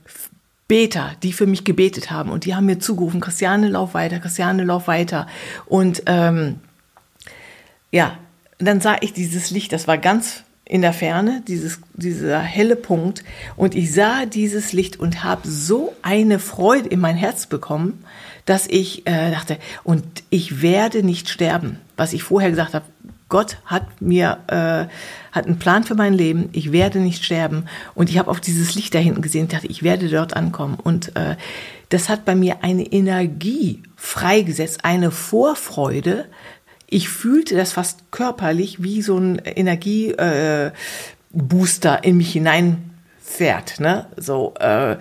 Beter, 0.67 1.12
die 1.22 1.34
für 1.34 1.45
mich 1.45 1.63
gebetet 1.63 2.10
haben 2.10 2.31
und 2.31 2.45
die 2.45 2.55
haben 2.55 2.65
mir 2.65 2.79
zugerufen, 2.79 3.22
Christiane, 3.22 3.69
lauf 3.69 3.93
weiter, 3.93 4.19
Christiane, 4.19 4.63
lauf 4.63 4.88
weiter. 4.88 5.27
Und 5.67 6.04
ähm, 6.08 6.60
ja, 7.91 8.17
dann 8.58 8.82
sah 8.82 8.97
ich 9.01 9.13
dieses 9.13 9.51
Licht, 9.51 9.71
das 9.71 9.88
war 9.88 9.97
ganz 9.97 10.43
in 10.65 10.82
der 10.82 10.93
Ferne, 10.93 11.43
dieses, 11.47 11.80
dieser 11.93 12.39
helle 12.39 12.75
Punkt. 12.75 13.23
Und 13.56 13.75
ich 13.75 13.93
sah 13.93 14.25
dieses 14.25 14.73
Licht 14.73 14.99
und 14.99 15.23
habe 15.23 15.47
so 15.47 15.93
eine 16.01 16.39
Freude 16.39 16.89
in 16.89 16.99
mein 16.99 17.15
Herz 17.15 17.45
bekommen, 17.45 18.04
dass 18.45 18.67
ich 18.67 19.06
äh, 19.08 19.32
dachte, 19.32 19.60
und 19.84 20.04
ich 20.32 20.63
werde 20.63 21.04
nicht 21.04 21.30
sterben. 21.30 21.80
Was 21.97 22.13
ich 22.13 22.23
vorher 22.23 22.49
gesagt 22.49 22.73
habe, 22.73 22.86
Gott 23.36 23.58
hat 23.65 24.00
mir 24.00 24.38
äh, 24.48 24.86
hat 25.36 25.45
einen 25.45 25.60
Plan 25.60 25.84
für 25.84 25.95
mein 25.95 26.13
Leben. 26.13 26.48
Ich 26.54 26.71
werde 26.71 27.00
nicht 27.00 27.26
sterben. 27.26 27.65
Und 27.93 28.10
ich 28.10 28.17
habe 28.17 28.32
auf 28.32 28.39
dieses 28.39 28.76
Licht 28.76 28.95
da 28.95 29.00
hinten 29.00 29.21
gesehen 29.21 29.41
und 29.41 29.52
dachte, 29.52 29.67
ich 29.67 29.84
werde 29.84 30.08
dort 30.08 30.38
ankommen. 30.38 30.78
Und 30.82 31.13
äh, 31.17 31.36
das 31.89 32.08
hat 32.08 32.24
bei 32.24 32.34
mir 32.34 32.63
eine 32.63 32.84
Energie 32.84 33.84
freigesetzt, 33.98 34.86
eine 34.86 35.12
Vorfreude. 35.12 36.28
Ich 36.88 37.10
fühlte 37.10 37.58
das 37.58 37.74
fast 37.74 38.10
körperlich, 38.10 38.82
wie 38.82 39.02
so 39.02 39.17
ein 39.17 39.39
Energiebooster 39.43 40.74
äh, 42.06 42.08
in 42.08 42.15
mich 42.15 42.32
hineinfährt. 42.32 43.82
Ne? 43.82 44.08
So, 44.15 44.54
äh, 44.62 44.95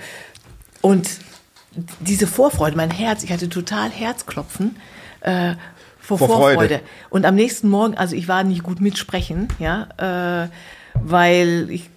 und 0.80 1.08
diese 2.00 2.26
Vorfreude, 2.26 2.76
mein 2.76 2.90
Herz, 2.90 3.22
ich 3.22 3.30
hatte 3.30 3.48
total 3.48 3.90
Herzklopfen. 3.90 4.74
Vor, 6.04 6.18
Vor 6.18 6.28
Vorfreude. 6.28 6.56
Freude. 6.56 6.80
Und 7.08 7.24
am 7.24 7.34
nächsten 7.34 7.68
Morgen, 7.70 7.96
also 7.96 8.14
ich 8.14 8.28
war 8.28 8.44
nicht 8.44 8.62
gut 8.62 8.80
mitsprechen, 8.80 9.48
ja, 9.58 10.44
äh, 10.44 10.48
weil 10.94 11.68
ich 11.70 11.88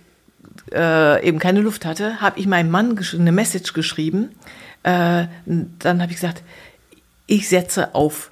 äh, 0.74 1.28
eben 1.28 1.40
keine 1.40 1.60
Luft 1.60 1.84
hatte, 1.84 2.22
habe 2.22 2.40
ich 2.40 2.48
meinem 2.48 2.72
Mann 2.72 2.98
eine 3.14 3.32
Message 3.34 3.74
geschrieben. 3.74 4.30
Äh, 4.84 5.26
dann 5.46 6.02
habe 6.02 6.12
ich 6.12 6.16
gesagt, 6.16 6.42
ich 7.26 7.50
setze 7.50 7.96
auf 7.96 8.32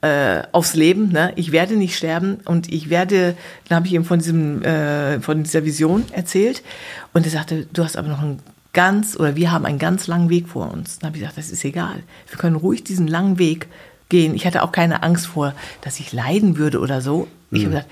äh, 0.00 0.42
aufs 0.52 0.74
Leben, 0.74 1.10
ne? 1.12 1.32
ich 1.36 1.52
werde 1.52 1.76
nicht 1.76 1.96
sterben 1.96 2.38
und 2.44 2.72
ich 2.72 2.88
werde, 2.88 3.34
dann 3.68 3.76
habe 3.76 3.86
ich 3.86 3.94
ihm 3.94 4.04
von 4.04 4.18
diesem, 4.18 4.62
äh, 4.62 5.20
von 5.20 5.42
dieser 5.42 5.64
Vision 5.64 6.04
erzählt 6.12 6.62
und 7.14 7.24
er 7.24 7.30
sagte, 7.30 7.66
du 7.72 7.84
hast 7.84 7.96
aber 7.96 8.08
noch 8.08 8.20
einen 8.20 8.40
ganz, 8.74 9.16
oder 9.16 9.34
wir 9.36 9.50
haben 9.50 9.64
einen 9.64 9.78
ganz 9.78 10.06
langen 10.06 10.28
Weg 10.28 10.48
vor 10.48 10.70
uns. 10.70 10.98
Dann 10.98 11.08
habe 11.08 11.16
ich 11.16 11.22
gesagt, 11.22 11.38
das 11.38 11.50
ist 11.50 11.64
egal, 11.64 12.02
wir 12.28 12.38
können 12.38 12.56
ruhig 12.56 12.84
diesen 12.84 13.06
langen 13.06 13.38
Weg 13.38 13.68
gehen. 14.14 14.36
Ich 14.36 14.46
hatte 14.46 14.62
auch 14.62 14.70
keine 14.70 15.02
Angst 15.02 15.26
vor, 15.26 15.54
dass 15.80 15.98
ich 15.98 16.12
leiden 16.12 16.56
würde 16.56 16.78
oder 16.78 17.00
so. 17.00 17.26
Ich 17.50 17.62
habe 17.62 17.70
gesagt, 17.70 17.90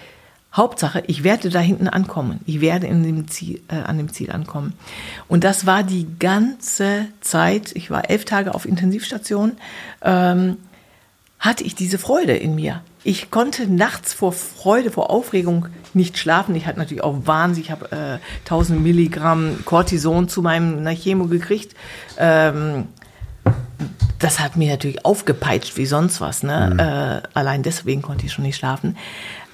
Hauptsache, 0.54 1.02
ich 1.08 1.24
werde 1.24 1.50
da 1.50 1.58
hinten 1.58 1.88
ankommen. 1.88 2.38
Ich 2.46 2.60
werde 2.60 2.86
in 2.86 3.02
dem 3.02 3.26
Ziel, 3.26 3.60
äh, 3.66 3.82
an 3.82 3.98
dem 3.98 4.12
Ziel 4.12 4.30
ankommen. 4.30 4.74
Und 5.26 5.42
das 5.42 5.66
war 5.66 5.82
die 5.82 6.06
ganze 6.20 7.06
Zeit. 7.20 7.72
Ich 7.74 7.90
war 7.90 8.08
elf 8.08 8.24
Tage 8.24 8.54
auf 8.54 8.66
Intensivstation. 8.66 9.52
Ähm, 10.00 10.58
hatte 11.40 11.64
ich 11.64 11.74
diese 11.74 11.98
Freude 11.98 12.36
in 12.36 12.54
mir. 12.54 12.82
Ich 13.02 13.32
konnte 13.32 13.66
nachts 13.66 14.12
vor 14.14 14.32
Freude, 14.32 14.92
vor 14.92 15.10
Aufregung 15.10 15.66
nicht 15.92 16.18
schlafen. 16.18 16.54
Ich 16.54 16.66
hatte 16.66 16.78
natürlich 16.78 17.02
auch 17.02 17.16
Wahnsinn. 17.24 17.64
Ich 17.64 17.72
habe 17.72 17.90
äh, 17.90 18.18
1000 18.44 18.80
Milligramm 18.80 19.64
Cortison 19.64 20.28
zu 20.28 20.40
meinem 20.40 20.86
Chemo 20.94 21.26
gekriegt. 21.26 21.74
Ähm, 22.16 22.86
das 24.22 24.40
hat 24.40 24.56
mich 24.56 24.68
natürlich 24.68 25.04
aufgepeitscht 25.04 25.76
wie 25.76 25.86
sonst 25.86 26.20
was. 26.20 26.42
Ne? 26.42 27.22
Äh, 27.24 27.28
allein 27.34 27.62
deswegen 27.62 28.02
konnte 28.02 28.26
ich 28.26 28.32
schon 28.32 28.44
nicht 28.44 28.56
schlafen. 28.56 28.96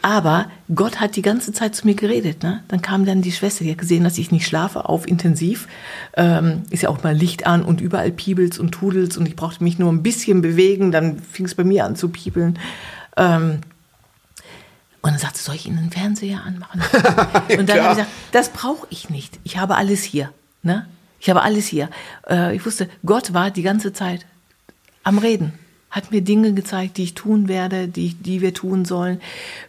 Aber 0.02 0.46
Gott 0.72 1.00
hat 1.00 1.16
die 1.16 1.22
ganze 1.22 1.52
Zeit 1.52 1.74
zu 1.74 1.86
mir 1.86 1.94
geredet. 1.94 2.42
Ne? 2.42 2.62
Dann 2.68 2.82
kam 2.82 3.04
dann 3.04 3.22
die 3.22 3.32
Schwester, 3.32 3.64
die 3.64 3.70
hat 3.70 3.78
gesehen, 3.78 4.04
dass 4.04 4.18
ich 4.18 4.30
nicht 4.30 4.46
schlafe, 4.46 4.88
auf 4.88 5.08
intensiv. 5.08 5.66
Ähm, 6.16 6.62
ist 6.70 6.82
ja 6.82 6.90
auch 6.90 7.02
mal 7.02 7.14
Licht 7.14 7.46
an 7.46 7.62
und 7.62 7.80
überall 7.80 8.12
piebelt's 8.12 8.58
und 8.58 8.72
tudelt's 8.72 9.16
und 9.16 9.26
ich 9.26 9.36
brauchte 9.36 9.64
mich 9.64 9.78
nur 9.78 9.90
ein 9.90 10.02
bisschen 10.02 10.42
bewegen, 10.42 10.92
dann 10.92 11.18
fing 11.18 11.46
es 11.46 11.54
bei 11.54 11.64
mir 11.64 11.84
an 11.84 11.96
zu 11.96 12.10
piebeln. 12.10 12.58
Ähm, 13.16 13.60
und 15.00 15.12
dann 15.12 15.18
sagte, 15.18 15.38
sie, 15.38 15.44
soll 15.44 15.54
ich 15.54 15.66
Ihnen 15.66 15.78
den 15.78 15.90
Fernseher 15.90 16.44
anmachen? 16.44 16.80
und 17.58 17.68
dann 17.68 17.78
habe 17.78 17.92
ich 17.92 17.96
gesagt, 17.96 18.10
das 18.32 18.50
brauche 18.50 18.86
ich 18.90 19.10
nicht. 19.10 19.40
Ich 19.44 19.56
habe 19.56 19.76
alles 19.76 20.02
hier. 20.02 20.30
Ne? 20.62 20.86
Ich 21.20 21.30
habe 21.30 21.42
alles 21.42 21.66
hier. 21.66 21.88
Äh, 22.28 22.54
ich 22.54 22.66
wusste, 22.66 22.88
Gott 23.04 23.32
war 23.32 23.50
die 23.50 23.62
ganze 23.62 23.92
Zeit 23.92 24.26
am 25.08 25.18
Reden. 25.18 25.54
Hat 25.90 26.12
mir 26.12 26.20
Dinge 26.20 26.52
gezeigt, 26.52 26.98
die 26.98 27.04
ich 27.04 27.14
tun 27.14 27.48
werde, 27.48 27.88
die, 27.88 28.12
die 28.12 28.42
wir 28.42 28.52
tun 28.52 28.84
sollen. 28.84 29.20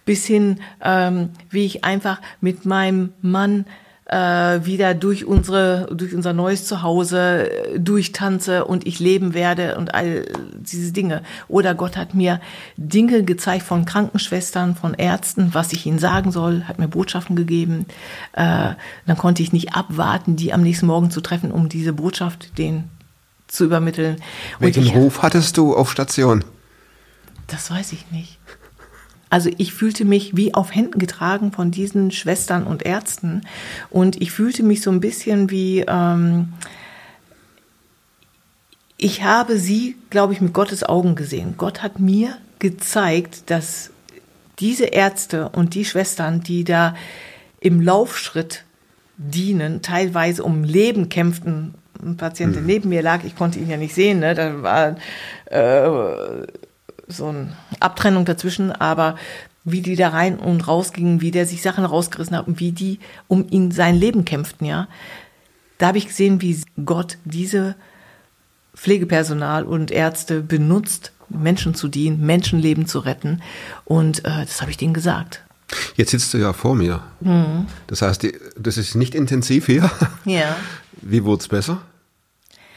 Bis 0.03 0.25
hin, 0.25 0.59
ähm, 0.83 1.29
wie 1.49 1.65
ich 1.65 1.85
einfach 1.85 2.19
mit 2.41 2.65
meinem 2.65 3.13
Mann 3.21 3.65
äh, 4.09 4.65
wieder 4.65 4.95
durch 4.95 5.23
unsere, 5.23 5.87
durch 5.95 6.13
unser 6.13 6.33
neues 6.33 6.65
Zuhause 6.65 7.49
äh, 7.49 7.79
durchtanze 7.79 8.65
und 8.65 8.85
ich 8.85 8.99
leben 8.99 9.33
werde 9.33 9.77
und 9.77 9.93
all 9.93 10.25
diese 10.57 10.91
Dinge. 10.91 11.21
Oder 11.47 11.73
Gott 11.73 11.95
hat 11.95 12.13
mir 12.13 12.41
Dinge 12.75 13.23
gezeigt 13.23 13.63
von 13.63 13.85
Krankenschwestern, 13.85 14.75
von 14.75 14.95
Ärzten, 14.95 15.53
was 15.53 15.71
ich 15.71 15.85
ihnen 15.85 15.99
sagen 15.99 16.33
soll, 16.33 16.63
hat 16.65 16.79
mir 16.79 16.89
Botschaften 16.89 17.37
gegeben. 17.37 17.85
Äh, 18.33 18.71
dann 19.05 19.17
konnte 19.17 19.41
ich 19.41 19.53
nicht 19.53 19.73
abwarten, 19.73 20.35
die 20.35 20.51
am 20.51 20.63
nächsten 20.63 20.87
Morgen 20.87 21.11
zu 21.11 21.21
treffen, 21.21 21.53
um 21.53 21.69
diese 21.69 21.93
Botschaft 21.93 22.57
denen 22.57 22.89
zu 23.49 23.65
übermitteln. 23.65 24.21
Welchen 24.59 24.85
ich, 24.85 24.95
Ruf 24.95 25.21
hattest 25.21 25.57
du 25.57 25.75
auf 25.75 25.91
Station? 25.91 26.45
Das 27.47 27.69
weiß 27.71 27.91
ich 27.91 28.09
nicht. 28.11 28.39
Also 29.29 29.51
ich 29.57 29.73
fühlte 29.73 30.05
mich 30.05 30.35
wie 30.35 30.53
auf 30.53 30.73
Händen 30.73 30.97
getragen 30.97 31.51
von 31.51 31.69
diesen 31.69 32.11
Schwestern 32.11 32.65
und 32.65 32.83
Ärzten 32.83 33.43
und 33.89 34.19
ich 34.21 34.31
fühlte 34.31 34.63
mich 34.63 34.81
so 34.81 34.89
ein 34.89 34.99
bisschen 34.99 35.51
wie, 35.51 35.81
ähm, 35.87 36.53
ich 38.97 39.23
habe 39.23 39.57
sie, 39.59 39.95
glaube 40.09 40.33
ich, 40.33 40.41
mit 40.41 40.53
Gottes 40.53 40.83
Augen 40.83 41.15
gesehen. 41.15 41.55
Gott 41.57 41.83
hat 41.83 41.99
mir 41.99 42.37
gezeigt, 42.57 43.49
dass 43.51 43.91
diese 44.59 44.85
Ärzte 44.85 45.49
und 45.49 45.75
die 45.75 45.85
Schwestern, 45.85 46.41
die 46.41 46.63
da 46.63 46.95
im 47.61 47.81
Laufschritt 47.81 48.65
dienen, 49.17 49.81
teilweise 49.81 50.43
um 50.43 50.63
Leben 50.63 51.09
kämpften. 51.09 51.75
Ein 52.01 52.17
Patient, 52.17 52.55
der 52.55 52.61
neben 52.61 52.89
mir 52.89 53.01
lag, 53.01 53.23
ich 53.23 53.35
konnte 53.35 53.59
ihn 53.59 53.69
ja 53.69 53.77
nicht 53.77 53.93
sehen, 53.93 54.19
ne? 54.19 54.33
da 54.33 54.63
war 54.63 54.95
äh, 55.45 56.47
so 57.07 57.27
eine 57.27 57.53
Abtrennung 57.79 58.25
dazwischen, 58.25 58.71
aber 58.71 59.15
wie 59.65 59.81
die 59.81 59.95
da 59.95 60.09
rein 60.09 60.37
und 60.37 60.67
raus 60.67 60.93
gingen, 60.93 61.21
wie 61.21 61.31
der 61.31 61.45
sich 61.45 61.61
Sachen 61.61 61.83
rausgerissen 61.85 62.37
hat 62.37 62.47
und 62.47 62.59
wie 62.59 62.71
die 62.71 62.99
um 63.27 63.45
ihn 63.49 63.71
sein 63.71 63.95
Leben 63.95 64.25
kämpften, 64.25 64.65
ja. 64.65 64.87
Da 65.77 65.87
habe 65.87 65.97
ich 65.97 66.07
gesehen, 66.07 66.41
wie 66.41 66.61
Gott 66.85 67.17
diese 67.23 67.75
Pflegepersonal 68.75 69.63
und 69.63 69.91
Ärzte 69.91 70.41
benutzt, 70.41 71.13
Menschen 71.29 71.73
zu 71.73 71.87
dienen, 71.87 72.25
Menschenleben 72.25 72.85
zu 72.85 72.99
retten. 72.99 73.41
Und 73.85 74.19
äh, 74.25 74.45
das 74.45 74.61
habe 74.61 74.71
ich 74.71 74.77
denen 74.77 74.93
gesagt. 74.93 75.43
Jetzt 75.95 76.11
sitzt 76.11 76.33
du 76.33 76.37
ja 76.37 76.53
vor 76.53 76.75
mir. 76.75 77.01
Das 77.87 78.01
heißt, 78.01 78.27
das 78.57 78.77
ist 78.77 78.95
nicht 78.95 79.15
intensiv 79.15 79.67
hier. 79.67 79.89
Ja. 80.25 80.55
Wie 81.01 81.23
wurde 81.23 81.41
es 81.41 81.47
besser? 81.47 81.81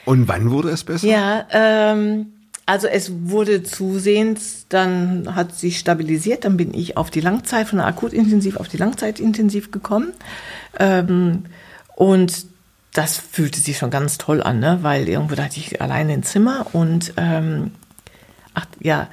Und 0.04 0.28
wann 0.28 0.50
wurde 0.50 0.70
es 0.70 0.84
besser? 0.84 1.06
Ja, 1.06 1.46
ähm, 1.50 2.26
also 2.66 2.86
es 2.86 3.12
wurde 3.24 3.62
zusehends, 3.62 4.66
dann 4.68 5.34
hat 5.34 5.54
sich 5.54 5.78
stabilisiert, 5.78 6.44
dann 6.44 6.56
bin 6.56 6.72
ich 6.74 6.96
auf 6.96 7.10
die 7.10 7.20
Langzeit, 7.20 7.68
von 7.68 7.78
der 7.78 7.86
akutintensiv 7.86 8.56
auf 8.56 8.68
die 8.68 8.76
Langzeitintensiv 8.76 9.70
gekommen. 9.70 10.12
Ähm, 10.78 11.44
und 11.96 12.46
das 12.92 13.16
fühlte 13.18 13.60
sich 13.60 13.78
schon 13.78 13.90
ganz 13.90 14.18
toll 14.18 14.42
an, 14.42 14.60
ne? 14.60 14.78
weil 14.82 15.08
irgendwo 15.08 15.34
da 15.34 15.44
hatte 15.44 15.58
ich 15.58 15.80
alleine 15.80 16.12
ein 16.12 16.22
Zimmer 16.22 16.66
und 16.72 17.14
ähm, 17.16 17.72
ach 18.54 18.66
ja, 18.80 19.08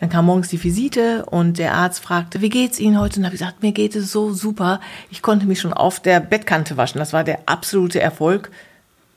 dann 0.00 0.08
kam 0.08 0.26
morgens 0.26 0.48
die 0.48 0.62
Visite 0.62 1.26
und 1.26 1.58
der 1.58 1.74
Arzt 1.74 2.00
fragte, 2.00 2.40
wie 2.40 2.48
geht's 2.48 2.80
Ihnen 2.80 2.98
heute? 2.98 3.20
Und 3.20 3.26
habe 3.26 3.34
ich 3.34 3.40
gesagt, 3.40 3.62
mir 3.62 3.72
geht 3.72 3.94
es 3.94 4.10
so 4.10 4.32
super. 4.32 4.80
Ich 5.10 5.20
konnte 5.20 5.46
mich 5.46 5.60
schon 5.60 5.74
auf 5.74 6.00
der 6.00 6.20
Bettkante 6.20 6.78
waschen. 6.78 6.98
Das 6.98 7.12
war 7.12 7.22
der 7.22 7.40
absolute 7.44 8.00
Erfolg. 8.00 8.50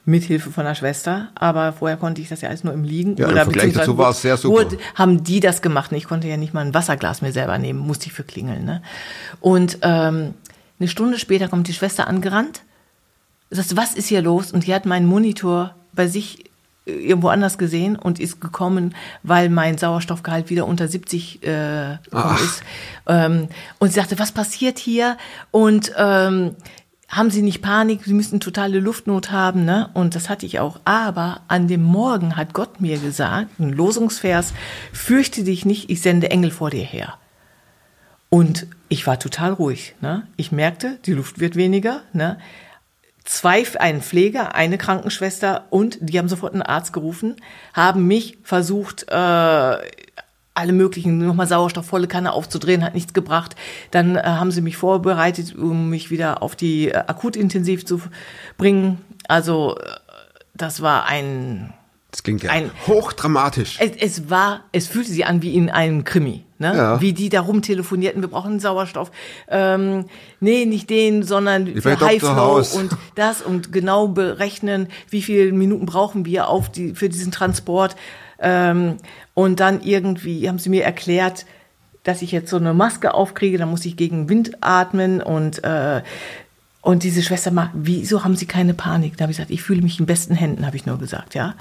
Mit 0.06 0.24
Hilfe 0.24 0.52
von 0.52 0.66
der 0.66 0.76
Schwester, 0.76 1.30
aber 1.36 1.72
vorher 1.72 1.98
konnte 1.98 2.22
ich 2.22 2.28
das 2.28 2.42
ja 2.42 2.50
alles 2.50 2.66
nur 2.66 2.74
im 2.74 2.84
Liegen. 2.84 3.16
Ja, 3.16 3.26
im 3.26 3.32
oder 3.32 3.44
Vergleich 3.44 3.68
beziehungsweise 3.68 3.80
dazu 3.80 3.98
war 3.98 4.10
es 4.10 4.22
sehr 4.22 4.36
super. 4.36 4.66
Wurde, 4.66 4.78
haben 4.96 5.24
die 5.24 5.40
das 5.40 5.62
gemacht? 5.62 5.92
Ich 5.94 6.06
konnte 6.06 6.28
ja 6.28 6.36
nicht 6.36 6.54
mal 6.54 6.66
ein 6.66 6.74
Wasserglas 6.74 7.22
mir 7.22 7.32
selber 7.32 7.58
nehmen, 7.58 7.80
musste 7.80 8.08
ich 8.08 8.14
für 8.14 8.24
klingeln. 8.24 8.66
Ne? 8.66 8.82
Und 9.40 9.78
ähm, 9.82 10.34
eine 10.80 10.90
Stunde 10.90 11.20
später 11.20 11.48
kommt 11.48 11.70
die 11.70 11.74
Schwester 11.74 12.08
angerannt 12.08 12.64
sagt, 13.56 13.76
was 13.76 13.94
ist 13.94 14.08
hier 14.08 14.22
los? 14.22 14.52
Und 14.52 14.66
die 14.68 14.74
hat 14.74 14.86
meinen 14.86 15.06
Monitor 15.06 15.76
bei 15.94 16.08
sich 16.08 16.46
äh, 16.86 16.92
irgendwo 16.92 17.30
anders 17.30 17.58
gesehen 17.58 17.96
und 17.96 18.20
ist 18.20 18.42
gekommen, 18.42 18.96
weil 19.22 19.50
mein 19.50 19.78
Sauerstoffgehalt 19.78 20.50
wieder 20.50 20.68
unter 20.68 20.88
70 20.88 21.44
äh, 21.44 21.94
ist. 21.94 22.64
Ähm, 23.08 23.48
und 23.80 23.90
sie 23.90 23.96
sagte, 23.96 24.20
was 24.20 24.32
passiert 24.32 24.80
hier? 24.80 25.18
Und 25.52 25.92
ähm, 25.98 26.56
haben 27.16 27.30
Sie 27.30 27.42
nicht 27.42 27.62
Panik? 27.62 28.02
Sie 28.06 28.14
müssen 28.14 28.40
totale 28.40 28.80
Luftnot 28.80 29.32
haben, 29.32 29.66
ne? 29.66 29.90
Und 29.94 30.16
das 30.16 30.30
hatte 30.30 30.46
ich 30.46 30.60
auch. 30.60 30.80
Aber 30.86 31.42
an 31.48 31.68
dem 31.68 31.84
Morgen 31.84 32.36
hat 32.36 32.54
Gott 32.54 32.82
mir 32.82 32.98
gesagt, 32.98 33.60
ein 33.60 33.72
Losungsvers, 33.72 34.54
fürchte 34.92 35.44
dich 35.44 35.66
nicht, 35.66 35.90
ich 35.90 36.02
sende 36.02 36.32
Engel 36.32 36.52
vor 36.52 36.70
dir 36.70 36.84
her. 36.84 37.18
Und 38.30 38.66
ich 38.90 39.06
war 39.06 39.20
total 39.20 39.54
ruhig. 39.54 39.94
Ne? 40.02 40.28
Ich 40.38 40.52
merkte, 40.52 40.98
die 41.06 41.14
Luft 41.14 41.40
wird 41.40 41.56
weniger. 41.56 42.02
Ne? 42.14 42.40
Zwei, 43.24 43.64
ein 43.80 44.02
Pfleger, 44.02 44.56
eine 44.56 44.80
Krankenschwester 44.80 45.68
und 45.70 46.00
die 46.02 46.18
haben 46.18 46.28
sofort 46.28 46.54
einen 46.54 46.64
Arzt 46.64 46.94
gerufen, 46.94 47.36
haben 47.74 48.08
mich 48.08 48.40
versucht, 48.44 49.06
äh, 49.08 49.78
alle 50.56 50.74
möglichen, 50.74 51.18
nochmal 51.18 51.48
Sauerstoff, 51.48 51.86
volle 51.86 52.08
Kanne 52.08 52.32
aufzudrehen, 52.34 52.84
hat 52.84 52.94
nichts 52.94 53.14
gebracht. 53.14 53.56
Dann 53.92 54.16
äh, 54.16 54.22
haben 54.24 54.52
sie 54.52 54.62
mich 54.62 54.78
vorbereitet, 54.78 55.56
um 55.56 55.90
mich 55.90 56.12
wieder 56.12 56.44
auf 56.44 56.56
die 56.56 56.90
äh, 56.90 56.96
Akutintensiv 57.08 57.86
zu 57.86 58.02
bringen. 58.58 59.00
Also 59.28 59.76
äh, 59.78 59.84
das 60.54 60.82
war 60.82 61.06
ein 61.08 61.74
Das 62.12 62.22
klingt 62.22 62.44
ja 62.44 62.52
Ein- 62.52 62.70
hochdramatisch. 62.86 63.78
es, 63.80 63.92
es 64.00 64.30
war, 64.30 64.62
es 64.72 64.88
fühlte 64.88 65.12
sich 65.12 65.26
an 65.26 65.42
wie 65.42 65.56
in 65.56 65.72
einem 65.72 66.04
Krimi, 66.04 66.44
ne? 66.60 66.76
Ja. 66.78 67.02
Wie 67.02 67.14
die 67.14 67.30
da 67.30 67.42
rumtelefonierten, 67.42 68.22
wir 68.22 68.30
brauchen 68.30 68.60
Sauerstoff. 68.60 69.10
Ähm, 69.48 70.06
nee, 70.40 70.66
nicht 70.66 70.92
den, 70.92 71.24
sondern 71.24 71.66
Wie 71.66 71.74
für 71.82 71.90
bei 71.90 71.96
Dr. 71.96 72.08
High 72.10 72.20
Flow 72.20 72.36
House. 72.36 72.76
und 72.76 72.96
das 73.16 73.42
und 73.42 73.72
genau 73.74 74.08
berechnen, 74.10 74.88
wie 75.10 75.24
viele 75.24 75.52
Minuten 75.52 75.88
brauchen 75.88 76.26
wir 76.26 76.48
auf 76.48 76.70
die, 76.72 76.94
für 76.94 77.10
diesen 77.10 77.32
Transport. 77.32 77.96
Ähm, 78.40 78.98
und 79.34 79.60
dann 79.60 79.82
irgendwie 79.82 80.48
haben 80.48 80.60
sie 80.60 80.70
mir 80.70 80.84
erklärt, 80.84 81.46
dass 82.04 82.22
ich 82.22 82.32
jetzt 82.32 82.50
so 82.50 82.58
eine 82.58 82.74
Maske 82.74 83.14
aufkriege, 83.14 83.58
dann 83.58 83.70
muss 83.70 83.86
ich 83.86 83.96
gegen 83.96 84.30
Wind 84.30 84.58
atmen 84.62 85.22
und 85.22 85.64
äh, 85.64 86.02
und 86.82 87.04
diese 87.04 87.24
Schwester 87.24 87.50
mal, 87.50 87.70
wieso 87.74 88.26
haben 88.26 88.36
Sie 88.36 88.46
keine 88.46 88.74
Panik? 88.74 89.16
Da 89.16 89.24
habe 89.24 89.32
ich 89.32 89.38
gesagt, 89.38 89.52
ich 89.52 89.64
fühle 89.64 89.82
mich 89.82 90.02
in 90.02 90.06
besten 90.06 90.36
Händen, 90.36 90.66
habe 90.66 90.76
ich 90.76 90.86
nur 90.86 91.00
gesagt, 91.00 91.34
ja. 91.34 91.56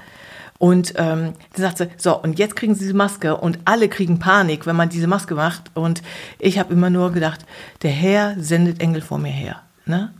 Und 0.59 0.95
ähm, 0.97 1.33
dann 1.53 1.61
sagt 1.61 1.77
sie, 1.77 1.87
so, 1.97 2.21
und 2.21 2.39
jetzt 2.39 2.57
kriegen 2.57 2.75
Sie 2.75 2.81
diese 2.81 2.93
Maske 2.93 3.37
und 3.37 3.59
alle 3.63 3.87
kriegen 3.87 4.19
Panik, 4.19 4.65
wenn 4.65 4.75
man 4.75 4.89
diese 4.89 5.07
Maske 5.07 5.35
macht. 5.35 5.71
Und 5.75 6.03
ich 6.39 6.59
habe 6.59 6.73
immer 6.73 6.89
nur 6.89 7.13
gedacht, 7.13 7.45
der 7.83 7.91
Herr 7.91 8.35
sendet 8.37 8.81
Engel 8.81 9.01
vor 9.01 9.17
mir 9.17 9.31
her. 9.31 9.61
Ne? 9.85 10.13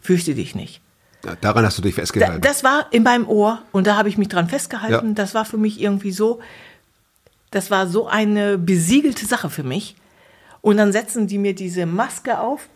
Fürchte 0.00 0.36
dich 0.36 0.54
nicht. 0.54 0.80
Ja, 1.24 1.36
daran 1.40 1.64
hast 1.64 1.78
du 1.78 1.82
dich 1.82 1.94
Da, 1.94 2.00
festgehalten. 2.02 2.40
das 2.42 2.64
war 2.64 2.86
in 2.90 3.02
meinem 3.02 3.26
Ohr 3.28 3.62
und 3.72 3.86
da 3.86 3.96
habe 3.96 4.08
ich 4.08 4.18
mich 4.18 4.28
dran 4.28 4.48
festgehalten. 4.48 5.08
Ja. 5.08 5.14
Das 5.14 5.34
war 5.34 5.44
für 5.44 5.56
mich 5.58 5.80
irgendwie 5.80 6.12
so, 6.12 6.40
das 7.50 7.70
war 7.70 7.86
so 7.86 8.06
eine 8.06 8.58
besiegelte 8.58 9.26
Sache 9.26 9.50
für 9.50 9.62
mich. 9.62 9.96
Und 10.60 10.76
dann 10.78 10.92
setzen 10.92 11.26
die 11.26 11.38
mir 11.38 11.54
diese 11.54 11.86
Maske 11.86 12.38
auf. 12.40 12.68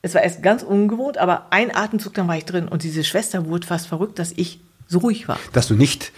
Es 0.00 0.14
war 0.14 0.22
erst 0.22 0.42
ganz 0.42 0.62
ungewohnt, 0.62 1.18
aber 1.18 1.46
ein 1.50 1.74
Atemzug, 1.74 2.14
dann 2.14 2.26
war 2.28 2.36
ich 2.36 2.44
drin. 2.44 2.68
Und 2.68 2.82
diese 2.84 3.04
Schwester 3.04 3.46
wurde 3.46 3.66
fast 3.66 3.86
verrückt, 3.86 4.18
dass 4.18 4.32
ich 4.36 4.60
so 4.86 4.98
ruhig 5.00 5.28
war. 5.28 5.38
dass 5.52 5.68
du 5.68 5.74
nicht 5.74 6.12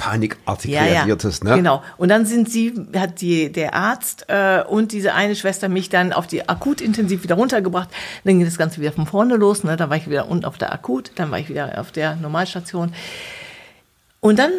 panikartig 0.00 0.74
reagiertest. 0.74 1.44
Ne? 1.44 1.56
Genau. 1.56 1.82
Und 1.98 2.08
dann 2.08 2.24
sind 2.24 2.50
sie, 2.50 2.72
hat 2.96 3.20
die, 3.20 3.52
der 3.52 3.74
Arzt 3.74 4.24
äh, 4.28 4.62
und 4.66 4.92
diese 4.92 5.12
eine 5.12 5.36
Schwester 5.36 5.68
mich 5.68 5.90
dann 5.90 6.14
auf 6.14 6.26
die 6.26 6.48
Akutintensiv 6.48 7.22
wieder 7.22 7.34
runtergebracht. 7.34 7.90
Dann 8.24 8.38
ging 8.38 8.46
das 8.46 8.56
Ganze 8.56 8.80
wieder 8.80 8.92
von 8.92 9.06
vorne 9.06 9.36
los. 9.36 9.62
Ne? 9.62 9.76
Dann 9.76 9.90
war 9.90 9.98
ich 9.98 10.08
wieder 10.08 10.28
unten 10.28 10.46
auf 10.46 10.56
der 10.56 10.72
Akut, 10.72 11.12
dann 11.16 11.30
war 11.30 11.38
ich 11.38 11.50
wieder 11.50 11.78
auf 11.78 11.92
der 11.92 12.16
Normalstation. 12.16 12.94
Und 14.20 14.38
dann 14.38 14.52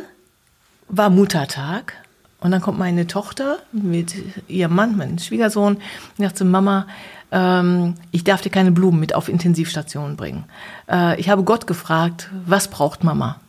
war 0.88 1.10
Muttertag. 1.10 1.94
Und 2.40 2.52
dann 2.52 2.62
kommt 2.62 2.78
meine 2.80 3.08
Tochter 3.08 3.58
mit 3.72 4.16
ihrem 4.48 4.76
Mann, 4.76 4.98
mein 4.98 5.20
Schwiegersohn, 5.20 5.76
und 5.76 5.84
sagt 6.18 6.38
zu 6.38 6.46
Mama, 6.46 6.88
ähm, 7.32 7.96
ich 8.12 8.24
darf 8.24 8.42
dir 8.42 8.50
keine 8.50 8.72
Blumen 8.72 9.00
mit 9.00 9.16
auf 9.16 9.28
Intensivstation 9.30 10.18
bringen. 10.18 10.46
Äh, 10.90 11.20
ich 11.20 11.30
habe 11.30 11.44
Gott 11.44 11.68
gefragt, 11.68 12.30
was 12.46 12.68
braucht 12.68 13.04
Mama? 13.04 13.40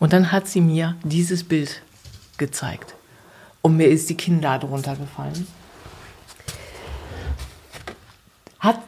Und 0.00 0.12
dann 0.12 0.32
hat 0.32 0.48
sie 0.48 0.60
mir 0.60 0.96
dieses 1.04 1.44
Bild 1.44 1.82
gezeigt. 2.38 2.94
Und 3.62 3.76
mir 3.76 3.86
ist 3.86 4.08
die 4.10 4.16
Kinnlade 4.16 4.66
runtergefallen. 4.66 5.46
Hat, 8.58 8.80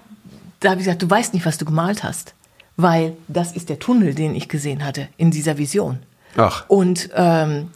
da 0.61 0.71
habe 0.71 0.81
ich 0.81 0.87
gesagt, 0.87 1.03
du 1.03 1.09
weißt 1.09 1.35
nicht, 1.35 1.47
was 1.47 1.59
du 1.59 1.65
gemalt 1.65 2.03
hast. 2.03 2.35
Weil 2.79 3.17
das 3.29 3.53
ist 3.53 3.69
der 3.69 3.79
Tunnel, 3.79 4.15
den 4.15 4.35
ich 4.35 4.49
gesehen 4.49 4.85
hatte 4.85 5.09
in 5.19 5.31
dieser 5.31 5.59
Vision. 5.59 5.99
Ach. 6.37 6.65
Und 6.69 7.11
ähm, 7.15 7.71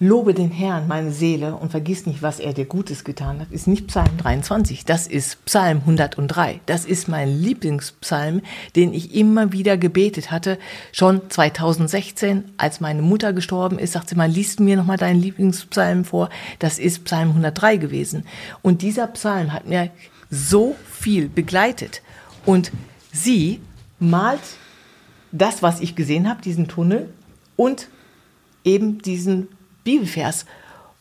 lobe 0.00 0.32
den 0.32 0.50
Herrn, 0.50 0.86
meine 0.86 1.10
Seele, 1.10 1.56
und 1.56 1.70
vergiss 1.70 2.06
nicht, 2.06 2.22
was 2.22 2.38
er 2.38 2.52
dir 2.52 2.66
Gutes 2.66 3.02
getan 3.02 3.40
hat, 3.40 3.50
ist 3.50 3.66
nicht 3.66 3.88
Psalm 3.88 4.16
23, 4.18 4.84
das 4.84 5.06
ist 5.08 5.44
Psalm 5.44 5.78
103. 5.78 6.60
Das 6.66 6.84
ist 6.84 7.08
mein 7.08 7.28
Lieblingspsalm, 7.28 8.42
den 8.76 8.92
ich 8.94 9.14
immer 9.14 9.52
wieder 9.52 9.76
gebetet 9.76 10.30
hatte. 10.30 10.58
Schon 10.92 11.28
2016, 11.28 12.44
als 12.56 12.80
meine 12.80 13.02
Mutter 13.02 13.32
gestorben 13.32 13.78
ist, 13.78 13.92
sagte 13.92 14.10
sie 14.10 14.14
mal, 14.14 14.30
liest 14.30 14.60
mir 14.60 14.76
nochmal 14.76 14.98
deinen 14.98 15.20
Lieblingspsalm 15.20 16.04
vor. 16.04 16.30
Das 16.60 16.78
ist 16.78 17.04
Psalm 17.04 17.30
103 17.30 17.76
gewesen. 17.76 18.24
Und 18.62 18.82
dieser 18.82 19.08
Psalm 19.08 19.52
hat 19.52 19.66
mir 19.66 19.90
so 20.30 20.76
viel 20.88 21.28
begleitet. 21.28 22.02
Und 22.46 22.70
sie 23.12 23.60
malt 23.98 24.40
das, 25.32 25.62
was 25.62 25.80
ich 25.80 25.96
gesehen 25.96 26.28
habe, 26.28 26.40
diesen 26.40 26.68
Tunnel 26.68 27.12
und 27.56 27.88
eben 28.64 29.02
diesen 29.02 29.48
Bibelvers. 29.84 30.44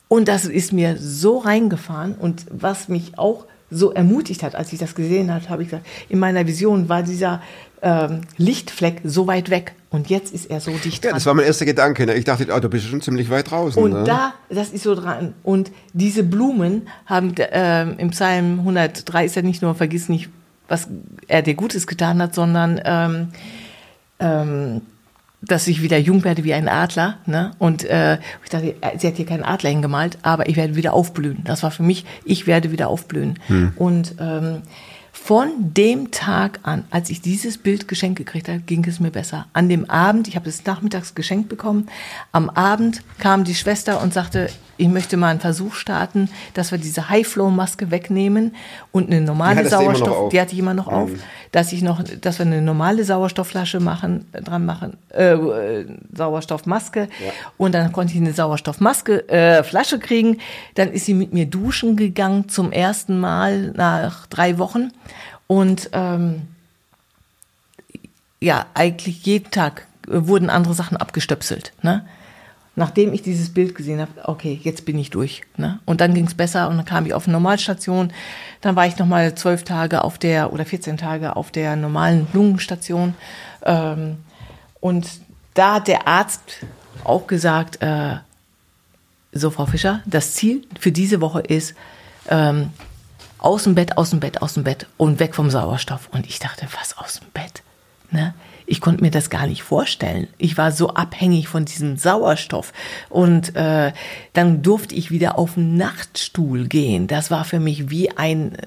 Und 0.08 0.28
das 0.28 0.46
ist 0.46 0.72
mir 0.72 0.98
so 0.98 1.38
reingefahren 1.40 2.16
und 2.16 2.46
was 2.50 2.88
mich 2.88 3.18
auch 3.18 3.46
so 3.70 3.92
ermutigt 3.92 4.44
hat, 4.44 4.56
als 4.56 4.72
ich 4.72 4.80
das 4.80 4.96
gesehen 4.96 5.34
habe, 5.34 5.50
habe 5.50 5.64
ich 5.64 5.70
gesagt, 5.70 5.86
in 6.08 6.20
meiner 6.20 6.48
Vision 6.48 6.88
war 6.88 7.04
dieser 7.04 7.42
ähm, 7.82 8.22
Lichtfleck 8.38 9.02
so 9.04 9.28
weit 9.28 9.50
weg. 9.50 9.74
Und 9.90 10.10
jetzt 10.10 10.34
ist 10.34 10.46
er 10.46 10.60
so 10.60 10.72
dicht 10.72 11.04
Ja, 11.04 11.12
dran. 11.12 11.18
das 11.18 11.26
war 11.26 11.34
mein 11.34 11.46
erster 11.46 11.66
Gedanke. 11.66 12.06
Ne? 12.06 12.16
Ich 12.16 12.26
dachte, 12.26 12.48
oh, 12.54 12.60
du 12.60 12.70
bist 12.70 12.88
schon 12.88 13.02
ziemlich 13.02 13.30
weit 13.30 13.52
draußen. 13.52 13.82
Und 13.82 13.92
ne? 13.92 14.04
da, 14.06 14.34
das 14.50 14.70
ist 14.70 14.84
so 14.84 14.96
dran. 14.96 15.34
Und 15.44 15.72
diese 15.94 16.24
Blumen 16.24 16.88
haben 17.06 17.36
ähm, 17.38 17.96
im 17.98 18.10
Psalm 18.12 18.60
103 18.60 19.26
ist 19.26 19.36
ja 19.36 19.42
nicht 19.42 19.62
nur 19.62 19.76
vergiss 19.76 20.10
nicht, 20.10 20.30
was 20.68 20.88
er 21.28 21.42
dir 21.42 21.54
Gutes 21.54 21.88
getan 21.88 22.22
hat, 22.22 22.36
sondern 22.36 22.82
ähm, 22.84 23.28
ähm, 24.20 24.82
dass 25.42 25.68
ich 25.68 25.82
wieder 25.82 25.98
jung 25.98 26.24
werde 26.24 26.44
wie 26.44 26.54
ein 26.54 26.68
Adler. 26.68 27.18
Ne? 27.26 27.52
Und 27.60 27.84
äh, 27.84 28.18
ich 28.44 28.50
dachte, 28.50 28.76
äh, 28.82 28.98
sie 28.98 29.08
hat 29.08 29.16
hier 29.16 29.26
keinen 29.26 29.44
Adler 29.44 29.70
hingemalt, 29.70 30.18
aber 30.24 30.50
ich 30.50 30.56
werde 30.56 30.76
wieder 30.76 30.94
aufblühen. 30.94 31.44
Das 31.44 31.64
war 31.64 31.72
für 31.72 31.84
mich, 31.84 32.06
ich 32.26 32.48
werde 32.48 32.72
wieder 32.72 32.88
aufblühen. 32.88 33.40
Und 33.76 34.16
ähm, 34.20 34.64
von 35.28 35.74
dem 35.74 36.12
Tag 36.12 36.62
an, 36.64 36.86
als 36.90 37.10
ich 37.10 37.20
dieses 37.20 37.58
Bild 37.58 37.90
geschenkt 37.90 38.18
gekriegt 38.18 38.48
habe, 38.48 38.60
ging 38.60 38.86
es 38.88 39.02
mir 39.02 39.12
besser. 39.12 39.46
An 39.52 39.68
dem 39.68 39.90
Abend, 39.90 40.30
ich 40.30 40.38
habe 40.38 40.48
es 40.48 40.64
nachmittags 40.64 41.16
geschenkt 41.16 41.50
bekommen, 41.50 41.90
am 42.32 42.50
Abend 42.50 43.04
kam 43.20 43.44
die 43.44 43.54
Schwester 43.54 44.02
und 44.02 44.14
sagte, 44.14 44.50
ich 44.78 44.88
möchte 44.88 45.18
mal 45.18 45.30
einen 45.30 45.40
Versuch 45.42 45.74
starten, 45.74 46.30
dass 46.54 46.72
wir 46.72 46.78
diese 46.78 47.10
High-Flow-Maske 47.10 47.92
wegnehmen 47.92 48.56
und 48.94 49.08
eine 49.08 49.20
normale 49.20 49.64
Die 49.64 49.70
Sauerstoff, 49.70 50.30
die 50.30 50.40
hatte 50.40 50.54
ich 50.54 50.60
immer 50.60 50.76
noch 50.76 50.88
auf, 50.88 51.10
dass 51.52 51.74
ich 51.74 51.82
noch, 51.82 52.02
dass 52.04 52.40
wir 52.40 52.46
eine 52.46 52.62
normale 52.62 53.04
Sauerstoffflasche 53.04 53.80
machen, 53.80 54.28
dran 54.32 54.66
machen, 54.66 54.96
äh, 55.10 55.36
Sauerstoffmaske. 56.16 57.10
Und 57.58 57.74
dann 57.74 57.92
konnte 57.92 58.14
ich 58.14 58.20
eine 58.20 58.34
Sauerstoffmaske, 58.34 59.28
äh, 59.30 59.64
Flasche 59.64 60.00
kriegen. 60.00 60.38
Dann 60.76 60.92
ist 60.92 61.06
sie 61.06 61.16
mit 61.16 61.34
mir 61.34 61.48
duschen 61.48 61.98
gegangen 61.98 62.48
zum 62.48 62.72
ersten 62.72 63.20
Mal 63.20 63.72
nach 63.72 64.28
drei 64.28 64.58
Wochen 64.58 64.92
und 65.48 65.90
ähm, 65.94 66.44
ja, 68.40 68.66
eigentlich 68.74 69.26
jeden 69.26 69.52
Tag 69.52 69.88
äh, 70.08 70.28
wurden 70.28 70.50
andere 70.50 70.74
Sachen 70.74 70.98
abgestöpselt. 70.98 71.74
Ne? 71.82 72.06
Nachdem 72.76 73.14
ich 73.14 73.24
dieses 73.24 73.54
Bild 73.54 73.74
gesehen 73.74 74.00
habe, 74.00 74.12
okay, 74.26 74.60
jetzt 74.62 74.86
bin 74.86 75.00
ich 75.00 75.10
durch. 75.10 75.42
Ne? 75.56 75.80
Und 75.86 76.02
dann 76.02 76.14
ging 76.14 76.28
es 76.28 76.36
besser 76.36 76.70
und 76.70 76.78
dann 76.78 76.86
kam 76.86 77.06
ich 77.06 77.14
auf 77.14 77.26
eine 77.26 77.34
Normalstation. 77.34 78.14
Dann 78.62 78.76
war 78.76 78.86
ich 78.86 78.98
nochmal 78.98 79.34
zwölf 79.36 79.64
Tage 79.64 80.04
auf 80.04 80.20
der 80.20 80.54
oder 80.54 80.66
14 80.66 80.98
Tage 80.98 81.36
auf 81.36 81.50
der 81.50 81.76
normalen 81.76 82.28
Lungenstation. 82.34 83.16
Ähm, 83.64 84.18
und 84.80 85.10
da 85.56 85.76
hat 85.76 85.88
der 85.88 86.08
Arzt 86.08 86.66
auch 87.04 87.26
gesagt, 87.26 87.82
äh, 87.82 88.18
so 89.32 89.50
Frau 89.50 89.66
Fischer, 89.66 90.02
das 90.06 90.34
Ziel 90.34 90.68
für 90.80 90.92
diese 90.92 91.22
Woche 91.22 91.40
ist, 91.42 91.74
ähm, 92.30 92.70
aus 93.40 93.64
dem 93.64 93.76
Bett, 93.76 93.98
aus 93.98 94.10
dem 94.10 94.20
Bett, 94.20 94.42
aus 94.42 94.54
dem 94.56 94.64
Bett 94.64 94.88
und 94.98 95.20
weg 95.20 95.36
vom 95.36 95.50
Sauerstoff. 95.50 96.10
Und 96.12 96.28
ich 96.28 96.40
dachte, 96.40 96.68
was 96.80 96.98
aus 96.98 97.20
dem 97.20 97.30
Bett? 97.34 97.64
Ne? 98.12 98.34
Ich 98.66 98.82
konnte 98.82 99.02
mir 99.02 99.12
das 99.12 99.30
gar 99.30 99.48
nicht 99.48 99.64
vorstellen. 99.64 100.28
Ich 100.38 100.58
war 100.58 100.72
so 100.72 100.90
abhängig 100.94 101.48
von 101.48 101.66
diesem 101.66 101.98
Sauerstoff. 101.98 102.74
Und 103.10 103.56
äh, 103.56 103.94
dann 104.34 104.62
durfte 104.62 104.96
ich 104.96 105.12
wieder 105.12 105.38
auf 105.38 105.54
den 105.54 105.78
Nachtstuhl 105.78 106.68
gehen. 106.68 107.08
Das 107.08 107.32
war 107.32 107.46
für 107.46 107.60
mich 107.60 107.90
wie 107.90 108.12
ein 108.18 108.58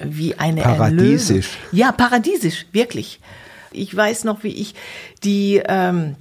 wie 0.00 0.38
eine 0.38 0.62
Paradiesisch. 0.62 1.48
Erlösung. 1.56 1.78
Ja, 1.78 1.92
paradiesisch, 1.92 2.66
wirklich. 2.72 3.20
Ich 3.72 3.94
weiß 3.94 4.24
noch, 4.24 4.44
wie 4.44 4.52
ich 4.52 4.74
die 5.24 5.60
ähm, 5.66 6.14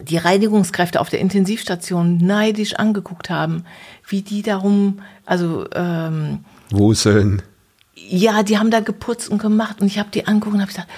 die 0.00 0.16
Reinigungskräfte 0.16 1.00
auf 1.00 1.08
der 1.08 1.20
Intensivstation 1.20 2.18
neidisch 2.18 2.74
angeguckt 2.74 3.30
haben, 3.30 3.64
wie 4.06 4.22
die 4.22 4.42
darum, 4.42 5.00
also 5.24 5.66
ähm, 5.74 6.44
Wuseln. 6.70 7.42
ja, 7.94 8.42
die 8.42 8.58
haben 8.58 8.70
da 8.70 8.80
geputzt 8.80 9.28
und 9.28 9.38
gemacht 9.38 9.80
und 9.80 9.86
ich 9.86 9.98
habe 9.98 10.10
die 10.10 10.26
angeguckt 10.26 10.54
und 10.54 10.60
habe 10.60 10.72
gesagt, 10.72 10.88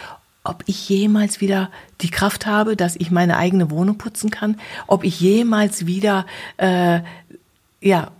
ob 0.45 0.63
ich 0.67 0.89
jemals 0.89 1.41
wieder 1.41 1.71
die 2.01 2.11
Kraft 2.11 2.47
habe, 2.47 2.77
dass 2.77 2.97
ich 2.97 3.11
meine 3.11 3.37
eigene 3.37 3.71
Wohnung 3.71 3.99
putzen 3.99 4.31
kann, 4.31 4.59
ob 4.87 5.05
ich 5.05 5.21
jemals 5.21 5.87
wieder 5.87 6.25
äh, 6.57 7.01
ja 7.81 8.11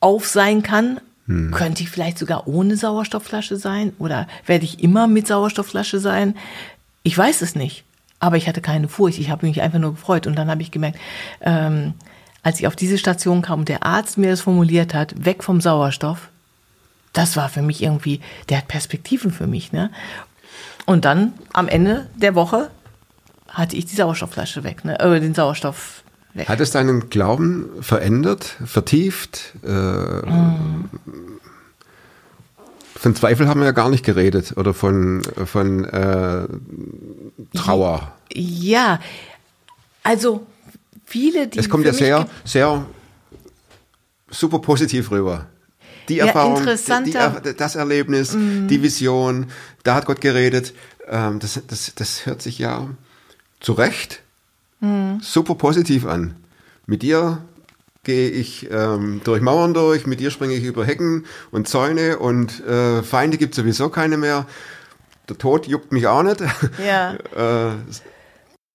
auf 0.00 0.26
sein 0.26 0.62
kann. 0.62 1.00
Könnte 1.50 1.82
ich 1.82 1.90
vielleicht 1.90 2.18
sogar 2.18 2.46
ohne 2.46 2.76
Sauerstoffflasche 2.76 3.56
sein 3.56 3.92
oder 3.98 4.28
werde 4.46 4.64
ich 4.64 4.80
immer 4.84 5.08
mit 5.08 5.26
Sauerstoffflasche 5.26 5.98
sein? 5.98 6.36
Ich 7.02 7.18
weiß 7.18 7.42
es 7.42 7.56
nicht. 7.56 7.82
Aber 8.20 8.36
ich 8.36 8.46
hatte 8.46 8.60
keine 8.60 8.88
Furcht. 8.88 9.18
Ich 9.18 9.28
habe 9.28 9.44
mich 9.44 9.60
einfach 9.60 9.80
nur 9.80 9.92
gefreut. 9.92 10.28
Und 10.28 10.36
dann 10.36 10.48
habe 10.48 10.62
ich 10.62 10.70
gemerkt, 10.70 11.00
ähm, 11.40 11.94
als 12.44 12.60
ich 12.60 12.68
auf 12.68 12.76
diese 12.76 12.96
Station 12.96 13.42
kam 13.42 13.60
und 13.60 13.68
der 13.68 13.82
Arzt 13.82 14.18
mir 14.18 14.30
das 14.30 14.42
formuliert 14.42 14.94
hat, 14.94 15.24
weg 15.24 15.42
vom 15.42 15.60
Sauerstoff, 15.60 16.28
das 17.16 17.36
war 17.36 17.48
für 17.48 17.62
mich 17.62 17.82
irgendwie, 17.82 18.20
der 18.48 18.58
hat 18.58 18.68
Perspektiven 18.68 19.30
für 19.30 19.46
mich. 19.46 19.72
Ne? 19.72 19.90
Und 20.84 21.04
dann 21.04 21.32
am 21.52 21.68
Ende 21.68 22.08
der 22.14 22.34
Woche 22.34 22.70
hatte 23.48 23.76
ich 23.76 23.86
die 23.86 23.96
Sauerstoffflasche 23.96 24.64
weg, 24.64 24.84
ne? 24.84 25.00
äh, 25.00 25.20
den 25.20 25.34
Sauerstoff 25.34 26.02
weg. 26.34 26.48
Hat 26.48 26.60
es 26.60 26.70
deinen 26.72 27.08
Glauben 27.08 27.70
verändert, 27.80 28.56
vertieft? 28.64 29.54
Äh, 29.62 29.68
Von 32.94 33.14
Zweifel 33.14 33.48
haben 33.48 33.60
wir 33.60 33.66
ja 33.66 33.72
gar 33.72 33.88
nicht 33.88 34.04
geredet 34.04 34.54
oder 34.56 34.74
von, 34.74 35.22
von 35.46 35.84
äh, 35.84 36.46
Trauer. 37.54 38.12
Ja, 38.32 39.00
also 40.02 40.46
viele, 41.06 41.46
die 41.46 41.58
Es 41.58 41.70
kommt 41.70 41.86
ja 41.86 41.94
sehr, 41.94 42.28
sehr 42.44 42.84
super 44.28 44.58
positiv 44.58 45.10
rüber. 45.10 45.46
Die 46.08 46.16
Ja, 46.16 46.26
Erfahrung, 46.26 46.64
die, 47.04 47.56
das 47.56 47.74
Erlebnis, 47.74 48.36
die 48.36 48.82
Vision, 48.82 49.46
da 49.82 49.94
hat 49.94 50.06
Gott 50.06 50.20
geredet. 50.20 50.72
Ähm, 51.08 51.38
das, 51.40 51.60
das, 51.66 51.92
das 51.94 52.26
hört 52.26 52.42
sich 52.42 52.58
ja 52.58 52.88
zu 53.60 53.72
Recht 53.72 54.20
super 55.20 55.54
positiv 55.54 56.06
an. 56.06 56.36
Mit 56.86 57.02
dir 57.02 57.38
gehe 58.04 58.30
ich 58.30 58.70
ähm, 58.70 59.20
durch 59.24 59.42
Mauern 59.42 59.74
durch, 59.74 60.06
mit 60.06 60.20
dir 60.20 60.30
springe 60.30 60.54
ich 60.54 60.62
über 60.62 60.84
Hecken 60.84 61.24
und 61.50 61.66
Zäune 61.66 62.18
und 62.18 62.64
äh, 62.64 63.02
Feinde 63.02 63.36
gibt 63.36 63.54
sowieso 63.54 63.88
keine 63.88 64.16
mehr. 64.16 64.46
Der 65.28 65.38
Tod 65.38 65.66
juckt 65.66 65.90
mich 65.90 66.06
auch 66.06 66.22
nicht. 66.22 66.40
Ja. 66.86 67.14
äh, 67.36 67.72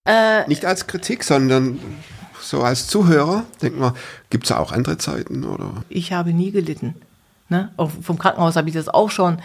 Äh, 0.04 0.46
nicht 0.48 0.66
als 0.66 0.86
Kritik, 0.88 1.22
sondern 1.24 1.78
so 2.40 2.62
als 2.62 2.88
Zuhörer. 2.88 3.44
Denkt 3.62 3.78
man, 3.78 3.94
gibt 4.30 4.44
es 4.44 4.52
auch 4.52 4.72
andere 4.72 4.98
Zeiten? 4.98 5.44
Oder? 5.44 5.84
ich 5.88 6.12
habe 6.12 6.32
nie 6.32 6.50
gelitten. 6.50 6.96
Ne? 7.52 7.70
Auch 7.76 7.90
vom 8.00 8.18
Krankenhaus 8.18 8.56
habe 8.56 8.68
ich 8.68 8.74
das 8.74 8.88
auch 8.88 9.10
schon 9.10 9.40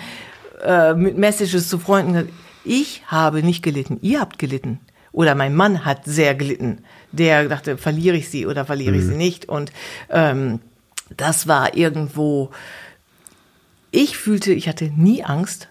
äh, 0.63 0.93
mit 0.93 1.17
Messages 1.17 1.69
zu 1.69 1.77
Freunden 1.77 2.13
gesagt. 2.13 2.33
Ich 2.63 3.03
habe 3.07 3.43
nicht 3.43 3.61
gelitten, 3.63 3.99
ihr 4.01 4.19
habt 4.19 4.39
gelitten. 4.39 4.79
Oder 5.11 5.35
mein 5.35 5.55
Mann 5.55 5.83
hat 5.83 6.05
sehr 6.05 6.35
gelitten. 6.35 6.79
Der 7.11 7.47
dachte, 7.49 7.77
verliere 7.77 8.15
ich 8.17 8.29
sie 8.29 8.45
oder 8.45 8.65
verliere 8.65 8.95
ich 8.95 9.03
sie 9.03 9.15
nicht. 9.15 9.49
Und 9.49 9.71
ähm, 10.09 10.59
das 11.15 11.47
war 11.47 11.75
irgendwo. 11.75 12.51
Ich 13.91 14.17
fühlte, 14.17 14.53
ich 14.53 14.67
hatte 14.67 14.91
nie 14.95 15.23
Angst. 15.23 15.69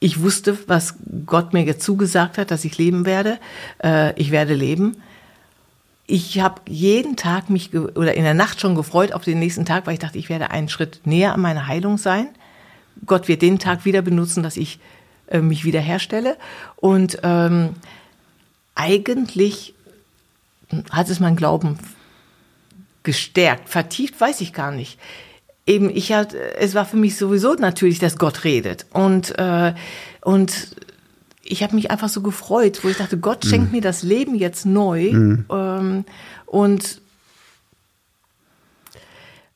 Ich 0.00 0.20
wusste, 0.20 0.58
was 0.68 0.94
Gott 1.26 1.52
mir 1.52 1.64
jetzt 1.64 1.82
zugesagt 1.82 2.38
hat, 2.38 2.50
dass 2.50 2.64
ich 2.64 2.78
leben 2.78 3.04
werde. 3.04 3.38
Äh, 3.82 4.18
ich 4.20 4.30
werde 4.30 4.54
leben. 4.54 4.96
Ich 6.14 6.40
habe 6.40 6.60
jeden 6.68 7.16
Tag 7.16 7.48
mich 7.48 7.74
oder 7.74 8.12
in 8.12 8.24
der 8.24 8.34
Nacht 8.34 8.60
schon 8.60 8.74
gefreut 8.74 9.14
auf 9.14 9.24
den 9.24 9.38
nächsten 9.38 9.64
Tag, 9.64 9.86
weil 9.86 9.94
ich 9.94 9.98
dachte, 9.98 10.18
ich 10.18 10.28
werde 10.28 10.50
einen 10.50 10.68
Schritt 10.68 11.00
näher 11.06 11.32
an 11.32 11.40
meiner 11.40 11.68
Heilung 11.68 11.96
sein. 11.96 12.28
Gott 13.06 13.28
wird 13.28 13.40
den 13.40 13.58
Tag 13.58 13.86
wieder 13.86 14.02
benutzen, 14.02 14.42
dass 14.42 14.58
ich 14.58 14.78
äh, 15.28 15.40
mich 15.40 15.64
wiederherstelle. 15.64 16.36
Und 16.76 17.20
ähm, 17.22 17.76
eigentlich 18.74 19.72
hat 20.90 21.08
es 21.08 21.18
mein 21.18 21.34
Glauben 21.34 21.78
gestärkt, 23.04 23.70
vertieft, 23.70 24.20
weiß 24.20 24.42
ich 24.42 24.52
gar 24.52 24.70
nicht. 24.70 25.00
Eben, 25.66 25.88
ich 25.88 26.12
hat, 26.12 26.34
es 26.34 26.74
war 26.74 26.84
für 26.84 26.98
mich 26.98 27.16
sowieso 27.16 27.54
natürlich, 27.54 28.00
dass 28.00 28.18
Gott 28.18 28.44
redet. 28.44 28.84
Und, 28.92 29.38
äh, 29.38 29.72
und 30.20 30.76
ich 31.44 31.62
habe 31.62 31.74
mich 31.74 31.90
einfach 31.90 32.08
so 32.08 32.22
gefreut, 32.22 32.80
wo 32.82 32.88
ich 32.88 32.96
dachte, 32.96 33.18
Gott 33.18 33.44
schenkt 33.44 33.72
mir 33.72 33.80
das 33.80 34.02
Leben 34.02 34.34
jetzt 34.34 34.64
neu. 34.64 35.10
Ähm, 35.50 36.04
und 36.46 37.00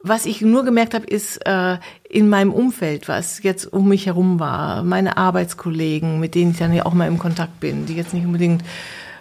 was 0.01 0.27
ich 0.27 0.41
nur 0.41 0.65
gemerkt 0.65 0.95
habe, 0.95 1.07
ist 1.07 1.39
äh, 1.47 1.79
in 2.09 2.29
meinem 2.29 2.53
Umfeld, 2.53 3.09
was 3.09 3.43
jetzt 3.43 3.73
um 3.73 3.89
mich 3.89 4.07
herum 4.07 4.39
war, 4.39 4.83
meine 4.83 5.17
Arbeitskollegen, 5.17 6.21
mit 6.21 6.35
denen 6.35 6.53
ich 6.53 6.59
dann 6.59 6.73
ja 6.73 6.87
auch 6.87 6.95
mal 6.95 7.09
im 7.09 7.19
Kontakt 7.19 7.61
bin, 7.61 7.87
die 7.87 7.95
jetzt 7.95 8.15
nicht 8.15 8.25
unbedingt 8.25 8.63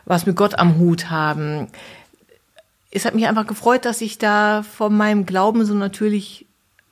was 0.06 0.26
mit 0.26 0.36
Gott 0.36 0.60
am 0.60 0.78
Hut 0.78 1.10
haben. 1.10 1.68
Es 2.92 3.06
hat 3.06 3.16
mich 3.16 3.28
einfach 3.28 3.48
gefreut, 3.48 3.86
dass 3.86 4.02
ich 4.02 4.18
da 4.20 4.64
von 4.64 4.96
meinem 4.96 5.26
Glauben 5.26 5.66
so 5.66 5.74
natürlich 5.74 6.46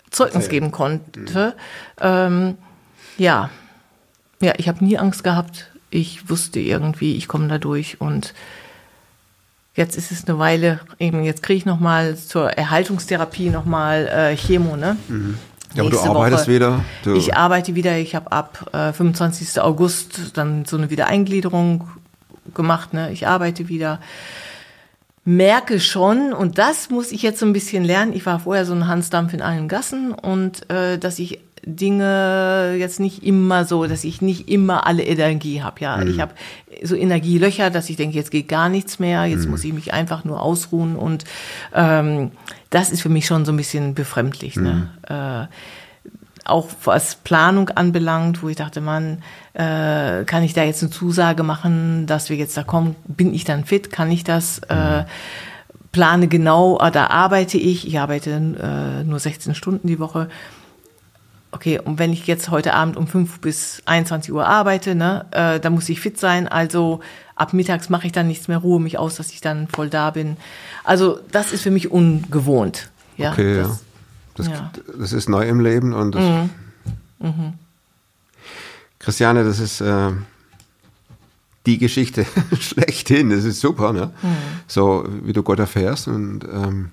Zeugnis 0.10 0.50
geben 0.50 0.72
konnte. 0.72 1.56
Ähm, 2.02 2.58
ja, 3.18 3.50
ja, 4.44 4.54
ich 4.58 4.68
habe 4.68 4.84
nie 4.84 4.98
Angst 4.98 5.24
gehabt. 5.24 5.72
Ich 5.90 6.30
wusste 6.30 6.60
irgendwie, 6.60 7.16
ich 7.16 7.28
komme 7.28 7.48
da 7.48 7.58
durch 7.58 8.02
und 8.02 8.34
Jetzt 9.76 9.98
ist 9.98 10.12
es 10.12 10.28
eine 10.28 10.38
Weile, 10.38 10.82
eben 11.00 11.24
jetzt 11.24 11.42
kriege 11.42 11.58
ich 11.58 11.66
noch 11.66 11.80
mal 11.80 12.16
zur 12.16 12.52
Erhaltungstherapie 12.52 13.50
noch 13.50 13.66
mal 13.66 14.08
äh, 14.08 14.36
Chemo, 14.36 14.78
ne? 14.78 14.98
Ja, 15.74 15.82
aber 15.82 15.90
du 15.90 16.00
arbeitest 16.00 16.44
Woche. 16.44 16.54
wieder. 16.54 16.86
Du, 17.04 17.16
Ich 17.16 17.36
arbeite 17.36 17.74
wieder, 17.74 17.98
ich 17.98 18.14
habe 18.14 18.32
ab 18.32 18.70
äh, 18.72 18.94
25. 18.94 19.60
August 19.62 20.38
dann 20.38 20.66
so 20.66 20.78
eine 20.78 20.92
Wiedereingliederung 20.92 21.88
gemacht. 22.54 22.94
Ne? 22.94 23.12
Ich 23.12 23.26
arbeite 23.26 23.68
wieder, 23.68 24.00
merke 25.26 25.80
schon, 25.80 26.34
und 26.34 26.60
das 26.60 26.92
muss 26.92 27.12
ich 27.12 27.24
jetzt 27.24 27.40
so 27.40 27.48
ein 27.48 27.54
bisschen 27.54 27.84
lernen. 27.84 28.14
Ich 28.14 28.28
war 28.28 28.40
vorher 28.40 28.66
so 28.66 28.74
ein 28.74 28.88
Hansdampf 28.88 29.34
in 29.34 29.42
allen 29.42 29.68
Gassen 29.68 30.12
und 30.12 30.70
äh, 30.70 31.00
dass 31.00 31.18
ich 31.18 31.40
Dinge 31.66 32.76
jetzt 32.78 33.00
nicht 33.00 33.24
immer 33.24 33.66
so, 33.66 33.86
dass 33.86 34.04
ich 34.04 34.22
nicht 34.22 34.50
immer 34.50 34.86
alle 34.88 35.04
Energie 35.04 35.62
habe. 35.62 35.80
Ja, 35.82 35.98
Mhm. 35.98 36.08
ich 36.08 36.20
habe 36.20 36.34
so 36.84 36.96
Energielöcher, 36.96 37.70
dass 37.70 37.90
ich 37.90 37.96
denke, 37.96 38.16
jetzt 38.18 38.32
geht 38.32 38.48
gar 38.50 38.70
nichts 38.70 39.00
mehr, 39.00 39.22
Mhm. 39.26 39.32
jetzt 39.32 39.48
muss 39.48 39.64
ich 39.64 39.74
mich 39.74 39.94
einfach 39.94 40.24
nur 40.26 40.42
ausruhen 40.42 40.96
und 40.96 41.24
ähm, 41.74 42.32
das 42.70 42.90
ist 42.92 43.02
für 43.02 43.10
mich 43.10 43.26
schon 43.26 43.46
so 43.46 43.52
ein 43.54 43.58
bisschen 43.58 43.94
befremdlich. 43.94 44.56
Ne? 44.58 44.90
Mhm. 45.10 45.16
Äh, 45.16 45.48
auch 46.46 46.68
was 46.84 47.16
Planung 47.16 47.70
anbelangt, 47.70 48.44
wo 48.44 48.50
ich 48.50 48.58
dachte, 48.58 48.82
Mann, 48.82 49.20
äh, 49.54 50.26
kann 50.26 50.44
ich 50.44 50.54
da 50.54 50.64
jetzt 50.64 50.84
eine 50.84 50.92
Zusage 50.92 51.44
machen, 51.44 52.06
dass 52.06 52.30
wir 52.30 52.36
jetzt 52.36 52.58
da 52.58 52.64
kommen? 52.64 52.98
Bin 53.08 53.34
ich 53.34 53.46
dann 53.46 53.64
fit? 53.64 53.92
Kann 53.92 54.12
ich 54.12 54.26
das? 54.26 54.60
Äh, 54.68 55.06
plane 55.94 56.28
genau, 56.28 56.78
ah, 56.82 56.92
da 56.92 57.08
arbeite 57.08 57.58
ich. 57.58 57.88
Ich 57.88 57.98
arbeite 58.00 58.32
äh, 58.32 59.04
nur 59.06 59.20
16 59.20 59.56
Stunden 59.56 59.88
die 59.88 60.00
Woche. 60.00 60.28
Okay, 61.54 61.80
und 61.80 62.00
wenn 62.00 62.12
ich 62.12 62.26
jetzt 62.26 62.50
heute 62.50 62.74
Abend 62.74 62.98
um 62.98 63.06
5 63.06 63.40
bis 63.40 63.84
21 63.86 64.34
Uhr 64.34 64.48
arbeite, 64.48 64.96
ne, 64.96 65.28
äh, 65.30 65.60
dann 65.60 65.74
muss 65.74 65.88
ich 65.88 66.00
fit 66.02 66.20
sein. 66.20 66.48
Also 66.48 67.00
ab 67.36 67.54
mittags 67.54 67.90
mache 67.90 68.08
ich 68.08 68.12
dann 68.12 68.28
nichts 68.28 68.48
mehr, 68.48 68.58
ruhe 68.58 68.82
mich 68.82 68.98
aus, 68.98 69.16
dass 69.18 69.32
ich 69.32 69.40
dann 69.40 69.68
voll 69.68 69.90
da 69.92 70.10
bin. 70.10 70.36
Also 70.84 71.20
das 71.32 71.54
ist 71.54 71.62
für 71.62 71.70
mich 71.70 71.92
ungewohnt. 71.92 72.90
Ja, 73.18 73.34
Okay, 73.34 73.56
das, 73.58 73.68
ja. 73.68 73.80
Das, 74.36 74.48
ja. 74.48 74.72
das 75.00 75.14
ist 75.14 75.30
neu 75.30 75.48
im 75.48 75.60
Leben 75.60 75.94
und 75.94 76.16
das, 76.16 76.50
Mhm. 77.20 77.54
Christiane, 78.98 79.44
das 79.44 79.60
ist 79.60 79.80
äh, 79.80 80.12
die 81.68 81.78
Geschichte 81.78 82.26
schlechthin. 82.60 83.30
Das 83.30 83.44
ist 83.44 83.60
super, 83.60 83.94
ne? 83.94 84.12
Mhm. 84.24 84.36
So 84.68 85.08
wie 85.24 85.34
du 85.34 85.44
Gott 85.44 85.60
erfährst 85.60 86.08
und 86.08 86.44
ähm, 86.44 86.90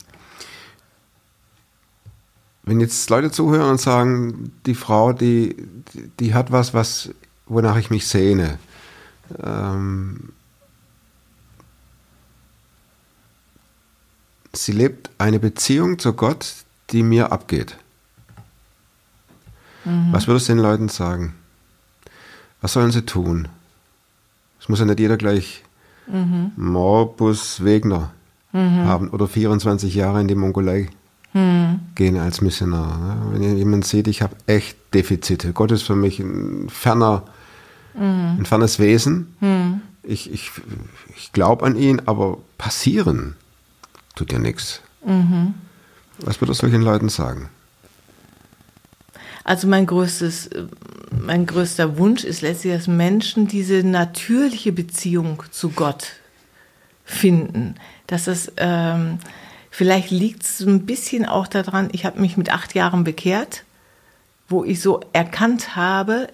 wenn 2.71 2.79
jetzt 2.79 3.11
Leute 3.11 3.33
zuhören 3.33 3.69
und 3.69 3.81
sagen, 3.81 4.53
die 4.65 4.77
Frau, 4.77 5.13
die, 5.13 5.57
die, 6.21 6.35
hat 6.35 6.53
was, 6.53 6.73
was, 6.73 7.11
wonach 7.47 7.77
ich 7.77 7.91
mich 7.91 8.07
sehne. 8.07 8.61
Ähm, 9.43 10.29
sie 14.53 14.71
lebt 14.71 15.11
eine 15.19 15.41
Beziehung 15.41 15.99
zu 15.99 16.13
Gott, 16.13 16.55
die 16.91 17.03
mir 17.03 17.33
abgeht. 17.33 17.77
Was 20.13 20.29
würdest 20.29 20.49
du 20.49 20.53
den 20.53 20.63
Leuten 20.63 20.89
sagen? 20.89 21.35
Was 22.61 22.75
sollen 22.75 22.93
sie 22.93 23.05
tun? 23.05 23.49
Es 24.61 24.69
muss 24.69 24.79
ja 24.79 24.85
nicht 24.85 25.01
jeder 25.01 25.17
gleich 25.17 25.65
Morbus 26.57 27.65
Wegner 27.65 28.13
haben 28.53 29.09
oder 29.11 29.27
24 29.27 29.93
Jahre 29.93 30.21
in 30.21 30.29
die 30.29 30.37
Mongolei 30.37 30.89
gehen 31.33 32.17
als 32.17 32.41
Missionar. 32.41 32.99
ne? 32.99 33.33
Wenn 33.33 33.57
jemand 33.57 33.87
sieht, 33.87 34.09
ich 34.09 34.23
habe 34.23 34.35
echt 34.47 34.77
Defizite. 34.95 35.53
Gott 35.53 35.71
ist 35.71 35.83
für 35.83 35.95
mich 35.95 36.19
ein 36.19 36.69
ferner, 36.69 37.23
ein 37.95 38.45
fernes 38.45 38.79
Wesen. 38.79 39.35
Ich, 40.03 40.33
ich, 40.33 40.51
ich 41.17 41.33
glaube 41.33 41.65
an 41.65 41.77
ihn, 41.77 42.03
aber 42.07 42.39
passieren 42.59 43.37
tut 44.17 44.33
ja 44.33 44.39
nichts. 44.39 44.81
Was 46.19 46.41
würdest 46.41 46.63
du 46.63 46.67
solchen 46.67 46.83
Leuten 46.83 47.09
sagen? 47.09 47.49
Also 49.45 49.67
mein 49.69 49.87
größtes, 49.87 50.51
mein 51.11 51.47
größter 51.47 51.97
Wunsch 51.99 52.25
ist 52.25 52.43
letztlich, 52.43 52.75
dass 52.75 52.87
Menschen 52.87 53.49
diese 53.49 53.83
natürliche 53.83 54.73
Beziehung 54.73 55.43
zu 55.51 55.71
Gott 55.71 56.13
finden. 57.05 57.77
Dass 58.07 58.27
es 58.27 58.53
ähm, 58.57 59.19
vielleicht 59.71 60.11
liegt 60.11 60.43
es 60.43 60.61
ein 60.61 60.87
bisschen 60.87 61.27
auch 61.27 61.47
daran. 61.47 61.89
Ich 61.93 62.05
habe 62.05 62.21
mich 62.21 62.37
mit 62.37 62.53
acht 62.53 62.75
Jahren 62.75 63.05
bekehrt, 63.05 63.65
wo 64.49 64.65
ich 64.65 64.81
so 64.81 65.01
erkannt 65.13 65.77
habe, 65.77 66.29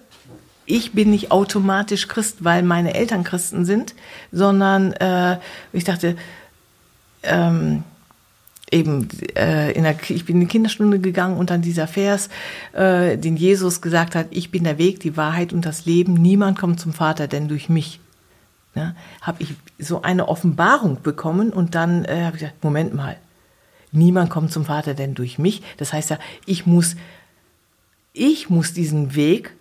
ich 0.67 0.91
bin 0.91 1.11
nicht 1.11 1.31
automatisch 1.31 2.07
Christ, 2.07 2.43
weil 2.43 2.61
meine 2.61 2.93
Eltern 2.93 3.23
Christen 3.23 3.63
sind, 3.63 3.95
sondern 4.31 4.91
äh, 4.93 5.39
ich 5.71 5.85
dachte, 5.85 6.17
ähm, 7.23 7.83
eben 8.69 9.07
äh, 9.35 9.71
in 9.71 9.83
der, 9.83 9.95
ich 10.09 10.25
bin 10.25 10.35
in 10.35 10.41
die 10.41 10.47
Kinderstunde 10.47 10.99
gegangen 10.99 11.37
und 11.37 11.49
dann 11.49 11.61
dieser 11.61 11.87
Vers, 11.87 12.29
äh, 12.73 13.17
den 13.17 13.37
Jesus 13.37 13.81
gesagt 13.81 14.13
hat, 14.13 14.27
ich 14.31 14.51
bin 14.51 14.65
der 14.65 14.77
Weg, 14.77 14.99
die 14.99 15.15
Wahrheit 15.15 15.53
und 15.53 15.65
das 15.65 15.85
Leben, 15.85 16.13
niemand 16.13 16.59
kommt 16.59 16.79
zum 16.79 16.93
Vater, 16.93 17.27
denn 17.27 17.47
durch 17.47 17.69
mich. 17.69 17.99
Ne, 18.75 18.95
habe 19.21 19.41
ich 19.41 19.55
so 19.79 20.03
eine 20.03 20.27
Offenbarung 20.27 21.01
bekommen 21.01 21.51
und 21.51 21.73
dann 21.73 22.05
äh, 22.05 22.25
habe 22.25 22.35
ich 22.35 22.41
gesagt, 22.41 22.63
Moment 22.63 22.93
mal, 22.93 23.17
niemand 23.91 24.29
kommt 24.29 24.51
zum 24.51 24.65
Vater, 24.65 24.93
denn 24.93 25.13
durch 25.13 25.39
mich. 25.39 25.61
Das 25.77 25.93
heißt 25.93 26.09
ja, 26.09 26.19
ich 26.45 26.65
muss, 26.65 26.95
ich 28.13 28.49
muss 28.49 28.73
diesen 28.73 29.15
Weg, 29.15 29.53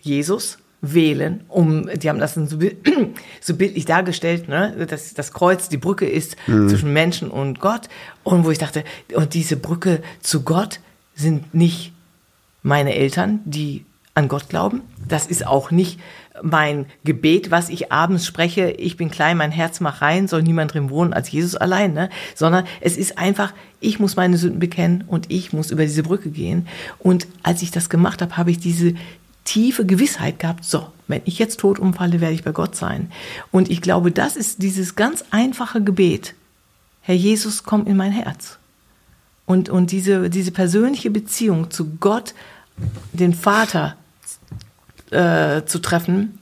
Jesus, 0.00 0.58
wählen, 0.80 1.44
um, 1.48 1.88
die 1.92 2.08
haben 2.08 2.20
das 2.20 2.34
so, 2.34 2.58
so 3.40 3.54
bildlich 3.56 3.84
dargestellt, 3.84 4.48
ne, 4.48 4.86
dass 4.88 5.12
das 5.14 5.32
Kreuz 5.32 5.68
die 5.68 5.76
Brücke 5.76 6.08
ist 6.08 6.36
zwischen 6.46 6.92
Menschen 6.92 7.30
und 7.30 7.60
Gott. 7.60 7.88
Und 8.22 8.44
wo 8.44 8.50
ich 8.50 8.58
dachte, 8.58 8.84
und 9.14 9.34
diese 9.34 9.56
Brücke 9.56 10.02
zu 10.20 10.42
Gott 10.42 10.80
sind 11.14 11.52
nicht 11.52 11.92
meine 12.62 12.94
Eltern, 12.94 13.40
die 13.44 13.84
an 14.14 14.28
Gott 14.28 14.48
glauben. 14.48 14.82
Das 15.06 15.26
ist 15.26 15.46
auch 15.46 15.70
nicht 15.70 15.98
mein 16.42 16.86
Gebet, 17.04 17.50
was 17.50 17.68
ich 17.68 17.92
abends 17.92 18.26
spreche, 18.26 18.70
ich 18.70 18.96
bin 18.96 19.10
klein, 19.10 19.36
mein 19.36 19.50
Herz 19.50 19.80
mach 19.80 20.02
rein, 20.02 20.28
soll 20.28 20.42
niemand 20.42 20.74
drin 20.74 20.90
wohnen 20.90 21.12
als 21.12 21.30
Jesus 21.30 21.54
allein, 21.56 21.92
ne? 21.92 22.10
sondern 22.34 22.64
es 22.80 22.96
ist 22.96 23.18
einfach, 23.18 23.52
ich 23.80 23.98
muss 23.98 24.16
meine 24.16 24.36
Sünden 24.36 24.60
bekennen 24.60 25.04
und 25.06 25.30
ich 25.30 25.52
muss 25.52 25.70
über 25.70 25.82
diese 25.82 26.02
Brücke 26.02 26.30
gehen. 26.30 26.66
Und 26.98 27.26
als 27.42 27.62
ich 27.62 27.70
das 27.70 27.88
gemacht 27.88 28.22
habe, 28.22 28.36
habe 28.36 28.50
ich 28.50 28.58
diese 28.58 28.94
tiefe 29.44 29.86
Gewissheit 29.86 30.38
gehabt, 30.38 30.64
so, 30.64 30.88
wenn 31.06 31.22
ich 31.24 31.38
jetzt 31.38 31.60
tot 31.60 31.78
umfalle, 31.78 32.20
werde 32.20 32.34
ich 32.34 32.44
bei 32.44 32.52
Gott 32.52 32.76
sein. 32.76 33.10
Und 33.50 33.70
ich 33.70 33.80
glaube, 33.80 34.10
das 34.10 34.36
ist 34.36 34.62
dieses 34.62 34.94
ganz 34.94 35.24
einfache 35.30 35.82
Gebet. 35.82 36.34
Herr 37.00 37.14
Jesus, 37.14 37.62
komm 37.64 37.86
in 37.86 37.96
mein 37.96 38.12
Herz. 38.12 38.58
Und, 39.46 39.70
und 39.70 39.90
diese, 39.92 40.28
diese 40.28 40.50
persönliche 40.50 41.10
Beziehung 41.10 41.70
zu 41.70 41.96
Gott, 41.98 42.34
den 43.14 43.32
Vater 43.32 43.96
äh, 45.10 45.64
zu 45.64 45.78
treffen, 45.80 46.38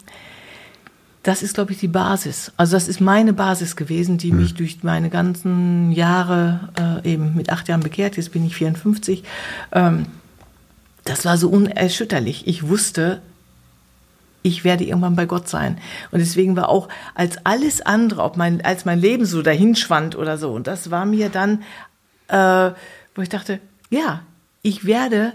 das 1.26 1.42
ist, 1.42 1.54
glaube 1.54 1.72
ich, 1.72 1.78
die 1.78 1.88
Basis. 1.88 2.52
Also 2.56 2.76
das 2.76 2.86
ist 2.86 3.00
meine 3.00 3.32
Basis 3.32 3.74
gewesen, 3.74 4.16
die 4.16 4.30
mich 4.30 4.54
durch 4.54 4.84
meine 4.84 5.10
ganzen 5.10 5.90
Jahre, 5.90 7.00
äh, 7.04 7.12
eben 7.14 7.34
mit 7.34 7.50
acht 7.50 7.66
Jahren 7.66 7.80
bekehrt, 7.80 8.16
jetzt 8.16 8.30
bin 8.30 8.46
ich 8.46 8.54
54, 8.54 9.24
ähm, 9.72 10.06
das 11.02 11.24
war 11.24 11.36
so 11.36 11.48
unerschütterlich. 11.48 12.46
Ich 12.46 12.68
wusste, 12.68 13.22
ich 14.42 14.62
werde 14.62 14.84
irgendwann 14.84 15.16
bei 15.16 15.26
Gott 15.26 15.48
sein. 15.48 15.78
Und 16.12 16.20
deswegen 16.20 16.54
war 16.54 16.68
auch 16.68 16.88
als 17.16 17.44
alles 17.44 17.80
andere, 17.80 18.22
ob 18.22 18.36
mein, 18.36 18.64
als 18.64 18.84
mein 18.84 19.00
Leben 19.00 19.26
so 19.26 19.42
dahinschwand 19.42 20.16
oder 20.16 20.38
so, 20.38 20.52
und 20.52 20.68
das 20.68 20.92
war 20.92 21.06
mir 21.06 21.28
dann, 21.28 21.64
äh, 22.28 22.70
wo 23.16 23.22
ich 23.22 23.28
dachte, 23.28 23.58
ja, 23.90 24.22
ich 24.62 24.84
werde, 24.84 25.32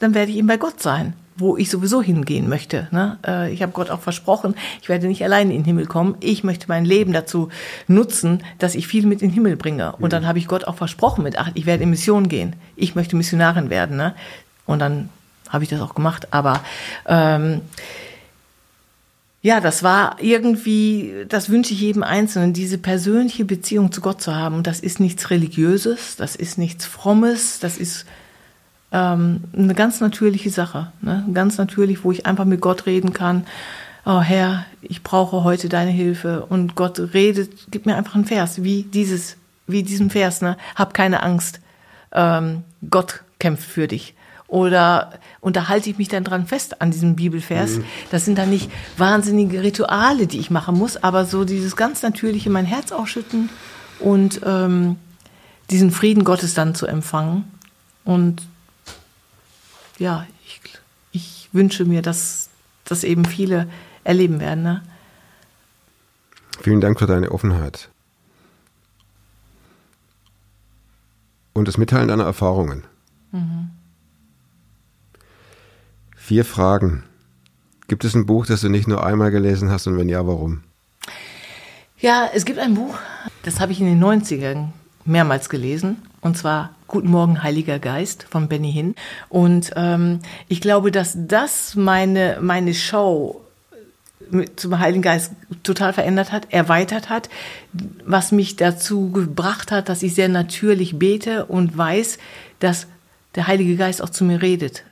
dann 0.00 0.12
werde 0.12 0.32
ich 0.32 0.36
eben 0.36 0.48
bei 0.48 0.58
Gott 0.58 0.82
sein, 0.82 1.14
wo 1.36 1.56
ich 1.56 1.68
sowieso 1.70 2.02
hingehen 2.02 2.48
möchte. 2.48 2.88
Ne? 2.90 3.18
Äh, 3.26 3.52
ich 3.52 3.62
habe 3.62 3.72
Gott 3.72 3.90
auch 3.90 4.00
versprochen, 4.00 4.54
ich 4.80 4.88
werde 4.88 5.08
nicht 5.08 5.24
alleine 5.24 5.52
in 5.52 5.60
den 5.60 5.64
Himmel 5.64 5.86
kommen. 5.86 6.16
Ich 6.20 6.44
möchte 6.44 6.66
mein 6.68 6.84
Leben 6.84 7.12
dazu 7.12 7.48
nutzen, 7.88 8.42
dass 8.58 8.74
ich 8.74 8.86
viel 8.86 9.06
mit 9.06 9.22
in 9.22 9.30
den 9.30 9.34
Himmel 9.34 9.56
bringe. 9.56 9.96
Und 9.96 10.12
dann 10.12 10.26
habe 10.26 10.38
ich 10.38 10.46
Gott 10.46 10.64
auch 10.64 10.76
versprochen 10.76 11.24
mit 11.24 11.38
acht, 11.38 11.52
ich 11.54 11.66
werde 11.66 11.82
in 11.82 11.90
Mission 11.90 12.28
gehen. 12.28 12.54
Ich 12.76 12.94
möchte 12.94 13.16
Missionarin 13.16 13.68
werden. 13.68 13.96
Ne? 13.96 14.14
Und 14.66 14.78
dann 14.78 15.08
habe 15.48 15.64
ich 15.64 15.70
das 15.70 15.80
auch 15.80 15.94
gemacht. 15.94 16.28
Aber 16.32 16.62
ähm, 17.06 17.62
ja, 19.42 19.60
das 19.60 19.82
war 19.82 20.16
irgendwie, 20.20 21.26
das 21.28 21.50
wünsche 21.50 21.74
ich 21.74 21.80
jedem 21.80 22.02
Einzelnen, 22.02 22.52
diese 22.52 22.78
persönliche 22.78 23.44
Beziehung 23.44 23.92
zu 23.92 24.00
Gott 24.00 24.22
zu 24.22 24.34
haben. 24.34 24.56
Und 24.56 24.66
das 24.66 24.80
ist 24.80 25.00
nichts 25.00 25.30
Religiöses, 25.30 26.16
das 26.16 26.36
ist 26.36 26.58
nichts 26.58 26.86
Frommes, 26.86 27.58
das 27.60 27.76
ist 27.76 28.06
ähm, 28.94 29.42
eine 29.52 29.74
ganz 29.74 30.00
natürliche 30.00 30.50
Sache. 30.50 30.92
Ne? 31.02 31.24
Ganz 31.34 31.58
natürlich, 31.58 32.04
wo 32.04 32.12
ich 32.12 32.26
einfach 32.26 32.44
mit 32.44 32.60
Gott 32.60 32.86
reden 32.86 33.12
kann. 33.12 33.44
Oh 34.06 34.20
Herr, 34.20 34.64
ich 34.82 35.02
brauche 35.02 35.42
heute 35.42 35.68
deine 35.68 35.90
Hilfe. 35.90 36.46
Und 36.46 36.76
Gott 36.76 37.00
redet, 37.12 37.50
gib 37.70 37.86
mir 37.86 37.96
einfach 37.96 38.14
einen 38.14 38.24
Vers, 38.24 38.62
wie 38.62 38.84
dieses, 38.84 39.36
wie 39.66 39.82
diesen 39.82 40.10
Vers, 40.10 40.42
ne? 40.42 40.56
Hab 40.76 40.94
keine 40.94 41.22
Angst. 41.22 41.60
Ähm, 42.12 42.62
Gott 42.88 43.24
kämpft 43.40 43.68
für 43.68 43.88
dich. 43.88 44.14
Oder 44.46 45.18
unterhalte 45.40 45.90
ich 45.90 45.98
mich 45.98 46.08
dann 46.08 46.22
dran 46.22 46.46
fest 46.46 46.80
an 46.80 46.92
diesem 46.92 47.16
Bibelvers. 47.16 47.80
Das 48.12 48.24
sind 48.24 48.38
dann 48.38 48.50
nicht 48.50 48.70
wahnsinnige 48.96 49.62
Rituale, 49.62 50.28
die 50.28 50.38
ich 50.38 50.50
machen 50.50 50.78
muss, 50.78 51.02
aber 51.02 51.24
so 51.24 51.44
dieses 51.44 51.74
ganz 51.74 52.02
natürliche, 52.02 52.50
mein 52.50 52.66
Herz 52.66 52.92
ausschütten 52.92 53.48
und 53.98 54.42
ähm, 54.44 54.96
diesen 55.70 55.90
Frieden 55.90 56.22
Gottes 56.22 56.54
dann 56.54 56.76
zu 56.76 56.86
empfangen. 56.86 57.44
Und 58.04 58.42
ja, 59.98 60.26
ich, 60.44 60.60
ich 61.12 61.48
wünsche 61.52 61.84
mir, 61.84 62.02
dass 62.02 62.50
das 62.84 63.04
eben 63.04 63.24
viele 63.24 63.68
erleben 64.04 64.40
werden. 64.40 64.62
Ne? 64.62 64.82
Vielen 66.60 66.80
Dank 66.80 66.98
für 66.98 67.06
deine 67.06 67.30
Offenheit. 67.30 67.88
Und 71.52 71.68
das 71.68 71.78
Mitteilen 71.78 72.08
deiner 72.08 72.24
Erfahrungen. 72.24 72.84
Vier 76.16 76.44
Fragen. 76.44 77.04
Gibt 77.86 78.04
es 78.04 78.14
ein 78.14 78.26
Buch, 78.26 78.46
das 78.46 78.62
du 78.62 78.68
nicht 78.68 78.88
nur 78.88 79.04
einmal 79.04 79.30
gelesen 79.30 79.70
hast 79.70 79.86
und 79.86 79.98
wenn 79.98 80.08
ja, 80.08 80.26
warum? 80.26 80.62
Ja, 81.98 82.28
es 82.32 82.44
gibt 82.44 82.58
ein 82.58 82.74
Buch, 82.74 82.96
das 83.42 83.60
habe 83.60 83.72
ich 83.72 83.80
in 83.80 83.86
den 83.86 84.02
90ern 84.02 84.68
mehrmals 85.04 85.48
gelesen, 85.48 86.02
und 86.24 86.36
zwar 86.36 86.70
Guten 86.88 87.10
Morgen, 87.10 87.42
Heiliger 87.42 87.78
Geist 87.78 88.26
von 88.30 88.48
Benny 88.48 88.72
Hinn. 88.72 88.94
Und 89.28 89.72
ähm, 89.76 90.20
ich 90.48 90.60
glaube, 90.60 90.90
dass 90.90 91.12
das 91.16 91.74
meine, 91.74 92.38
meine 92.40 92.72
Show 92.72 93.42
mit, 94.30 94.58
zum 94.58 94.78
Heiligen 94.78 95.02
Geist 95.02 95.32
total 95.62 95.92
verändert 95.92 96.32
hat, 96.32 96.52
erweitert 96.52 97.10
hat, 97.10 97.28
was 98.06 98.32
mich 98.32 98.56
dazu 98.56 99.10
gebracht 99.10 99.70
hat, 99.70 99.88
dass 99.88 100.02
ich 100.02 100.14
sehr 100.14 100.28
natürlich 100.28 100.98
bete 100.98 101.44
und 101.44 101.76
weiß, 101.76 102.18
dass 102.58 102.86
der 103.34 103.46
Heilige 103.46 103.76
Geist 103.76 104.02
auch 104.02 104.10
zu 104.10 104.24
mir 104.24 104.40
redet. 104.40 104.82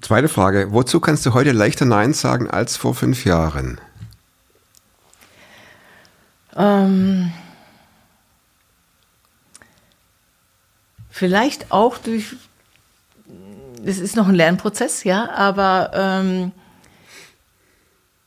Zweite 0.00 0.28
Frage. 0.28 0.68
Wozu 0.70 1.00
kannst 1.00 1.26
du 1.26 1.34
heute 1.34 1.52
leichter 1.52 1.86
Nein 1.86 2.12
sagen 2.12 2.48
als 2.48 2.76
vor 2.76 2.94
fünf 2.94 3.24
Jahren? 3.24 3.80
Ähm, 6.56 7.32
vielleicht 11.10 11.72
auch 11.72 11.98
durch, 11.98 12.36
es 13.84 13.98
ist 13.98 14.16
noch 14.16 14.28
ein 14.28 14.34
Lernprozess, 14.34 15.04
ja, 15.04 15.30
aber 15.30 15.90
ähm, 15.94 16.52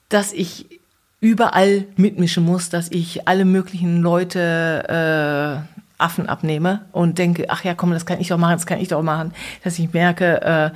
dass 0.10 0.34
ich 0.34 0.80
überall 1.20 1.86
mitmischen 1.96 2.44
muss, 2.44 2.70
dass 2.70 2.92
ich 2.92 3.28
alle 3.28 3.46
möglichen 3.46 4.02
Leute 4.02 5.64
äh, 5.68 5.84
Affen 5.98 6.28
abnehme 6.28 6.86
und 6.92 7.18
denke, 7.18 7.46
ach 7.48 7.64
ja, 7.64 7.74
komm, 7.74 7.92
das 7.92 8.06
kann 8.06 8.20
ich 8.20 8.28
doch 8.28 8.38
machen, 8.38 8.54
das 8.54 8.66
kann 8.66 8.80
ich 8.80 8.90
doch 8.90 9.02
machen, 9.02 9.34
dass 9.64 9.80
ich 9.80 9.94
merke, 9.94 10.42
äh, 10.42 10.72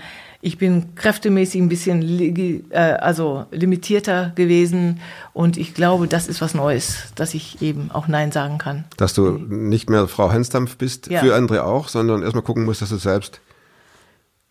ich 0.48 0.58
bin 0.58 0.96
kräftemäßig 0.96 1.62
ein 1.62 1.68
bisschen 1.70 2.02
äh, 2.72 2.78
also 2.78 3.46
limitierter 3.52 4.32
gewesen 4.36 5.02
und 5.34 5.58
ich 5.58 5.74
glaube, 5.74 6.08
das 6.08 6.28
ist 6.28 6.40
was 6.42 6.54
Neues, 6.54 7.12
dass 7.16 7.34
ich 7.34 7.62
eben 7.62 7.92
auch 7.92 8.08
Nein 8.08 8.32
sagen 8.32 8.58
kann. 8.58 8.86
Dass 8.96 9.14
du 9.14 9.32
nicht 9.32 9.90
mehr 9.90 10.08
Frau 10.08 10.32
Hansdampf 10.32 10.78
bist, 10.78 11.08
Ja. 11.08 11.20
für 11.20 11.36
andere 11.36 11.66
auch, 11.66 11.90
sondern 11.90 12.24
erstmal 12.24 12.44
gucken 12.44 12.64
musst, 12.64 12.82
dass 12.82 12.90
du 12.90 12.98
selbst 12.98 13.42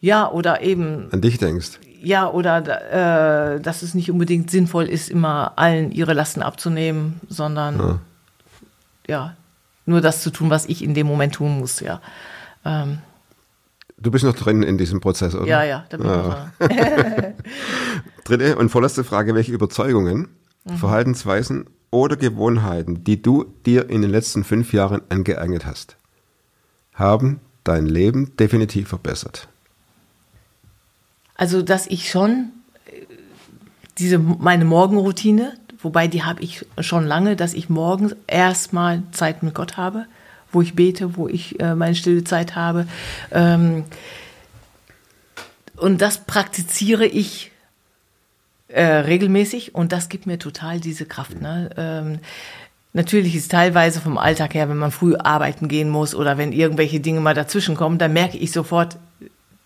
Ja, 0.01 0.31
oder 0.31 0.61
eben 0.61 1.09
an 1.13 1.23
dich 1.23 1.39
denkst. 1.39 1.81
Ja, 2.03 2.29
oder 2.31 3.55
äh, 3.57 3.61
dass 3.61 3.81
es 3.83 3.95
nicht 3.95 4.11
unbedingt 4.11 4.51
sinnvoll 4.51 4.85
ist, 4.85 5.09
immer 5.09 5.55
allen 5.57 5.91
ihre 5.93 6.13
Lasten 6.13 6.43
abzunehmen, 6.43 7.21
sondern 7.29 8.01
ja, 9.09 9.35
nur 9.87 10.03
das 10.03 10.23
zu 10.23 10.31
tun, 10.31 10.51
was 10.51 10.67
ich 10.67 10.85
in 10.85 10.93
dem 10.93 11.07
Moment 11.07 11.35
tun 11.35 11.59
muss, 11.59 11.81
ja. 11.81 12.01
Ähm, 12.67 12.99
Du 13.99 14.11
bist 14.11 14.25
noch 14.25 14.35
drin 14.37 14.63
in 14.63 14.77
diesem 14.79 15.01
Prozess, 15.01 15.35
oder? 15.35 15.47
ja, 15.47 15.65
ja, 15.65 15.85
da 15.89 15.97
bin 15.97 16.07
ich 16.07 16.13
Ja. 16.13 16.23
noch 16.61 16.69
dran. 16.69 17.35
Dritte 18.25 18.57
und 18.57 18.69
vorletzte 18.69 19.05
Frage, 19.05 19.35
welche 19.35 19.53
Überzeugungen, 19.53 20.29
Mhm. 20.69 20.77
Verhaltensweisen 20.79 21.67
oder 21.93 22.17
Gewohnheiten, 22.17 23.05
die 23.05 23.23
du 23.23 23.45
dir 23.65 23.89
in 23.89 24.03
den 24.03 24.11
letzten 24.11 24.43
fünf 24.43 24.73
Jahren 24.73 25.01
angeeignet 25.11 25.65
hast, 25.65 25.97
haben 26.93 27.39
dein 27.63 27.87
Leben 27.87 28.37
definitiv 28.37 28.89
verbessert? 28.89 29.47
Also, 31.37 31.63
dass 31.63 31.87
ich 31.87 32.11
schon 32.11 32.49
äh, 32.87 33.03
diese 33.99 34.19
meine 34.19 34.65
Morgenroutine, 34.65 35.53
wobei 35.81 36.09
die 36.09 36.25
habe 36.25 36.43
ich 36.43 36.67
schon 36.81 37.05
lange, 37.07 37.37
dass 37.37 37.55
ich 37.55 37.69
morgens 37.71 38.17
erstmal 38.27 39.03
Zeit 39.13 39.45
mit 39.45 39.55
Gott 39.55 39.77
habe, 39.77 40.07
wo 40.53 40.63
ich 40.63 40.75
bete, 40.75 41.17
wo 41.17 41.29
ich 41.29 41.61
äh, 41.61 41.75
meine 41.75 41.95
stille 41.95 42.25
Zeit 42.25 42.57
habe. 42.57 42.87
Ähm, 43.31 43.85
und 45.77 46.01
das 46.01 46.25
praktiziere 46.25 47.07
ich 47.07 47.51
äh, 48.69 48.83
regelmäßig 48.83 49.75
und 49.75 49.93
das 49.93 50.09
gibt 50.09 50.27
mir 50.27 50.39
total 50.39 50.81
diese 50.81 51.05
Kraft. 51.05 51.41
Ne? 51.41 51.71
Ähm, 51.77 52.19
natürlich 52.93 53.37
ist 53.37 53.51
teilweise 53.51 54.01
vom 54.01 54.19
Alltag 54.19 54.55
her, 54.55 54.69
wenn 54.69 54.79
man 54.79 54.91
früh 54.91 55.15
arbeiten 55.17 55.69
gehen 55.69 55.91
muss 55.91 56.15
oder 56.15 56.39
wenn 56.39 56.53
irgendwelche 56.53 57.01
Dinge 57.01 57.21
mal 57.21 57.35
dazwischen 57.35 57.77
kommen, 57.77 57.99
dann 57.99 58.13
merke 58.13 58.39
ich 58.39 58.53
sofort, 58.53 58.99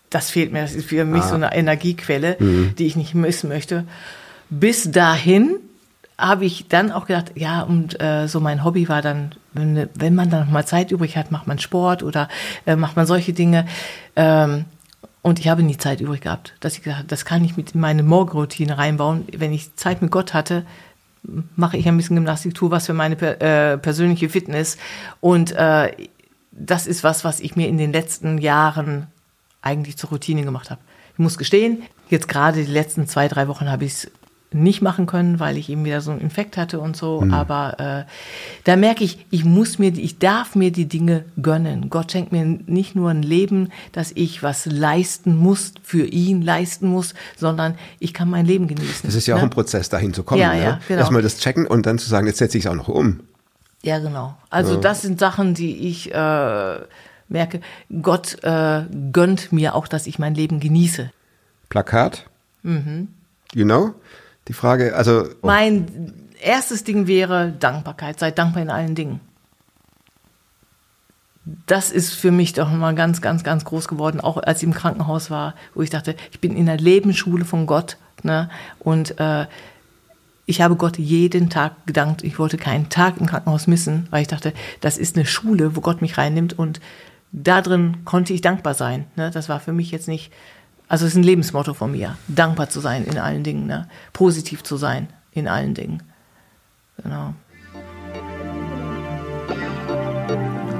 das 0.09 0.29
fehlt 0.29 0.51
mir. 0.51 0.61
Das 0.61 0.73
ist 0.73 0.87
für 0.87 1.05
mich 1.05 1.23
so 1.23 1.35
eine 1.35 1.55
Energiequelle, 1.55 2.35
die 2.77 2.85
ich 2.85 2.97
nicht 2.97 3.15
missen 3.15 3.47
möchte. 3.47 3.85
Bis 4.49 4.91
dahin 4.91 5.55
habe 6.21 6.45
ich 6.45 6.67
dann 6.67 6.91
auch 6.91 7.07
gedacht, 7.07 7.31
ja, 7.35 7.61
und 7.61 7.99
äh, 8.01 8.27
so 8.27 8.39
mein 8.39 8.63
Hobby 8.63 8.87
war 8.87 9.01
dann, 9.01 9.33
wenn, 9.53 9.89
wenn 9.95 10.15
man 10.15 10.29
dann 10.29 10.45
noch 10.45 10.51
mal 10.51 10.65
Zeit 10.65 10.91
übrig 10.91 11.17
hat, 11.17 11.31
macht 11.31 11.47
man 11.47 11.59
Sport 11.59 12.03
oder 12.03 12.29
äh, 12.65 12.75
macht 12.75 12.95
man 12.95 13.05
solche 13.05 13.33
Dinge. 13.33 13.65
Ähm, 14.15 14.65
und 15.23 15.39
ich 15.39 15.49
habe 15.49 15.63
nie 15.63 15.77
Zeit 15.77 16.01
übrig 16.01 16.21
gehabt, 16.21 16.53
dass 16.59 16.77
ich 16.77 16.87
habe, 16.87 17.05
das 17.05 17.25
kann 17.25 17.43
ich 17.43 17.57
mit 17.57 17.71
in 17.73 17.81
meine 17.81 18.03
Morgenroutine 18.03 18.77
reinbauen. 18.77 19.25
Wenn 19.35 19.51
ich 19.51 19.75
Zeit 19.75 20.01
mit 20.01 20.11
Gott 20.11 20.33
hatte, 20.33 20.65
mache 21.55 21.77
ich 21.77 21.87
ein 21.87 21.97
bisschen 21.97 22.15
Gymnastik, 22.15 22.55
tue 22.55 22.71
was 22.71 22.85
für 22.85 22.93
meine 22.93 23.15
äh, 23.19 23.77
persönliche 23.77 24.29
Fitness. 24.29 24.77
Und 25.19 25.51
äh, 25.51 25.91
das 26.51 26.87
ist 26.87 27.03
was, 27.03 27.23
was 27.23 27.39
ich 27.39 27.55
mir 27.55 27.67
in 27.67 27.77
den 27.77 27.93
letzten 27.93 28.37
Jahren 28.37 29.07
eigentlich 29.61 29.97
zur 29.97 30.09
Routine 30.09 30.43
gemacht 30.43 30.69
habe. 30.69 30.81
Ich 31.13 31.19
muss 31.19 31.37
gestehen, 31.37 31.83
jetzt 32.09 32.27
gerade 32.27 32.63
die 32.63 32.71
letzten 32.71 33.07
zwei, 33.07 33.27
drei 33.27 33.47
Wochen 33.47 33.69
habe 33.69 33.85
ich 33.85 33.93
es 33.93 34.11
nicht 34.53 34.81
machen 34.81 35.05
können, 35.05 35.39
weil 35.39 35.57
ich 35.57 35.69
eben 35.69 35.85
wieder 35.85 36.01
so 36.01 36.11
einen 36.11 36.19
Infekt 36.19 36.57
hatte 36.57 36.79
und 36.79 36.97
so. 36.97 37.25
Aber 37.31 37.79
äh, 37.79 38.11
da 38.65 38.75
merke 38.75 39.03
ich, 39.03 39.25
ich 39.29 39.45
muss 39.45 39.79
mir, 39.79 39.93
ich 39.93 40.19
darf 40.19 40.55
mir 40.55 40.71
die 40.71 40.87
Dinge 40.87 41.23
gönnen. 41.41 41.89
Gott 41.89 42.11
schenkt 42.11 42.33
mir 42.33 42.43
nicht 42.45 42.95
nur 42.95 43.09
ein 43.11 43.23
Leben, 43.23 43.69
dass 43.93 44.11
ich 44.13 44.43
was 44.43 44.65
leisten 44.65 45.37
muss, 45.37 45.73
für 45.83 46.05
ihn 46.05 46.41
leisten 46.41 46.87
muss, 46.87 47.13
sondern 47.37 47.75
ich 47.99 48.13
kann 48.13 48.29
mein 48.29 48.45
Leben 48.45 48.67
genießen. 48.67 49.03
Das 49.03 49.15
ist 49.15 49.25
ja 49.25 49.35
auch 49.35 49.39
ne? 49.39 49.45
ein 49.45 49.49
Prozess, 49.51 49.87
dahin 49.87 50.13
zu 50.13 50.23
kommen. 50.23 50.41
Ja, 50.41 50.53
ne? 50.53 50.61
ja, 50.61 50.79
genau. 50.87 50.99
Erstmal 50.99 51.21
das 51.21 51.39
checken 51.39 51.65
und 51.65 51.85
dann 51.85 51.97
zu 51.97 52.09
sagen, 52.09 52.27
jetzt 52.27 52.39
setze 52.39 52.57
ich 52.57 52.65
es 52.65 52.69
auch 52.69 52.75
noch 52.75 52.89
um. 52.89 53.21
Ja, 53.83 53.99
genau. 53.99 54.37
Also 54.49 54.75
das 54.75 55.01
sind 55.01 55.19
Sachen, 55.19 55.53
die 55.53 55.87
ich 55.87 56.13
äh, 56.13 56.79
merke. 57.29 57.61
Gott 58.01 58.37
äh, 58.43 58.83
gönnt 59.11 59.51
mir 59.51 59.75
auch, 59.75 59.87
dass 59.87 60.07
ich 60.07 60.19
mein 60.19 60.35
Leben 60.35 60.59
genieße. 60.59 61.11
Plakat. 61.69 62.25
Mhm. 62.63 63.07
You 63.53 63.65
know? 63.65 63.95
Die 64.47 64.53
Frage, 64.53 64.95
also 64.95 65.25
Mein 65.41 66.13
erstes 66.41 66.83
Ding 66.83 67.07
wäre 67.07 67.51
Dankbarkeit. 67.51 68.19
Seid 68.19 68.37
dankbar 68.37 68.63
in 68.63 68.69
allen 68.69 68.95
Dingen. 68.95 69.19
Das 71.65 71.91
ist 71.91 72.13
für 72.13 72.31
mich 72.31 72.53
doch 72.53 72.69
mal 72.69 72.93
ganz, 72.93 73.21
ganz, 73.21 73.43
ganz 73.43 73.65
groß 73.65 73.87
geworden, 73.87 74.19
auch 74.19 74.37
als 74.37 74.59
ich 74.59 74.67
im 74.67 74.73
Krankenhaus 74.73 75.31
war, 75.31 75.55
wo 75.73 75.81
ich 75.81 75.89
dachte, 75.89 76.15
ich 76.31 76.39
bin 76.39 76.55
in 76.55 76.67
der 76.67 76.77
Lebensschule 76.77 77.45
von 77.45 77.65
Gott. 77.65 77.97
Ne? 78.23 78.49
Und 78.79 79.19
äh, 79.19 79.47
ich 80.45 80.61
habe 80.61 80.75
Gott 80.75 80.97
jeden 80.97 81.49
Tag 81.49 81.87
gedankt. 81.87 82.23
Ich 82.23 82.37
wollte 82.37 82.57
keinen 82.57 82.89
Tag 82.89 83.17
im 83.19 83.25
Krankenhaus 83.25 83.67
missen, 83.67 84.07
weil 84.11 84.21
ich 84.21 84.27
dachte, 84.27 84.53
das 84.81 84.97
ist 84.97 85.15
eine 85.15 85.25
Schule, 85.25 85.75
wo 85.75 85.81
Gott 85.81 86.01
mich 86.01 86.17
reinnimmt. 86.17 86.57
Und 86.57 86.79
da 87.31 87.61
drin 87.61 87.97
konnte 88.05 88.33
ich 88.33 88.41
dankbar 88.41 88.73
sein. 88.73 89.05
Ne? 89.15 89.31
Das 89.31 89.49
war 89.49 89.59
für 89.59 89.73
mich 89.73 89.91
jetzt 89.91 90.07
nicht, 90.07 90.31
also 90.91 91.05
es 91.05 91.13
ist 91.13 91.17
ein 91.17 91.23
Lebensmotto 91.23 91.73
von 91.73 91.93
mir, 91.93 92.17
dankbar 92.27 92.69
zu 92.69 92.81
sein 92.81 93.05
in 93.05 93.17
allen 93.17 93.43
Dingen, 93.43 93.65
ne? 93.65 93.87
positiv 94.11 94.61
zu 94.61 94.75
sein 94.75 95.07
in 95.31 95.47
allen 95.47 95.73
Dingen. 95.73 96.03
Genau. 97.01 97.33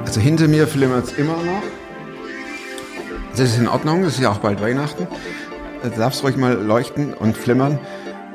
Also 0.05 0.20
hinter 0.20 0.49
mir 0.49 0.68
flimmert 0.68 1.05
es 1.05 1.14
immer 1.14 1.38
noch. 1.38 1.64
Das 3.32 3.39
ist 3.39 3.57
in 3.57 3.70
Ordnung, 3.70 4.03
es 4.03 4.16
ist 4.16 4.20
ja 4.20 4.32
auch 4.34 4.39
bald 4.39 4.62
Weihnachten. 4.62 5.07
Du 5.82 5.89
darfst 5.91 6.26
ruhig 6.26 6.36
mal 6.36 6.55
leuchten 6.55 7.14
und 7.14 7.38
flimmern. 7.38 7.80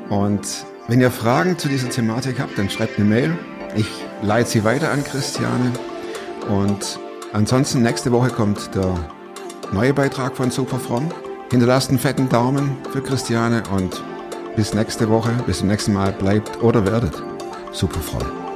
Und 0.09 0.65
wenn 0.87 0.99
ihr 0.99 1.11
Fragen 1.11 1.59
zu 1.59 1.69
dieser 1.69 1.89
Thematik 1.89 2.39
habt, 2.39 2.57
dann 2.57 2.71
schreibt 2.71 2.97
eine 2.97 3.07
Mail. 3.07 3.37
Ich 3.75 3.87
leite 4.23 4.49
sie 4.49 4.63
weiter 4.63 4.89
an 4.91 5.03
Christiane. 5.03 5.73
Und 6.49 6.97
ansonsten 7.33 7.83
nächste 7.83 8.11
Woche 8.11 8.31
kommt 8.31 8.73
der 8.73 8.95
neue 9.71 9.93
Beitrag 9.93 10.35
von 10.35 10.49
Superfrom. 10.49 11.11
Hinterlasst 11.49 11.89
einen 11.89 11.99
fetten 11.99 12.27
Daumen 12.27 12.75
für 12.91 13.01
Christiane 13.01 13.63
und 13.73 14.03
bis 14.55 14.73
nächste 14.73 15.09
Woche, 15.09 15.31
bis 15.45 15.59
zum 15.59 15.67
nächsten 15.67 15.93
Mal. 15.93 16.11
Bleibt 16.11 16.61
oder 16.61 16.85
werdet. 16.85 17.23
Superfrom. 17.71 18.46